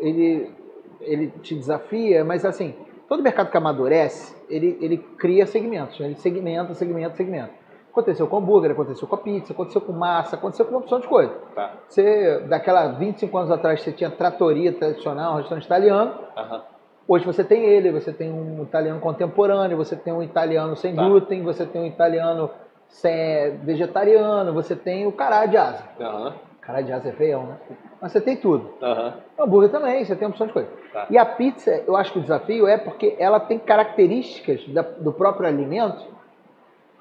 [0.01, 0.53] ele,
[1.01, 2.75] ele te desafia, mas assim,
[3.09, 5.99] todo mercado que amadurece, ele, ele cria segmentos.
[6.01, 6.07] né?
[6.07, 7.51] Ele segmenta, segmenta, segmenta.
[7.91, 11.09] Aconteceu com hambúrguer, aconteceu com a pizza, aconteceu com massa, aconteceu com uma opção de
[11.09, 11.33] coisa.
[11.55, 11.73] Tá.
[11.89, 16.15] Você, daquela 25 anos atrás, você tinha tratoria tradicional, restaurante italiano.
[16.37, 16.63] Aham.
[17.09, 21.03] Hoje você tem ele, você tem um italiano contemporâneo, você tem um italiano sem Tá.
[21.03, 22.49] glúten, você tem um italiano
[22.89, 25.83] sem vegetariano, você tem o cará de asa.
[26.01, 26.35] Aham.
[26.71, 27.57] Cará de asa é feião, né?
[28.01, 28.71] Mas você tem tudo.
[28.81, 29.15] Aham.
[29.37, 30.69] O hambúrguer também, você tem opção de coisa.
[30.93, 31.07] Tá.
[31.11, 35.13] E a pizza, eu acho que o desafio é porque ela tem características da- do
[35.13, 36.05] próprio alimento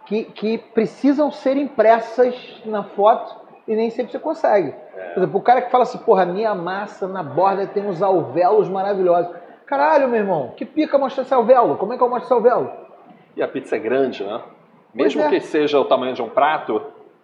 [0.07, 3.35] que, que precisam ser impressas na foto
[3.67, 4.73] e nem sempre você consegue.
[4.97, 5.09] É.
[5.09, 8.67] Por exemplo, o cara que fala assim, porra, minha massa na borda tem uns alvéolos
[8.67, 9.31] maravilhosos.
[9.67, 11.77] Caralho, meu irmão, que pica mostrar esse alvéolo?
[11.77, 12.71] Como é que eu mostro esse alvéolo?
[13.35, 14.41] E a pizza é grande, né?
[14.95, 15.29] Mesmo é.
[15.29, 16.81] que seja o tamanho de um prato,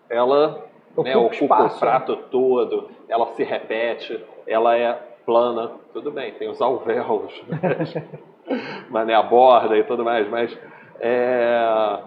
[0.08, 0.64] ela
[1.04, 4.94] né, Ocupa ocupa espaço, o prato todo, ela se repete, ela é
[5.26, 5.72] plana.
[5.94, 7.94] Tudo bem, tem os alvéolos, mas,
[8.90, 10.58] mas né, a borda e tudo mais, mas,
[11.00, 12.00] é,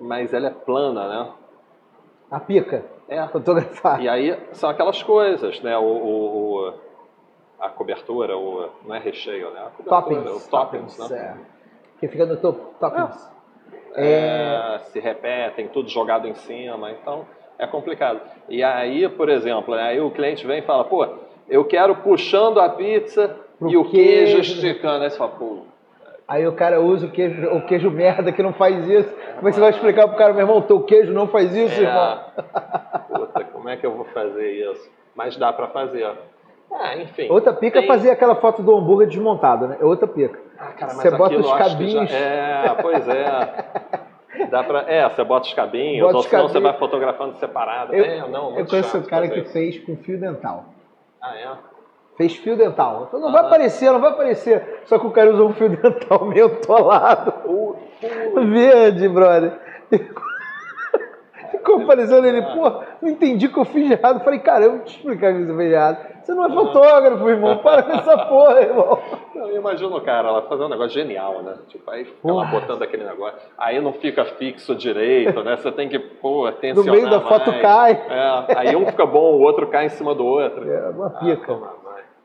[0.00, 1.30] mas ela é plana, né?
[2.30, 3.26] A pica, É.
[3.28, 4.00] fotografar.
[4.02, 5.76] E aí são aquelas coisas, né?
[5.78, 6.74] O, o- o-
[7.60, 9.60] a cobertura, o, não é recheio, né?
[9.60, 10.46] A Toppings.
[10.46, 11.16] O toppings, né?
[11.16, 11.34] é.
[12.00, 13.32] Que fica no topo, toppings.
[13.94, 17.24] É, se repetem, tudo jogado em cima, então
[17.58, 18.20] é complicado.
[18.48, 21.06] E aí, por exemplo, né, aí o cliente vem e fala, pô,
[21.48, 24.54] eu quero puxando a pizza Pro e o queijo queijo.
[24.54, 25.04] esticando.
[25.04, 25.58] Aí você fala, pô,
[26.26, 29.14] Aí o cara usa o queijo, o queijo merda que não faz isso.
[29.36, 31.78] Como é que você vai explicar pro cara, meu irmão, teu queijo não faz isso,
[31.82, 32.18] irmão?
[32.38, 34.90] é, puta, como é que eu vou fazer isso?
[35.14, 36.10] Mas dá pra fazer.
[36.72, 37.28] Ah, enfim.
[37.30, 39.76] Outra pica é Tem- fazer aquela foto do hambúrguer desmontado, né?
[39.78, 40.40] É outra pica.
[40.58, 42.10] Ah, cara, mas Você bota os cabinhos.
[42.10, 44.00] já- É, pois é.
[44.50, 44.84] Dá pra...
[44.90, 47.94] É, você bota os cabinhos, Bota ou os senão você vai fotografando separado.
[47.94, 49.52] Eu, é, não, eu conheço um cara que isso.
[49.52, 50.66] fez com fio dental.
[51.20, 51.48] Ah, é?
[52.16, 53.06] Fez fio dental.
[53.08, 53.36] Então não Aham.
[53.36, 54.82] vai aparecer, não vai aparecer.
[54.84, 57.32] Só que o cara usou um fio dental mentolado.
[57.46, 57.76] Uh,
[58.50, 59.58] Verde, brother.
[61.64, 62.70] Ficou parecendo ele, pô,
[63.00, 64.22] não entendi o que eu fiz de errado.
[64.22, 66.14] Falei, cara, eu vou te explicar o que você fez de errado.
[66.22, 67.58] Você não é fotógrafo, irmão.
[67.64, 68.98] Para com essa porra, irmão.
[69.34, 71.54] Não, eu imagino o cara ela fazer um negócio genial, né?
[71.68, 73.38] Tipo, aí fica lá botando aquele negócio.
[73.58, 75.56] Aí não fica fixo direito, né?
[75.56, 77.62] Você tem que, pô, No tensionar meio da foto mais.
[77.62, 77.92] cai.
[77.92, 80.70] É, aí um fica bom, o outro cai em cima do outro.
[80.70, 81.54] É uma Ah, pica.
[81.54, 81.70] vai.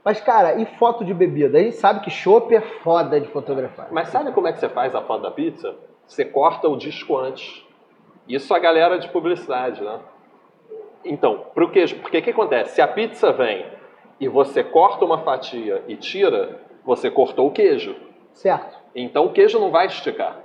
[0.03, 1.57] Mas, cara, e foto de bebida?
[1.57, 3.87] A gente sabe que chopp é foda de fotografar.
[3.91, 5.75] Mas sabe como é que você faz a foto da pizza?
[6.07, 7.65] Você corta o disco antes.
[8.29, 9.99] Isso a galera de publicidade, né?
[11.03, 12.75] Então, pro queijo, porque o que acontece?
[12.75, 13.65] Se a pizza vem
[14.19, 17.95] e você corta uma fatia e tira, você cortou o queijo.
[18.33, 18.77] Certo.
[18.93, 20.37] Então o queijo não vai esticar.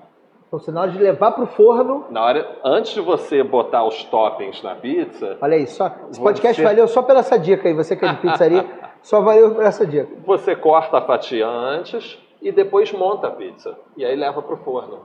[0.47, 2.07] Então, se na hora de levar pro forno.
[2.11, 6.63] Na hora, antes de você botar os toppings na pizza, Olha aí, só, esse podcast
[6.63, 7.75] Você- valeu só pela essa dica aí.
[7.75, 8.65] Você que é de pizzaria,
[9.03, 10.09] só valeu por essa dica.
[10.25, 13.77] você corta a fatia antes e depois monta a pizza.
[13.97, 15.01] E aí leva pro forno.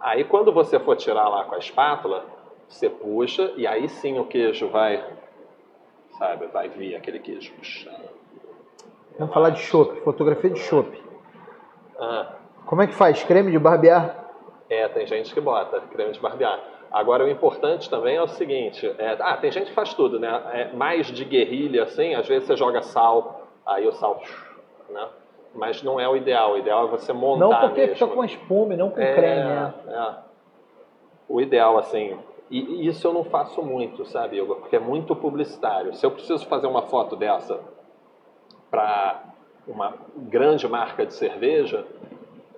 [0.00, 2.24] Aí quando você for tirar lá com a espátula,
[2.68, 5.02] você puxa e aí sim o queijo vai,
[6.18, 8.08] sabe, vai vir aquele queijo puxando.
[9.18, 11.02] Vamos falar de chopp, fotografia de chopp.
[11.98, 12.32] Ah,
[12.66, 13.22] Como é que faz?
[13.24, 14.22] Creme de barbear?
[14.68, 16.58] é, tem gente que bota creme de barbear.
[16.90, 20.42] Agora o importante também é o seguinte, é, ah, tem gente que faz tudo, né?
[20.52, 24.20] É, mais de guerrilha assim, às vezes você joga sal, aí o sal,
[24.88, 25.08] né?
[25.54, 27.94] Mas não é o ideal, o ideal é você montar Não porque mesmo.
[27.96, 29.74] fica com espuma e não com É, creme, né?
[29.88, 30.14] é.
[31.28, 32.16] O ideal, assim,
[32.50, 34.56] e e isso eu não faço muito, sabe, Igor?
[34.56, 35.94] Porque é muito publicitário.
[35.94, 37.60] Se eu preciso fazer uma foto dessa
[38.70, 39.22] para
[39.66, 41.84] uma grande marca de cerveja,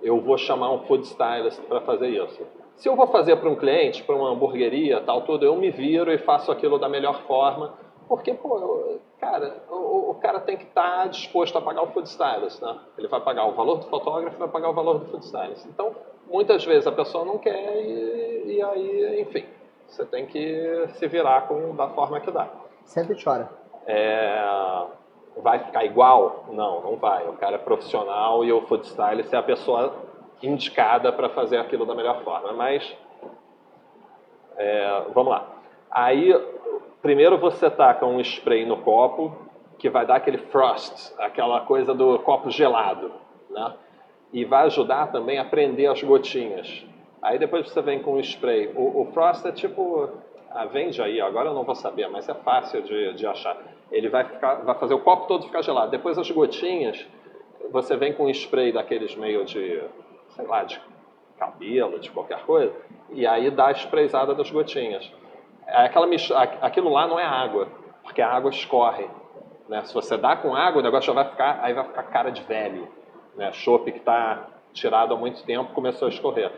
[0.01, 2.41] eu vou chamar um food stylist para fazer isso.
[2.75, 6.11] Se eu vou fazer para um cliente, para uma hamburgueria, tal, tudo, eu me viro
[6.11, 7.73] e faço aquilo da melhor forma,
[8.07, 12.07] porque, pô, cara, o, o cara tem que estar tá disposto a pagar o food
[12.07, 12.77] stylist, né?
[12.97, 15.65] Ele vai pagar o valor do fotógrafo, vai pagar o valor do food stylist.
[15.65, 15.95] Então,
[16.27, 19.45] muitas vezes a pessoa não quer e, e aí, enfim,
[19.87, 22.47] você tem que se virar com, da forma que dá.
[22.85, 23.49] Sempre chora.
[23.85, 24.85] É,
[25.37, 26.45] vai ficar igual?
[26.49, 27.27] Não, não vai.
[27.27, 29.95] O cara é profissional e o food stylist é a pessoa
[30.41, 32.53] indicada para fazer aquilo da melhor forma.
[32.53, 32.95] Mas,
[34.55, 35.47] é, vamos lá.
[35.89, 36.33] Aí,
[37.01, 39.35] primeiro você taca um spray no copo,
[39.77, 43.11] que vai dar aquele frost, aquela coisa do copo gelado,
[43.49, 43.73] né?
[44.33, 46.85] E vai ajudar também a prender as gotinhas.
[47.21, 48.71] Aí depois você vem com o spray.
[48.75, 50.09] O, o frost é tipo,
[50.49, 53.57] ah, vende aí, agora eu não vou saber, mas é fácil de, de achar.
[53.91, 55.91] Ele vai, ficar, vai fazer o copo todo ficar gelado.
[55.91, 57.07] Depois as gotinhas,
[57.71, 59.81] você vem com um spray daqueles meio de
[60.37, 60.79] sei lá, de
[61.37, 62.73] cabelo, de qualquer coisa,
[63.09, 65.11] e aí dá a sprayzada das gotinhas.
[65.67, 66.07] Aquela,
[66.61, 67.67] aquilo lá não é água,
[68.03, 69.07] porque a água escorre.
[69.67, 69.83] Né?
[69.83, 72.41] Se você dá com água, o negócio já vai ficar, aí vai ficar cara de
[72.43, 72.87] velho.
[73.35, 73.51] Né?
[73.51, 76.51] Chope que está tirado há muito tempo começou a escorrer.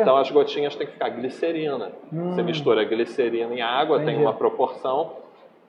[0.00, 1.92] Então as gotinhas têm que ficar glicerina.
[2.12, 2.32] Hum.
[2.32, 4.12] Você mistura glicerina e água, Entendi.
[4.12, 5.12] tem uma proporção,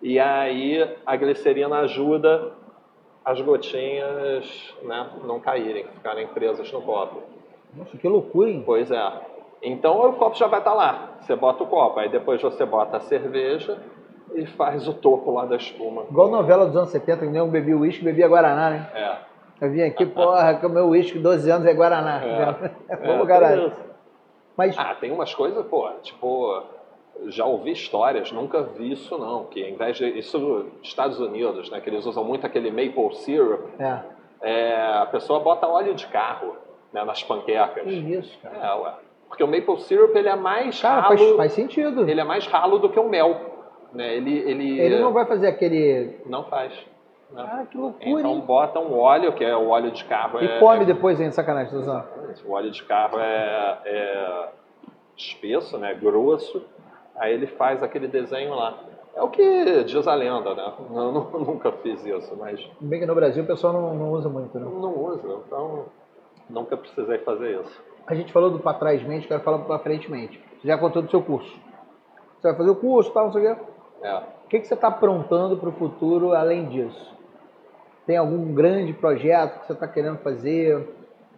[0.02, 2.54] e aí a glicerina ajuda
[3.24, 7.22] as gotinhas né, não caírem, ficarem presas no copo.
[7.76, 8.64] Nossa, que loucura, hein?
[8.66, 9.12] Pois é.
[9.62, 11.10] Então o copo já vai estar tá lá.
[11.20, 13.78] Você bota o copo, aí depois você bota a cerveja
[14.34, 16.04] e faz o topo lá da espuma.
[16.10, 18.90] Igual novela dos anos 70, que nem um bebia uísque, bebia Guaraná, né?
[18.94, 19.66] É.
[19.66, 22.24] Eu vim aqui, porra, que o meu uísque 12 anos é Guaraná.
[22.24, 22.46] É.
[23.06, 23.74] Vamos, é, caralho.
[24.56, 24.78] Mas...
[24.78, 26.64] Ah, tem umas coisas, pô, tipo,
[27.28, 31.82] já ouvi histórias, nunca vi isso não, que em vez de, isso Estados Unidos, né,
[31.82, 34.00] que eles usam muito aquele maple syrup, é.
[34.42, 36.56] É, a pessoa bota óleo de carro
[36.94, 37.84] né, nas panquecas.
[37.84, 38.56] Que isso, cara.
[38.56, 38.94] É, ué.
[39.30, 41.18] Porque o maple syrup ele é mais cara, ralo.
[41.18, 42.10] Faz, faz sentido.
[42.10, 43.40] Ele é mais ralo do que o mel.
[43.94, 44.16] Né?
[44.16, 46.20] Ele, ele, ele não vai fazer aquele.
[46.26, 46.74] Não faz.
[47.32, 47.48] Né?
[47.48, 48.10] Ah, que loucura.
[48.10, 48.44] Então hein?
[48.46, 50.42] bota um óleo, que é o óleo de carro.
[50.42, 50.86] E é, come é...
[50.86, 52.06] depois, hein, sacanagem, Suzano.
[52.46, 54.50] O óleo de carro é, é
[55.16, 55.94] espesso, né?
[55.94, 56.66] grosso.
[57.16, 58.78] Aí ele faz aquele desenho lá.
[59.16, 60.74] É o que diz a lenda, né?
[60.92, 62.60] Eu, nunca fiz isso, mas.
[62.80, 64.66] Bem que no Brasil o pessoal não, não usa muito, né?
[64.66, 65.86] Não usa, então
[66.50, 67.89] nunca precisei fazer isso.
[68.10, 70.44] A gente falou do para trás mente, quero falar para frente mente.
[70.60, 71.56] Você já contou do seu curso.
[72.40, 73.62] Você vai fazer o curso, tal, não sei o quê.
[74.02, 74.16] É.
[74.16, 77.16] O que, que você está aprontando para o futuro além disso?
[78.08, 80.90] Tem algum grande projeto que você está querendo fazer?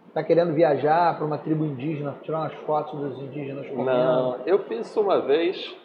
[0.08, 3.90] Está querendo viajar para uma tribo indígena, tirar umas fotos dos indígenas comendo?
[3.90, 5.76] Não, eu fiz isso uma vez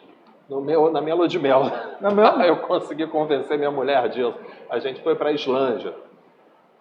[0.48, 1.64] no meu, na minha lua de mel.
[2.46, 4.34] Eu consegui convencer minha mulher disso.
[4.70, 5.94] A gente foi para a Islândia,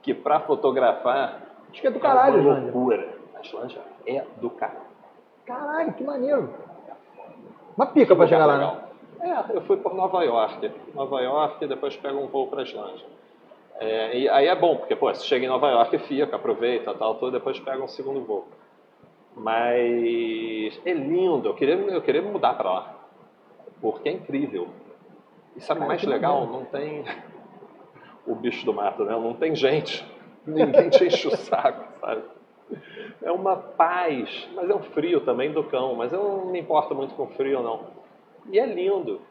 [0.01, 3.09] que para fotografar Acho que é do caralho, é uma loucura.
[3.35, 4.87] A Islândia é do caralho.
[5.45, 6.53] Caralho, que maneiro.
[7.75, 8.81] Uma pica para chegar lá, né?
[9.19, 10.71] É, eu fui por Nova York.
[10.93, 13.05] Nova York e depois pego um voo para a Islândia.
[13.79, 17.15] É, e aí é bom, porque pô, você chega em Nova York, fica, aproveita, tal,
[17.15, 18.47] tudo, depois pega um segundo voo.
[19.35, 22.95] Mas é lindo, eu queria, eu queria mudar para lá,
[23.79, 24.67] porque é incrível.
[25.55, 26.47] E sabe o mais legal?
[26.47, 27.05] Não tem
[28.25, 29.11] o bicho do mato, né?
[29.11, 30.03] Não tem gente
[30.47, 32.23] ninguém te enche o saco, sabe?
[33.21, 36.93] É uma paz, mas é um frio também do cão, mas eu não me importo
[36.93, 37.81] muito com frio, não.
[38.51, 39.21] E é lindo.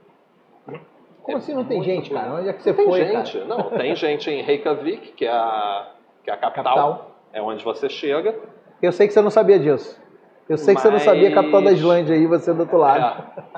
[1.22, 2.34] Como é assim não tem gente, cara?
[2.34, 3.38] Onde é que você não foi, tem gente.
[3.38, 3.44] cara?
[3.44, 5.92] Não, tem gente em Reykjavik, que é a,
[6.22, 8.34] que é a capital, capital, é onde você chega.
[8.80, 10.00] Eu sei que você não sabia disso.
[10.48, 10.82] Eu sei mas...
[10.82, 13.24] que você não sabia a capital da Islândia aí, você é do outro lado.
[13.36, 13.56] É.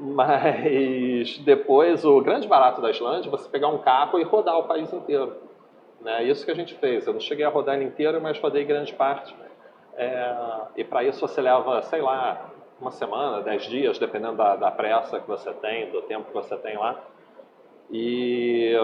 [0.00, 4.64] Mas depois, o grande barato da Islândia é você pegar um carro e rodar o
[4.64, 5.47] país inteiro.
[6.00, 6.24] Né?
[6.24, 7.06] Isso que a gente fez.
[7.06, 9.34] Eu não cheguei a rodar ele inteiro, mas rodei grande parte.
[9.96, 10.36] É,
[10.76, 15.18] e para isso você leva, sei lá, uma semana, dez dias, dependendo da, da, pressa
[15.18, 17.02] que você tem, do tempo que você tem lá.
[17.90, 18.76] E,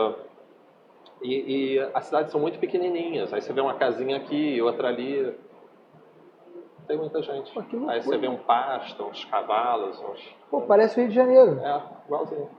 [1.22, 3.32] e, e as cidades são muito pequenininhas.
[3.32, 5.32] Aí você vê uma casinha aqui outra ali.
[6.88, 7.52] Tem muita gente.
[7.52, 10.36] Pô, Aí você vê um pasto, uns cavalos, uns...
[10.50, 11.60] Pô, parece o Rio de Janeiro.
[11.60, 12.50] É, igualzinho.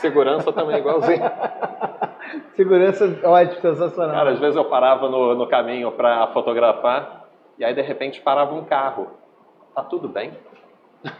[0.00, 1.20] Segurança também, igualzinho.
[2.54, 4.14] Segurança ótimo, sensacional.
[4.14, 7.28] Cara, às vezes eu parava no, no caminho para fotografar
[7.58, 9.08] e aí de repente parava um carro.
[9.74, 10.32] Tá tudo bem?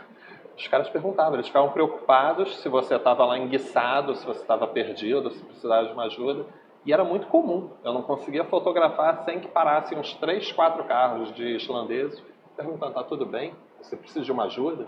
[0.56, 5.30] Os caras perguntavam, eles ficavam preocupados se você estava lá enguiçado, se você estava perdido,
[5.30, 6.46] se precisava de uma ajuda.
[6.84, 7.70] E era muito comum.
[7.84, 12.22] Eu não conseguia fotografar sem que parassem uns três, quatro carros de islandeses
[12.56, 13.54] perguntando: tá tudo bem?
[13.80, 14.86] Você precisa de uma ajuda?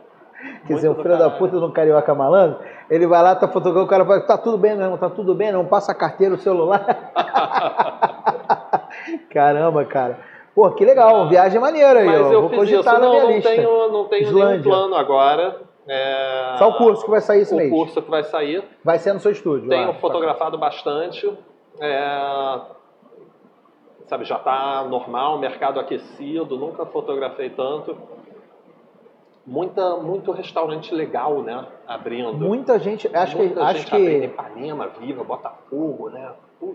[0.66, 2.58] Quer dizer, o filho da puta do carioca malandro,
[2.88, 5.52] ele vai lá, tá fotografando, o cara fala, tá tudo bem não, tá tudo bem
[5.52, 6.84] não, passa a carteira, o celular.
[9.30, 10.18] Caramba, cara.
[10.54, 12.32] Pô, que legal, viagem maneira aí, Mas ó.
[12.32, 12.84] eu Vou fiz isso.
[12.84, 13.50] Não, não lista.
[13.50, 15.60] tenho, não tenho nenhum plano agora.
[15.86, 17.70] É, Só o curso que vai sair esse o mês.
[17.70, 18.62] curso que vai sair.
[18.84, 19.68] Vai ser no seu estúdio.
[19.68, 21.32] Tenho fotografado bastante.
[21.80, 22.60] É,
[24.06, 27.96] sabe, já está normal, mercado aquecido, nunca fotografei tanto.
[29.46, 31.66] Muita, muito restaurante legal, né?
[31.86, 32.32] Abrindo.
[32.36, 36.32] Muita gente, acho que, Muita acho gente abrindo que, Ipanema, Viva, Botafogo, né?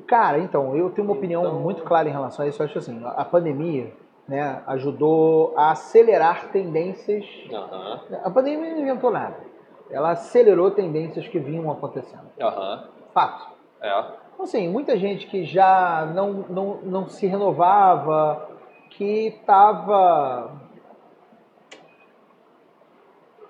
[0.07, 2.61] cara, então, eu tenho uma opinião Então- muito clara em relação a isso.
[2.61, 3.93] Eu acho assim, a pandemia,
[4.27, 7.23] né, ajudou a acelerar tendências.
[7.53, 9.37] Aham, A pandemia não inventou nada.
[9.91, 12.25] Ela acelerou tendências que vinham acontecendo.
[12.41, 13.47] aham, Fato.
[13.81, 13.89] é.
[14.33, 18.49] Então, assim, muita gente que já não, não, não se renovava,
[18.89, 20.51] que estava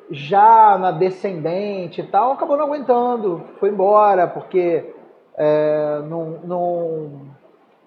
[0.10, 4.94] já na descendente e tal, acabou não aguentando, foi embora, porque
[5.38, 7.12] é, não, não,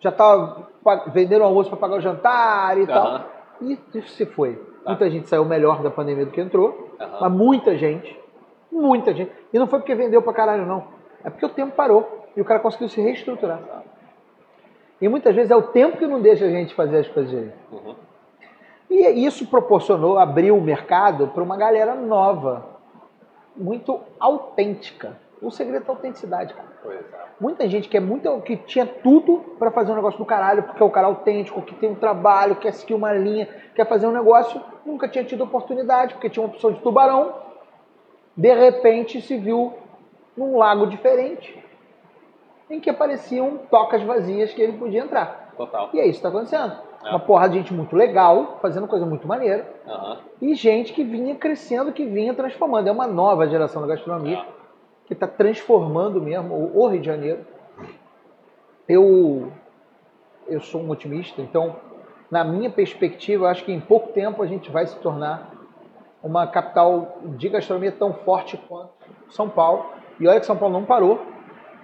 [0.00, 0.68] já estava
[1.08, 3.06] vendendo almoço para pagar o jantar e tal.
[3.06, 3.24] Aham.
[3.60, 4.60] E isso se foi.
[4.86, 7.18] Muita gente saiu melhor da pandemia do que entrou, Aham.
[7.20, 8.18] mas muita gente,
[8.70, 9.30] muita gente.
[9.52, 10.84] E não foi porque vendeu pra caralho, não.
[11.24, 13.60] É porque o tempo parou e o cara conseguiu se reestruturar.
[15.00, 17.56] E muitas vezes é o tempo que não deixa a gente fazer as coisas direito.
[18.90, 22.78] E isso proporcionou, abriu o mercado para uma galera nova,
[23.56, 25.18] muito autêntica.
[25.40, 26.68] O segredo é a autenticidade, cara.
[26.82, 27.28] Pois é.
[27.40, 30.82] Muita gente que é muito que tinha tudo para fazer um negócio do caralho, porque
[30.82, 34.12] é o cara autêntico, que tem um trabalho, quer seguir uma linha, quer fazer um
[34.12, 37.34] negócio, nunca tinha tido oportunidade, porque tinha uma opção de tubarão.
[38.36, 39.74] De repente se viu
[40.36, 41.56] num lago diferente,
[42.70, 45.52] em que apareciam tocas vazias que ele podia entrar.
[45.56, 45.90] Total.
[45.92, 46.72] E é isso que está acontecendo.
[47.04, 47.10] É.
[47.10, 50.18] Uma porrada de gente muito legal, fazendo coisa muito maneira, Aham.
[50.42, 52.88] e gente que vinha crescendo, que vinha transformando.
[52.88, 54.44] É uma nova geração da gastronomia É.
[55.06, 57.40] que está transformando mesmo o- Rio de Janeiro.
[58.88, 59.52] Eu,
[60.46, 61.76] eu sou um otimista, então,
[62.30, 65.50] na minha perspectiva, eu acho que em pouco tempo a gente vai se tornar
[66.22, 68.90] uma capital de gastronomia tão forte quanto
[69.28, 69.86] São Paulo.
[70.18, 71.20] E olha que São Paulo não parou,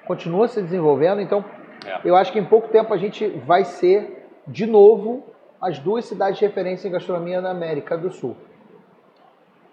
[0.07, 1.45] continua se desenvolvendo, então
[1.87, 2.01] É.
[2.05, 5.23] eu acho que em pouco tempo a gente vai ser, de novo,
[5.61, 8.37] as duas cidades de referência em gastronomia na América do Sul.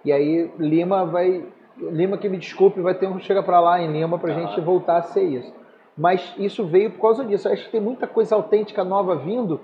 [0.04, 1.46] E aí Lima vai.
[1.78, 4.48] Lima que me desculpe, vai ter um chega para lá em Lima pra Aham.
[4.48, 5.54] gente voltar a ser isso.
[5.98, 7.48] Mas isso veio por causa disso.
[7.48, 9.60] Eu acho que tem muita coisa autêntica nova vindo,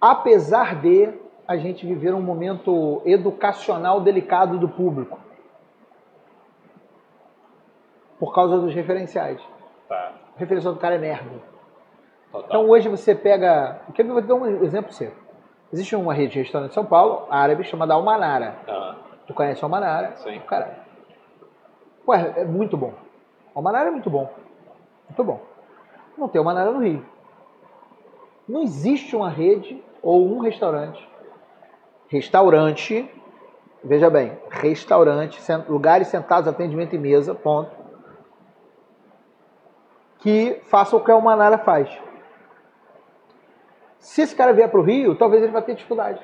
[0.00, 1.08] apesar de
[1.46, 5.18] a gente viver um momento educacional delicado do público.
[8.18, 9.40] Por causa dos referenciais.
[9.88, 10.12] Tá.
[10.36, 11.30] O referencial do cara é merda.
[12.30, 12.46] Total.
[12.46, 13.80] Então hoje você pega.
[13.94, 14.12] Quer ver?
[14.12, 15.12] Vou te dar um exemplo seu.
[15.72, 18.56] Existe uma rede de restaurante em São Paulo, árabe, chamada Almanara.
[18.66, 18.96] Aham.
[19.26, 20.16] Tu conhece Almanara?
[20.16, 20.40] Sim.
[20.40, 20.76] Caralho.
[22.06, 22.94] Ué, é muito bom.
[23.54, 24.32] Almanara é muito bom.
[25.08, 25.40] Muito bom.
[26.16, 27.04] Não tem Almanara no Rio.
[28.48, 31.06] Não existe uma rede ou um restaurante.
[32.08, 33.10] Restaurante,
[33.84, 35.38] veja bem, restaurante,
[35.68, 37.70] lugares sentados, atendimento em mesa, ponto.
[40.18, 41.88] Que faça o que o Almanara faz.
[43.98, 46.20] Se esse cara vier para o Rio, talvez ele vai ter dificuldade.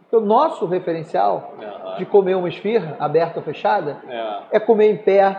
[0.00, 1.96] Porque o nosso referencial Aham.
[1.96, 4.56] de comer uma esfirra, aberta ou fechada, É.
[4.56, 5.36] é comer em pé.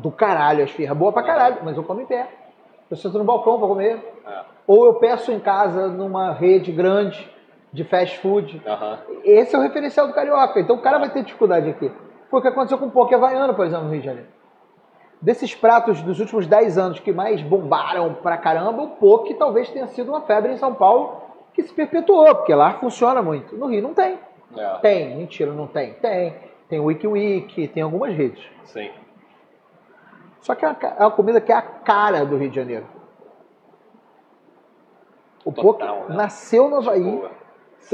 [0.00, 2.26] Do caralho, a esfirra é boa pra caralho, mas eu como em pé.
[2.90, 4.02] Eu sento no balcão pra comer.
[4.26, 4.40] É.
[4.66, 7.30] Ou eu peço em casa numa rede grande
[7.72, 8.62] de fast food.
[9.22, 10.58] Esse é o referencial do carioca.
[10.58, 11.92] Então o cara vai ter dificuldade aqui.
[12.30, 14.28] Foi o que aconteceu com o poke havaiano, por exemplo, no Rio de Janeiro.
[15.20, 19.86] Desses pratos dos últimos 10 anos que mais bombaram pra caramba, o poke talvez tenha
[19.88, 21.22] sido uma febre em São Paulo
[21.54, 23.56] que se perpetuou, porque lá funciona muito.
[23.56, 24.18] No Rio não tem.
[24.56, 24.78] É.
[24.78, 25.94] Tem, mentira, não tem.
[25.94, 26.34] Tem.
[26.68, 28.44] Tem o Wiki Wiki, tem algumas redes.
[28.64, 28.90] Sim.
[30.40, 32.86] Só que é uma, é uma comida que é a cara do Rio de Janeiro.
[35.44, 36.16] O Total, poke né?
[36.16, 37.26] nasceu no Havaí, Tipo,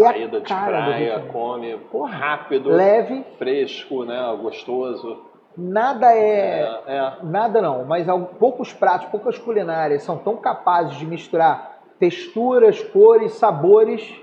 [0.02, 2.16] é saída de cara do Rio de praia, come Porra.
[2.16, 4.36] rápido, leve, fresco, né?
[4.40, 5.31] Gostoso.
[5.56, 7.12] Nada é, É, é.
[7.22, 8.06] Nada não, mas
[8.38, 14.20] poucos pratos, poucas culinárias são tão capazes de misturar texturas, cores, sabores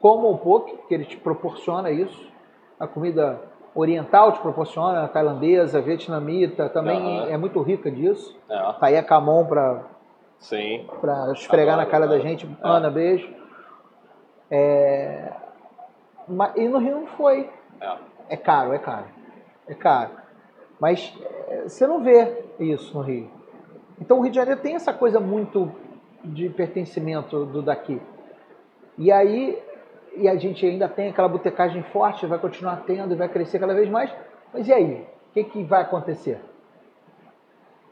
[0.00, 2.26] como o poke, que ele te proporciona isso.
[2.78, 3.40] A comida
[3.74, 7.30] oriental te proporciona, a tailandesa, a vietnamita, também Aham.
[7.30, 8.36] é muito rica disso.
[8.48, 8.56] É.
[8.56, 9.82] Tá aí a Camon para
[10.38, 10.86] Sim.
[11.00, 12.28] para esfregar Adoro, na cara da adoro.
[12.28, 12.46] gente.
[12.46, 12.48] É.
[12.62, 13.28] Ana, beijo.
[14.50, 15.32] É,
[16.56, 17.50] E no Rio não foi.
[17.80, 17.92] É.
[18.30, 19.04] É caro, é caro.
[19.66, 20.10] É caro.
[20.80, 21.12] Mas
[21.48, 23.30] é, você não vê isso no Rio.
[24.00, 25.70] Então o Rio de Janeiro tem essa coisa muito
[26.24, 28.00] de pertencimento do daqui.
[28.96, 29.60] E aí,
[30.16, 33.74] e a gente ainda tem aquela botecagem forte, vai continuar tendo e vai crescer cada
[33.74, 34.12] vez mais.
[34.52, 35.06] Mas e aí?
[35.30, 36.40] O que, que vai acontecer?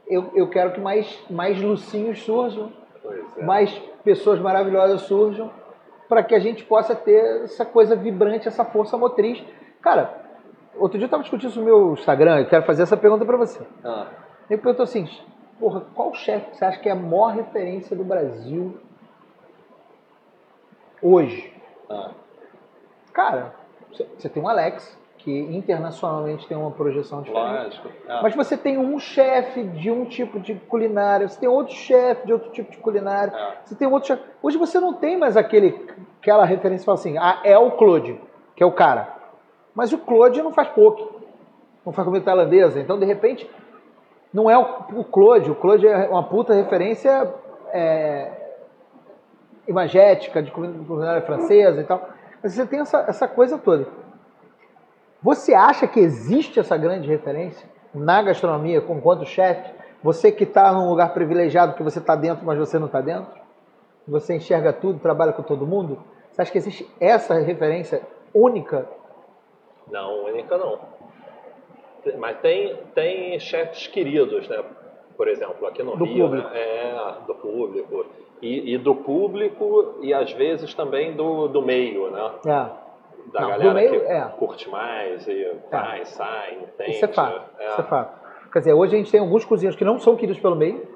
[0.07, 2.73] Eu, eu quero que mais, mais lucinhos surjam,
[3.37, 3.45] é.
[3.45, 3.71] mais
[4.05, 5.51] pessoas maravilhosas surjam
[6.09, 9.43] para que a gente possa ter essa coisa vibrante, essa força motriz.
[9.81, 10.26] Cara,
[10.79, 13.37] outro dia eu estava discutindo isso no meu Instagram, eu quero fazer essa pergunta para
[13.37, 13.61] você.
[13.85, 14.07] Ah,
[14.49, 15.09] Ele perguntou assim,
[15.59, 18.77] porra, qual chefe que você acha que é a maior referência do Brasil
[21.03, 21.53] hoje?
[21.91, 22.11] ah,
[23.13, 23.55] Cara,
[23.91, 27.81] você- tem um Alex, que internacionalmente tem uma projeção diferente.
[27.81, 27.89] lógico.
[28.09, 32.27] Ah, Mas você tem um chefe de um tipo de culinária, você tem outro chefe
[32.27, 33.57] de outro tipo de culinária, É.
[33.65, 34.23] você tem outro chefe.
[34.43, 35.85] Hoje você não tem mais aquele,
[36.21, 38.21] aquela referência que fala assim, ah, é o Claude,
[38.55, 39.16] que é o cara.
[39.77, 41.07] Mas o Claude não faz poke,
[41.85, 42.81] não faz comida tailandesa.
[42.81, 43.49] Então, de repente,
[44.33, 45.51] não é o, o Claude.
[45.51, 47.35] O Claude é uma puta referência
[47.73, 48.31] é,
[49.69, 52.09] imagética de culinária francesa e tal.
[52.43, 53.87] Mas você tem essa, essa coisa toda.
[55.23, 59.75] Você acha que existe essa grande referência na gastronomia, com quanto chefe?
[60.03, 63.31] Você que está num lugar privilegiado, que você está dentro, mas você não está dentro?
[64.09, 65.99] Você enxerga tudo, trabalha com todo mundo?
[66.31, 68.01] Você acha que existe essa referência
[68.33, 68.87] única?
[69.91, 70.79] Não, única não.
[72.19, 74.63] Mas tem, tem chefes queridos, né?
[75.17, 76.49] Por exemplo, aqui no Do Rio, público.
[76.49, 76.59] né?
[76.61, 78.07] É, do público.
[78.43, 82.31] E, e do público e às vezes também do, do meio, né?
[82.47, 82.51] É.
[83.33, 84.21] Da Não, galera meio, que é.
[84.39, 86.91] curte mais e vai, sai, entende.
[86.93, 87.41] Isso é fato.
[87.59, 88.27] É, Isso é fato.
[88.53, 90.87] Quer dizer, hoje a gente tem alguns cozinheiros que não são queridos pelo meio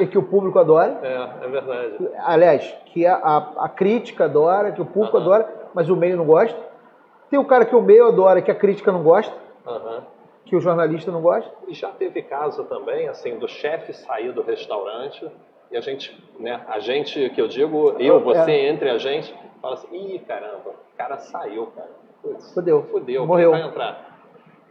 [0.00, 0.98] e que o público adora.
[1.02, 2.08] é, é verdade.
[2.24, 6.24] Aliás, que a, a- a crítica adora, que o público adora, mas o meio não
[6.24, 6.58] gosta.
[7.30, 9.34] Tem o cara que o meio adora, que a crítica não gosta,
[9.66, 10.02] Aham.
[10.44, 11.50] que o jornalista não gosta.
[11.66, 15.30] E já teve caso também, assim, do chefe sair do restaurante
[15.70, 18.20] e a gente, né, a gente, que eu digo, eu, É.
[18.20, 21.90] você, entre a gente, fala assim, ih, caramba, o cara saiu, cara.
[22.22, 22.82] Putz, Fudeu.
[22.90, 23.50] Fudeu, Morreu.
[23.50, 24.18] vai entrar?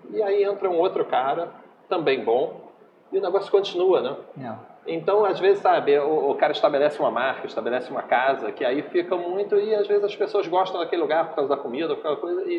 [0.09, 1.49] E aí entra um outro cara,
[1.87, 2.61] também bom,
[3.11, 4.15] e o negócio continua, né?
[4.87, 8.81] Então, às vezes, sabe, o, o cara estabelece uma marca, estabelece uma casa, que aí
[8.83, 12.01] fica muito, e às vezes as pessoas gostam daquele lugar por causa da comida, por
[12.03, 12.55] causa da coisa, e,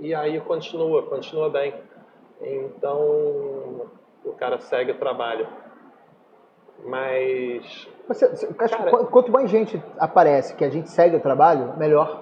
[0.00, 1.74] e, e aí continua, continua bem.
[2.42, 3.00] Então,
[4.24, 5.46] o cara segue o trabalho.
[6.84, 12.20] Mas, Você, Cara- qu- quanto mais gente aparece que a gente segue o trabalho, melhor.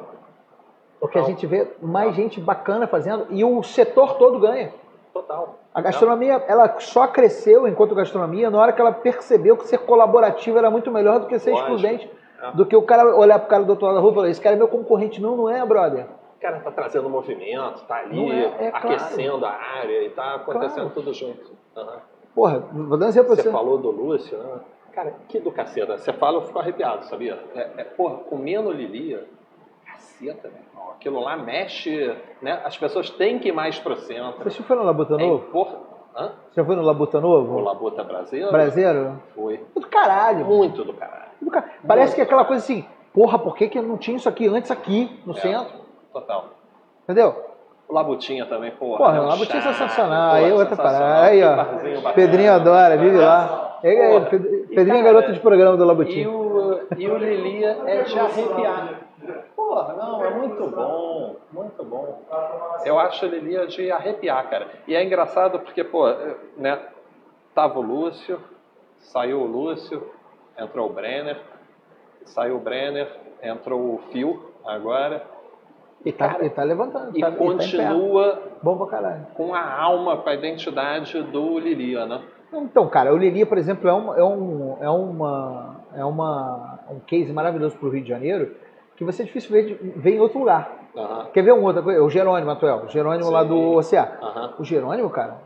[1.00, 1.34] Porque a Total.
[1.34, 4.72] gente vê mais gente bacana fazendo e o setor todo ganha.
[5.14, 5.59] total.
[5.72, 10.58] A gastronomia, ela só cresceu enquanto gastronomia na hora que ela percebeu que ser colaborativo
[10.58, 11.74] era muito melhor do que ser Lógico.
[11.74, 12.10] excludente.
[12.42, 12.50] É.
[12.52, 14.40] Do que o cara olhar pro cara do outro lado da rua e falar, esse
[14.40, 15.20] cara é meu concorrente.
[15.20, 16.06] Não, não é, brother.
[16.36, 18.88] O cara tá trazendo movimento, tá ali é, é claro.
[18.88, 20.90] aquecendo a área e tá acontecendo Claro.
[20.94, 21.52] tudo junto.
[21.76, 21.98] Aham.
[22.34, 23.50] Porra, vou dar um exemplo Você você.
[23.50, 24.60] falou do Lúcio, né?
[24.92, 25.98] Cara, que do caceta.
[25.98, 27.38] Você fala, eu fico arrepiado, sabia?
[27.54, 29.24] É, é, porra, comendo Lilia,
[30.20, 30.92] caceta, meu irmão.
[30.92, 32.60] Aquilo lá mexe, né?
[32.64, 34.44] As pessoas têm que ir mais pro centro.
[34.44, 35.44] Você já foi no Labuta É Novo?
[35.48, 36.32] impor- Hã?
[36.50, 37.54] Você já foi no Labuta Novo?
[37.56, 38.50] O Labuta Brasileiro?
[38.50, 39.22] Brasileiro?
[39.34, 39.60] Foi.
[39.74, 40.44] Do caralho.
[40.44, 41.30] Muito do caralho.
[41.40, 42.84] Do car- Parece que é aquela coisa assim,
[43.14, 45.80] porra, por que, que não tinha isso aqui antes aqui, no É, centro?
[46.12, 46.46] Total.
[47.04, 47.34] Entendeu?
[47.88, 48.98] O Labutinha também, porra.
[48.98, 50.30] Porra, é o um Labutinha é charme, sensacional.
[50.30, 51.00] porra, Aí outra sensacional.
[51.00, 51.26] parada.
[51.26, 52.12] Aí, ó.
[52.12, 53.78] Pedrinho adora, vive lá.
[53.82, 54.36] Ele é- Porra.
[54.36, 56.28] E, Pedrinho é garoto de programa do E Labutinha.
[56.30, 59.00] o, e o Lilia é de arrepiar.
[59.70, 62.22] Porra, não, é muito bom, muito bom.
[62.84, 64.66] Eu acho o Lilia de arrepiar, cara.
[64.84, 66.08] E é engraçado porque, pô,
[66.56, 66.76] né,
[67.54, 68.40] tava o Lúcio,
[68.98, 70.10] saiu o Lúcio,
[70.58, 71.40] entrou o Brenner,
[72.24, 75.22] saiu o Brenner, entrou o Phil agora,
[76.04, 77.16] E tá, cara, e tá levantando.
[77.16, 79.26] e tá, e tá continua Bom pra caralho.
[79.34, 82.20] com a alma, com a identidade do Lilia, né?
[82.52, 86.98] Então, cara, o Lili, por exemplo, é, um, é, um, é, uma, é uma, um
[86.98, 88.56] case maravilhoso pro Rio de Janeiro
[89.00, 90.70] que você é difícil ver, ver em outro lugar.
[90.94, 92.02] Aham, Quer ver uma outra coisa?
[92.04, 92.82] O Jerônimo, Atuel.
[92.84, 93.48] O Jerônimo lá Sim.
[93.48, 94.18] do Oceá.
[94.20, 94.54] aham.
[94.58, 95.38] O Jerônimo, cara,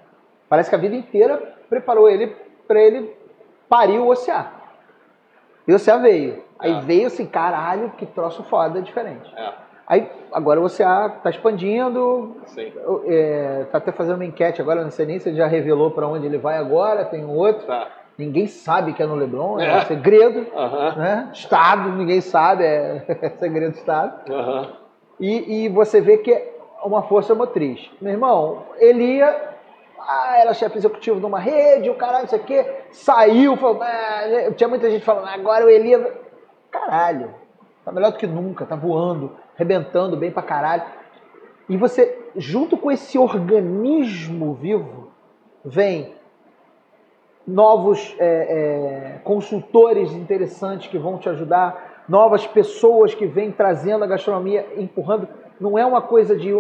[0.49, 1.37] parece que a vida inteira
[1.69, 2.35] preparou ele
[2.67, 3.17] pra ele
[3.69, 4.51] parir o Oceá.
[5.69, 6.43] E o Oceá veio.
[6.59, 6.81] Aí É.
[6.81, 9.33] veio assim, caralho, que troço foda, diferente.
[9.37, 9.53] É,
[9.87, 12.73] Aí agora o Oceá tá expandindo, sim.
[13.07, 16.09] é, tá até fazendo uma enquete agora, não sei nem se ele já revelou pra
[16.09, 17.65] onde ele vai agora, tem um outro.
[17.69, 17.87] Tá.
[18.17, 19.77] Ninguém sabe que é no Leblon, é, É.
[19.79, 20.47] um segredo,
[20.97, 21.31] né?
[21.33, 24.21] Estado, ninguém sabe, é, é segredo do Estado.
[25.19, 26.55] E, e você vê que é
[26.85, 27.91] uma força motriz.
[28.01, 29.51] Meu irmão, ele ia,
[29.99, 34.69] ah, era chefe executivo de uma rede, o caralho, isso aqui, saiu, falou, ah, tinha
[34.69, 36.13] muita gente falando, agora o Elia,
[36.71, 37.35] caralho,
[37.85, 40.83] tá melhor do que nunca, tá voando, arrebentando bem pra caralho.
[41.69, 45.11] E você, junto com esse organismo vivo,
[45.65, 46.15] vem
[47.47, 54.07] novos é, é, consultores interessantes que vão te ajudar, novas pessoas que vêm trazendo a
[54.07, 55.29] gastronomia, empurrando.
[55.61, 56.53] Não é uma coisa de.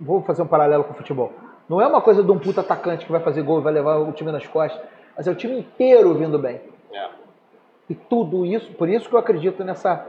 [0.00, 1.32] Vou fazer um paralelo com o futebol.
[1.68, 3.98] Não é uma coisa de um puta atacante que vai fazer gol e vai levar
[3.98, 4.80] o time nas costas,
[5.16, 6.60] mas é o time inteiro vindo bem.
[6.92, 7.08] É.
[7.90, 10.06] E tudo isso, por isso que eu acredito nessa,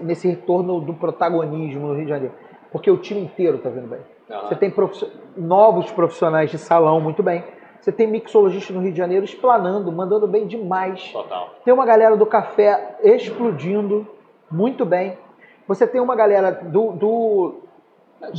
[0.00, 2.34] nesse retorno do protagonismo no Rio de Janeiro.
[2.70, 4.00] Porque o time inteiro está vindo bem.
[4.30, 4.48] Aham.
[4.48, 7.44] Você tem profiss- novos profissionais de salão muito bem.
[7.82, 11.02] Você tem mixologistas no Rio de Janeiro explanando, mandando bem demais.
[11.12, 11.50] Total.
[11.64, 14.06] Tem uma galera do café explodindo
[14.48, 15.18] muito bem.
[15.66, 17.54] Você tem uma galera do, do,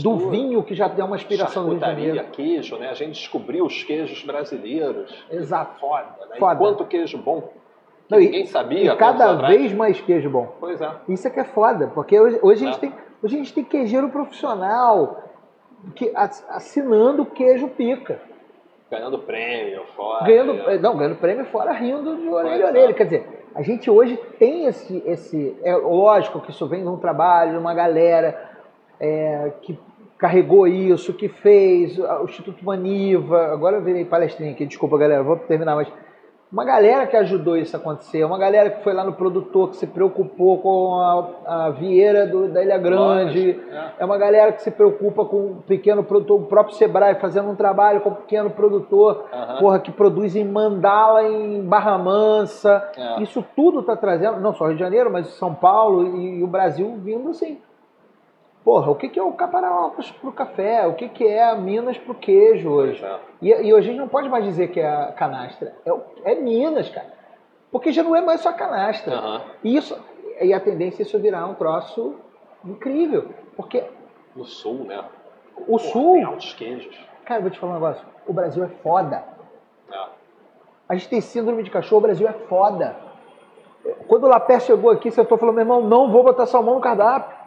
[0.01, 2.89] do vinho que já tem uma inspiração do Rio queijo, né?
[2.89, 5.13] A gente descobriu os queijos brasileiros.
[5.29, 5.77] Exato.
[5.77, 6.37] Foda, né?
[6.39, 6.53] Foda.
[6.53, 7.49] E quanto queijo bom.
[8.09, 8.93] Não, ninguém sabia.
[8.93, 9.57] E cada anos atrás.
[9.57, 10.55] vez mais queijo bom.
[10.57, 10.89] Pois é.
[11.09, 12.79] Isso é que é foda, porque hoje, hoje a, gente É.
[12.79, 15.21] tem, hoje a gente tem queijeiro profissional
[15.95, 18.21] que, ass- assinando queijo pica.
[18.93, 20.25] Ganhando prêmio, fora.
[20.25, 20.77] ganhando, né?
[20.77, 22.93] não, ganhando prêmio fora rindo de orelha a orelha.
[22.93, 25.57] Quer dizer, a gente hoje tem esse, esse.
[25.63, 28.51] É lógico que isso vem de um trabalho, de uma galera
[28.99, 29.79] é, que
[30.17, 33.47] carregou isso, que fez, o Instituto Maniva.
[33.47, 35.91] Agora eu virei palestrinha aqui, desculpa galera, vou terminar, mas
[36.53, 39.77] uma galera que ajudou isso a acontecer, uma galera que foi lá no produtor, que
[39.77, 43.93] se preocupou com a, a Vieira do, da Ilha Grande, Lógico, é.
[43.97, 47.55] é uma galera que se preocupa com o pequeno produtor, o próprio Sebrae fazendo um
[47.55, 49.25] trabalho com o pequeno produtor,
[49.59, 52.87] porra, que produz em Mandala, em Barra Mansa.
[52.95, 53.23] É.
[53.23, 56.95] Isso tudo está trazendo, não só Rio de Janeiro, mas São Paulo e, o Brasil
[57.01, 57.57] vindo assim.
[58.63, 60.87] Porra, o que, que é o Caparaocas pro café?
[60.87, 63.03] O que, que é a Minas pro queijo hoje?
[63.03, 63.19] É.
[63.41, 65.75] E, e hoje a gente não pode mais dizer que é a canastra.
[65.85, 67.07] É, é Minas, cara.
[67.71, 69.15] Porque já não é mais só canastra.
[69.15, 69.41] Aham.
[69.63, 69.97] E, isso,
[70.41, 72.15] e a tendência é isso virar um troço
[72.63, 73.29] incrível.
[73.57, 73.83] Porque
[74.35, 75.03] No sul, né?
[75.67, 76.97] o Pô, Sul, Tem altos queijos.
[77.25, 78.05] cara, eu vou te falar um negócio.
[78.25, 79.23] O Brasil é foda.
[79.91, 80.05] É.
[80.87, 82.95] A gente tem síndrome de cachorro, o Brasil é foda.
[84.07, 87.42] Quando o Lapé chegou aqui, você falou, meu irmão, não vou botar salmão no cardápio.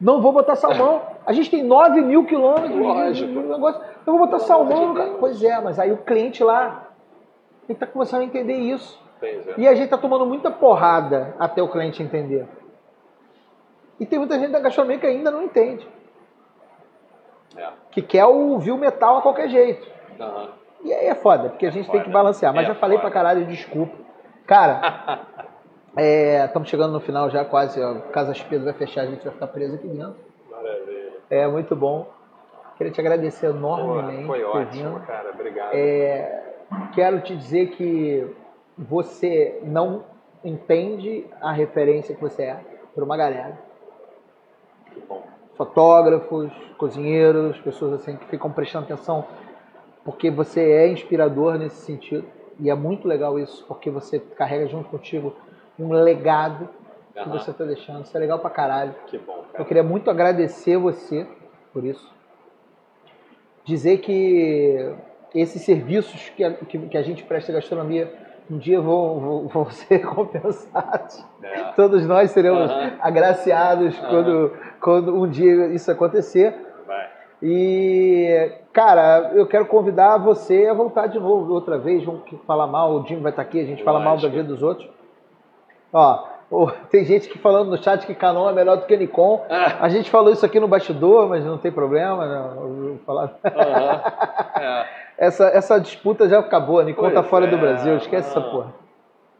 [0.00, 1.02] Não vou botar salmão.
[1.24, 3.28] A gente tem 9 mil quilômetros de- Lógico.
[3.32, 3.80] de negócio.
[4.06, 4.94] Eu vou botar salmão no.
[4.94, 5.16] Deus.
[5.20, 6.88] Pois é, mas aí o cliente lá,
[7.68, 9.02] ele tá começando a entender isso.
[9.22, 9.54] É.
[9.56, 12.46] E a gente tá tomando muita porrada até o cliente entender.
[13.98, 15.88] E tem muita gente da gastronomia que ainda não entende.
[17.56, 17.68] É.
[17.92, 19.86] Que quer o viu metal a qualquer jeito.
[20.20, 20.48] Aham.
[20.82, 22.12] E aí é foda, porque a gente tem que foda.
[22.18, 22.52] balancear.
[22.52, 23.08] Mas É já falei foda.
[23.08, 23.96] pra caralho, desculpa.
[24.46, 25.20] Cara,
[25.96, 27.80] estamos chegando no final já quase.
[27.80, 30.16] ó, Casa Pedro vai fechar, a gente vai ficar preso aqui dentro.
[30.50, 31.12] Maravilha.
[31.30, 32.08] É muito bom.
[32.76, 35.06] Queria te agradecer enormemente foi por ter ótimo, vindo.
[35.06, 35.30] cara.
[35.30, 35.74] Obrigado.
[35.74, 36.54] É,
[36.94, 38.28] quero te dizer que
[38.76, 40.04] você não
[40.44, 42.60] entende a referência que você é
[42.94, 43.58] para uma galera.
[44.92, 45.22] Que bom.
[45.56, 49.24] Fotógrafos, cozinheiros, pessoas assim que ficam prestando atenção,
[50.04, 52.26] porque você é inspirador nesse sentido.
[52.58, 55.34] E é muito legal isso, porque você carrega junto contigo
[55.78, 56.68] um legado
[57.14, 58.04] que você está deixando.
[58.04, 58.94] Isso é legal pra caralho.
[59.06, 59.64] Que bom, Eu cara.
[59.64, 61.26] queria muito agradecer você
[61.72, 62.12] por isso.
[63.64, 64.94] Dizer que
[65.34, 68.12] esses serviços que a, que, que a gente presta à gastronomia
[68.50, 71.24] um dia vão, vão, vão ser compensados.
[71.42, 71.62] É.
[71.72, 72.92] Todos nós seremos Aham.
[73.00, 74.08] agraciados Aham.
[74.10, 76.54] quando, quando um dia isso acontecer.
[76.86, 77.08] Vai.
[77.42, 82.04] E, cara, eu quero convidar você a voltar de novo outra vez.
[82.04, 84.62] Vamos falar mal, o Jim vai estar aqui, a gente fala mal da vida dos
[84.62, 84.88] outros.
[85.94, 86.24] Ó,
[86.90, 89.44] tem gente que falando no chat que Canon é melhor do que Nikon.
[89.48, 89.76] Ah.
[89.80, 92.26] A gente falou isso aqui no bastidor, mas não tem problema.
[92.26, 93.32] Não, vou falar.
[93.44, 94.02] Aham.
[94.60, 94.86] É.
[95.18, 98.40] Essa, essa disputa já acabou, a Nikon tá Pois fora do é, Brasil, esquece essa
[98.40, 98.50] não.
[98.50, 98.74] porra.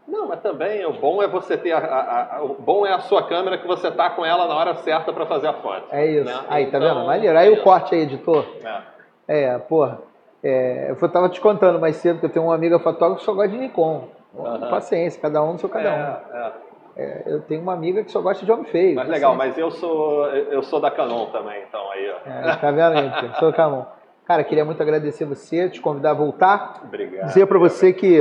[0.06, 3.00] Não, mas também o bom é você ter a, a- a- o bom é a
[3.00, 5.86] sua câmera que você tá com ela na hora certa para fazer a foto.
[5.90, 6.24] É isso.
[6.24, 6.40] né?
[6.48, 7.06] Aí, tá Então, vendo?
[7.06, 7.36] Maneiro.
[7.38, 8.44] Aí é o corte aí, editor.
[8.64, 9.44] É.
[9.46, 9.98] É, porra.
[10.42, 13.32] É, eu tava te contando mais cedo que eu tenho uma amiga fotógrafa que só
[13.32, 14.04] gosta de Nikon.
[14.38, 14.70] Aham.
[14.70, 16.36] Paciência, cada um no seu cada um.
[16.36, 16.52] É, é.
[16.96, 18.94] É, eu tenho uma amiga que só gosta de homem feio.
[18.94, 19.64] Mas legal, Paciência.
[19.64, 22.30] mas eu sou eu sou da Canon também, então aí, ó.
[22.30, 23.34] É, tá vendo aí?
[23.40, 23.84] Sou Camon.
[24.24, 26.80] Cara, queria muito agradecer você, te convidar a voltar.
[26.84, 27.26] Obrigado.
[27.26, 28.20] dizer para você que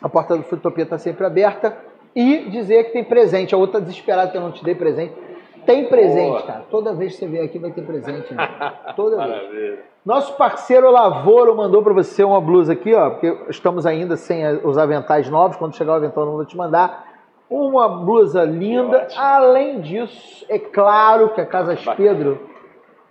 [0.00, 1.76] a porta do Futopia está sempre aberta
[2.14, 3.54] e dizer que tem presente.
[3.54, 5.14] A outra desesperada que eu não te dei presente.
[5.68, 6.42] Tem presente, Boa.
[6.44, 6.64] cara.
[6.70, 8.32] Toda vez que você vier aqui vai ter presente.
[8.32, 8.48] Né?
[8.96, 9.28] Toda vez.
[9.28, 9.78] Maravilha.
[10.02, 14.78] Nosso parceiro Lavoro mandou para você uma blusa aqui, ó, porque estamos ainda sem os
[14.78, 15.58] aventais novos.
[15.58, 17.06] Quando chegar o avental, eu não vou te mandar.
[17.50, 19.08] Uma blusa linda.
[19.14, 21.96] Além disso, é claro que a Casas Bacana.
[22.08, 22.40] Pedro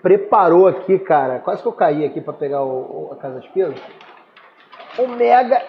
[0.01, 1.37] preparou aqui, cara.
[1.37, 3.75] Quase que eu caí aqui para pegar o, o- a Casas Pedro.
[4.97, 5.61] Um mega.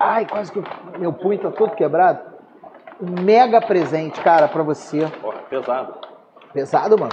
[0.00, 0.64] Ai, quase que eu-
[0.98, 2.35] meu punho tá todo quebrado.
[3.00, 5.06] Um mega presente, cara, para você.
[5.20, 5.94] Porra, pesado.
[6.52, 7.12] Pesado, mano.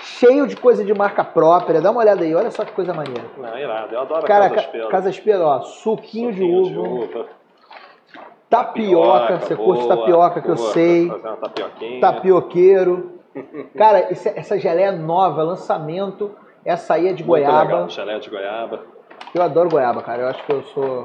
[0.00, 1.80] Cheio de coisa de marca própria.
[1.80, 3.22] Dá uma olhada aí, olha só que coisa maneira.
[3.36, 3.94] Não, irado.
[3.94, 4.88] Eu adoro Cara, Casas ca- Pedro.
[4.88, 7.26] Casas Pedro, ó, suquinho, Suquinho de, uva, uva.
[8.50, 11.10] tapioca, você curte boa, tapioca que eu boa, sei,
[12.00, 13.20] tapioqueiro.
[13.78, 16.32] Cara, essa geleia é nova, lançamento,
[16.64, 17.62] essa aí é de Muito goiaba.
[17.62, 17.88] legal.
[17.88, 18.80] Geleia de goiaba.
[19.34, 21.04] Eu adoro goiaba, cara, eu acho que eu sou...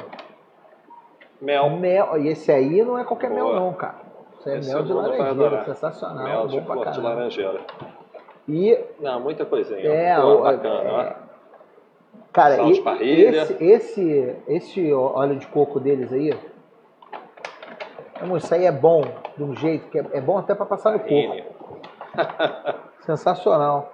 [1.41, 1.69] Mel.
[1.71, 2.17] Mel.
[2.19, 3.59] E esse aí não é qualquer mel, Boa.
[3.59, 3.95] não, cara.
[4.39, 6.23] Isso é Esse mel é de laranjeira, sensacional.
[6.23, 7.61] Mel de flor de laranjeira.
[8.47, 9.79] E Não, muita coisinha.
[9.91, 11.01] É, Pô, bacana, ó.
[11.01, 11.15] é.
[12.31, 16.31] Cara, e- esse, esse, esse óleo de coco deles aí,
[18.37, 19.01] isso aí é bom
[19.35, 21.13] de um jeito que é, é bom até para passar no corpo.
[21.13, 21.43] Ine.
[23.05, 23.91] Sensacional.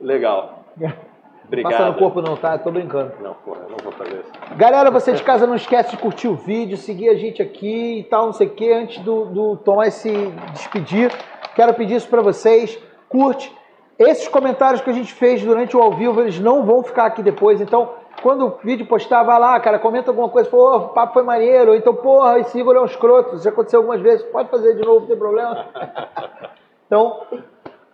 [0.00, 0.64] Legal.
[1.52, 1.72] Obrigado.
[1.72, 2.54] Passa no corpo não, tá?
[2.54, 3.12] Eu tô brincando.
[3.20, 4.56] Não, porra, eu não vou fazer isso.
[4.56, 8.04] Galera, você de casa não esquece de curtir o vídeo, seguir a gente aqui e
[8.04, 8.72] tal, não sei o que.
[8.72, 10.10] Antes do, do Tomás se
[10.52, 11.12] despedir,
[11.54, 12.78] quero pedir isso pra vocês.
[13.06, 13.54] Curte.
[13.98, 17.22] Esses comentários que a gente fez durante o ao vivo, eles não vão ficar aqui
[17.22, 17.60] depois.
[17.60, 17.90] Então,
[18.22, 20.48] quando o vídeo postar, vai lá, cara, comenta alguma coisa.
[20.48, 21.72] Pô, o papo foi maneiro.
[21.72, 23.34] Ou então, porra, esse Igor é um escroto.
[23.34, 24.24] Isso já aconteceu algumas vezes.
[24.24, 25.66] Pode fazer de novo, não tem problema.
[26.84, 27.22] Então,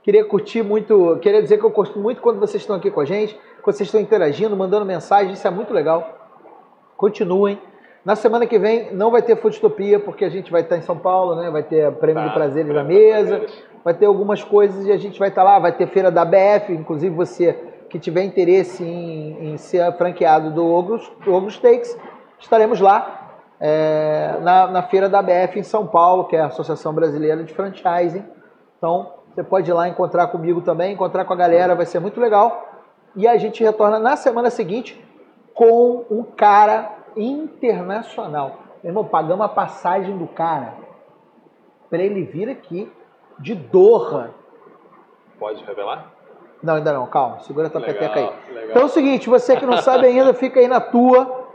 [0.03, 3.05] queria curtir muito, queria dizer que eu curto muito quando vocês estão aqui com a
[3.05, 6.17] gente, vocês estão interagindo, mandando mensagem, isso é muito legal.
[6.97, 7.61] Continuem.
[8.05, 10.97] Na semana que vem não vai ter Foodtopia, porque a gente vai estar em São
[10.97, 11.51] Paulo, né?
[11.51, 13.65] Vai ter Prêmio Tá, de Prazeres na mesa, Prazeres.
[13.85, 16.73] vai ter algumas coisas e a gente vai estar lá, vai ter feira da BF,
[16.73, 17.53] inclusive você
[17.91, 21.99] que tiver interesse em, em ser franqueado do Ogros, do Ogros Steaks,
[22.39, 23.19] estaremos lá
[23.61, 27.53] é, na, na feira da BF em São Paulo, que é a Associação Brasileira de
[27.53, 28.25] Franchising.
[28.77, 32.21] Então, você pode ir lá encontrar comigo também, encontrar com a galera, vai ser muito
[32.21, 32.68] legal.
[33.17, 35.03] E a gente retorna na semana seguinte
[35.55, 38.59] com um cara internacional.
[38.83, 40.75] Meu irmão, pagamos a passagem do cara
[41.91, 42.91] para ele vir aqui
[43.39, 44.31] de Doha.
[45.39, 46.13] Pode revelar?
[46.63, 48.55] Não, ainda não, calma, segura a tua Legal, peteca aí.
[48.55, 48.71] legal.
[48.71, 51.47] Então é o seguinte, você que não sabe ainda, fica aí na tua.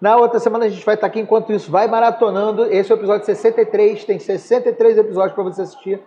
[0.00, 2.64] Na outra semana a gente vai estar aqui, enquanto isso, vai maratonando.
[2.72, 6.00] Esse é o episódio 63, tem 63 episódios para você assistir.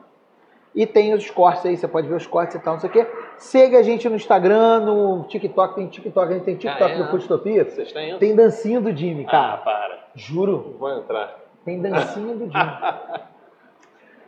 [0.74, 2.94] E tem os cortes aí, você pode ver os cortes e tal, não sei o
[2.94, 3.06] quê.
[3.38, 6.98] Segue a gente no Instagram, no TikTok, tem TikTok, a gente tem TikTok Ah, é?
[6.98, 7.66] do Foodtopia.
[7.66, 8.18] Vocês têm?
[8.18, 9.58] Tem dancinha do Jimmy, Ah, cara.
[9.58, 10.00] para.
[10.16, 11.38] Juro, Vou entrar.
[11.66, 12.52] tem dancinha do Jimmy.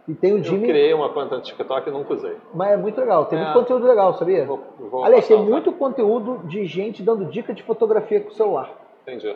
[0.06, 2.36] E tem o Eu Jimmy, criei uma conta no TikTok e nunca usei.
[2.54, 3.42] mas é muito legal, tem É.
[3.42, 4.44] muito conteúdo legal, sabia?
[4.44, 8.70] Vou, vou Aliás, tem muito conteúdo de gente dando dica de fotografia com o celular.
[9.04, 9.34] Entendi.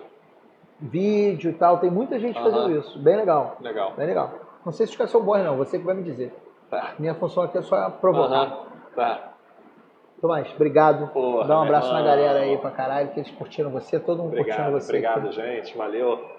[0.77, 2.51] Vídeo e tal, tem muita gente Aham.
[2.51, 2.99] fazendo isso.
[2.99, 3.93] Bem legal, Legal.
[3.95, 4.31] bem legal.
[4.65, 6.33] Não sei se os caras são bons, não, você que vai me dizer.
[6.69, 6.93] Tá.
[6.99, 8.33] Minha função aqui é só provocar.
[8.35, 8.57] Aham.
[8.95, 9.33] Tá.
[10.19, 11.07] Tomás, obrigado.
[11.09, 12.15] Porra, Dá um abraço na irmão.
[12.15, 14.89] galera aí pra caralho, que eles curtiram você, todo mundo Obrigado, curtindo você.
[14.91, 15.77] obrigado, gente.
[15.77, 16.36] Valeu.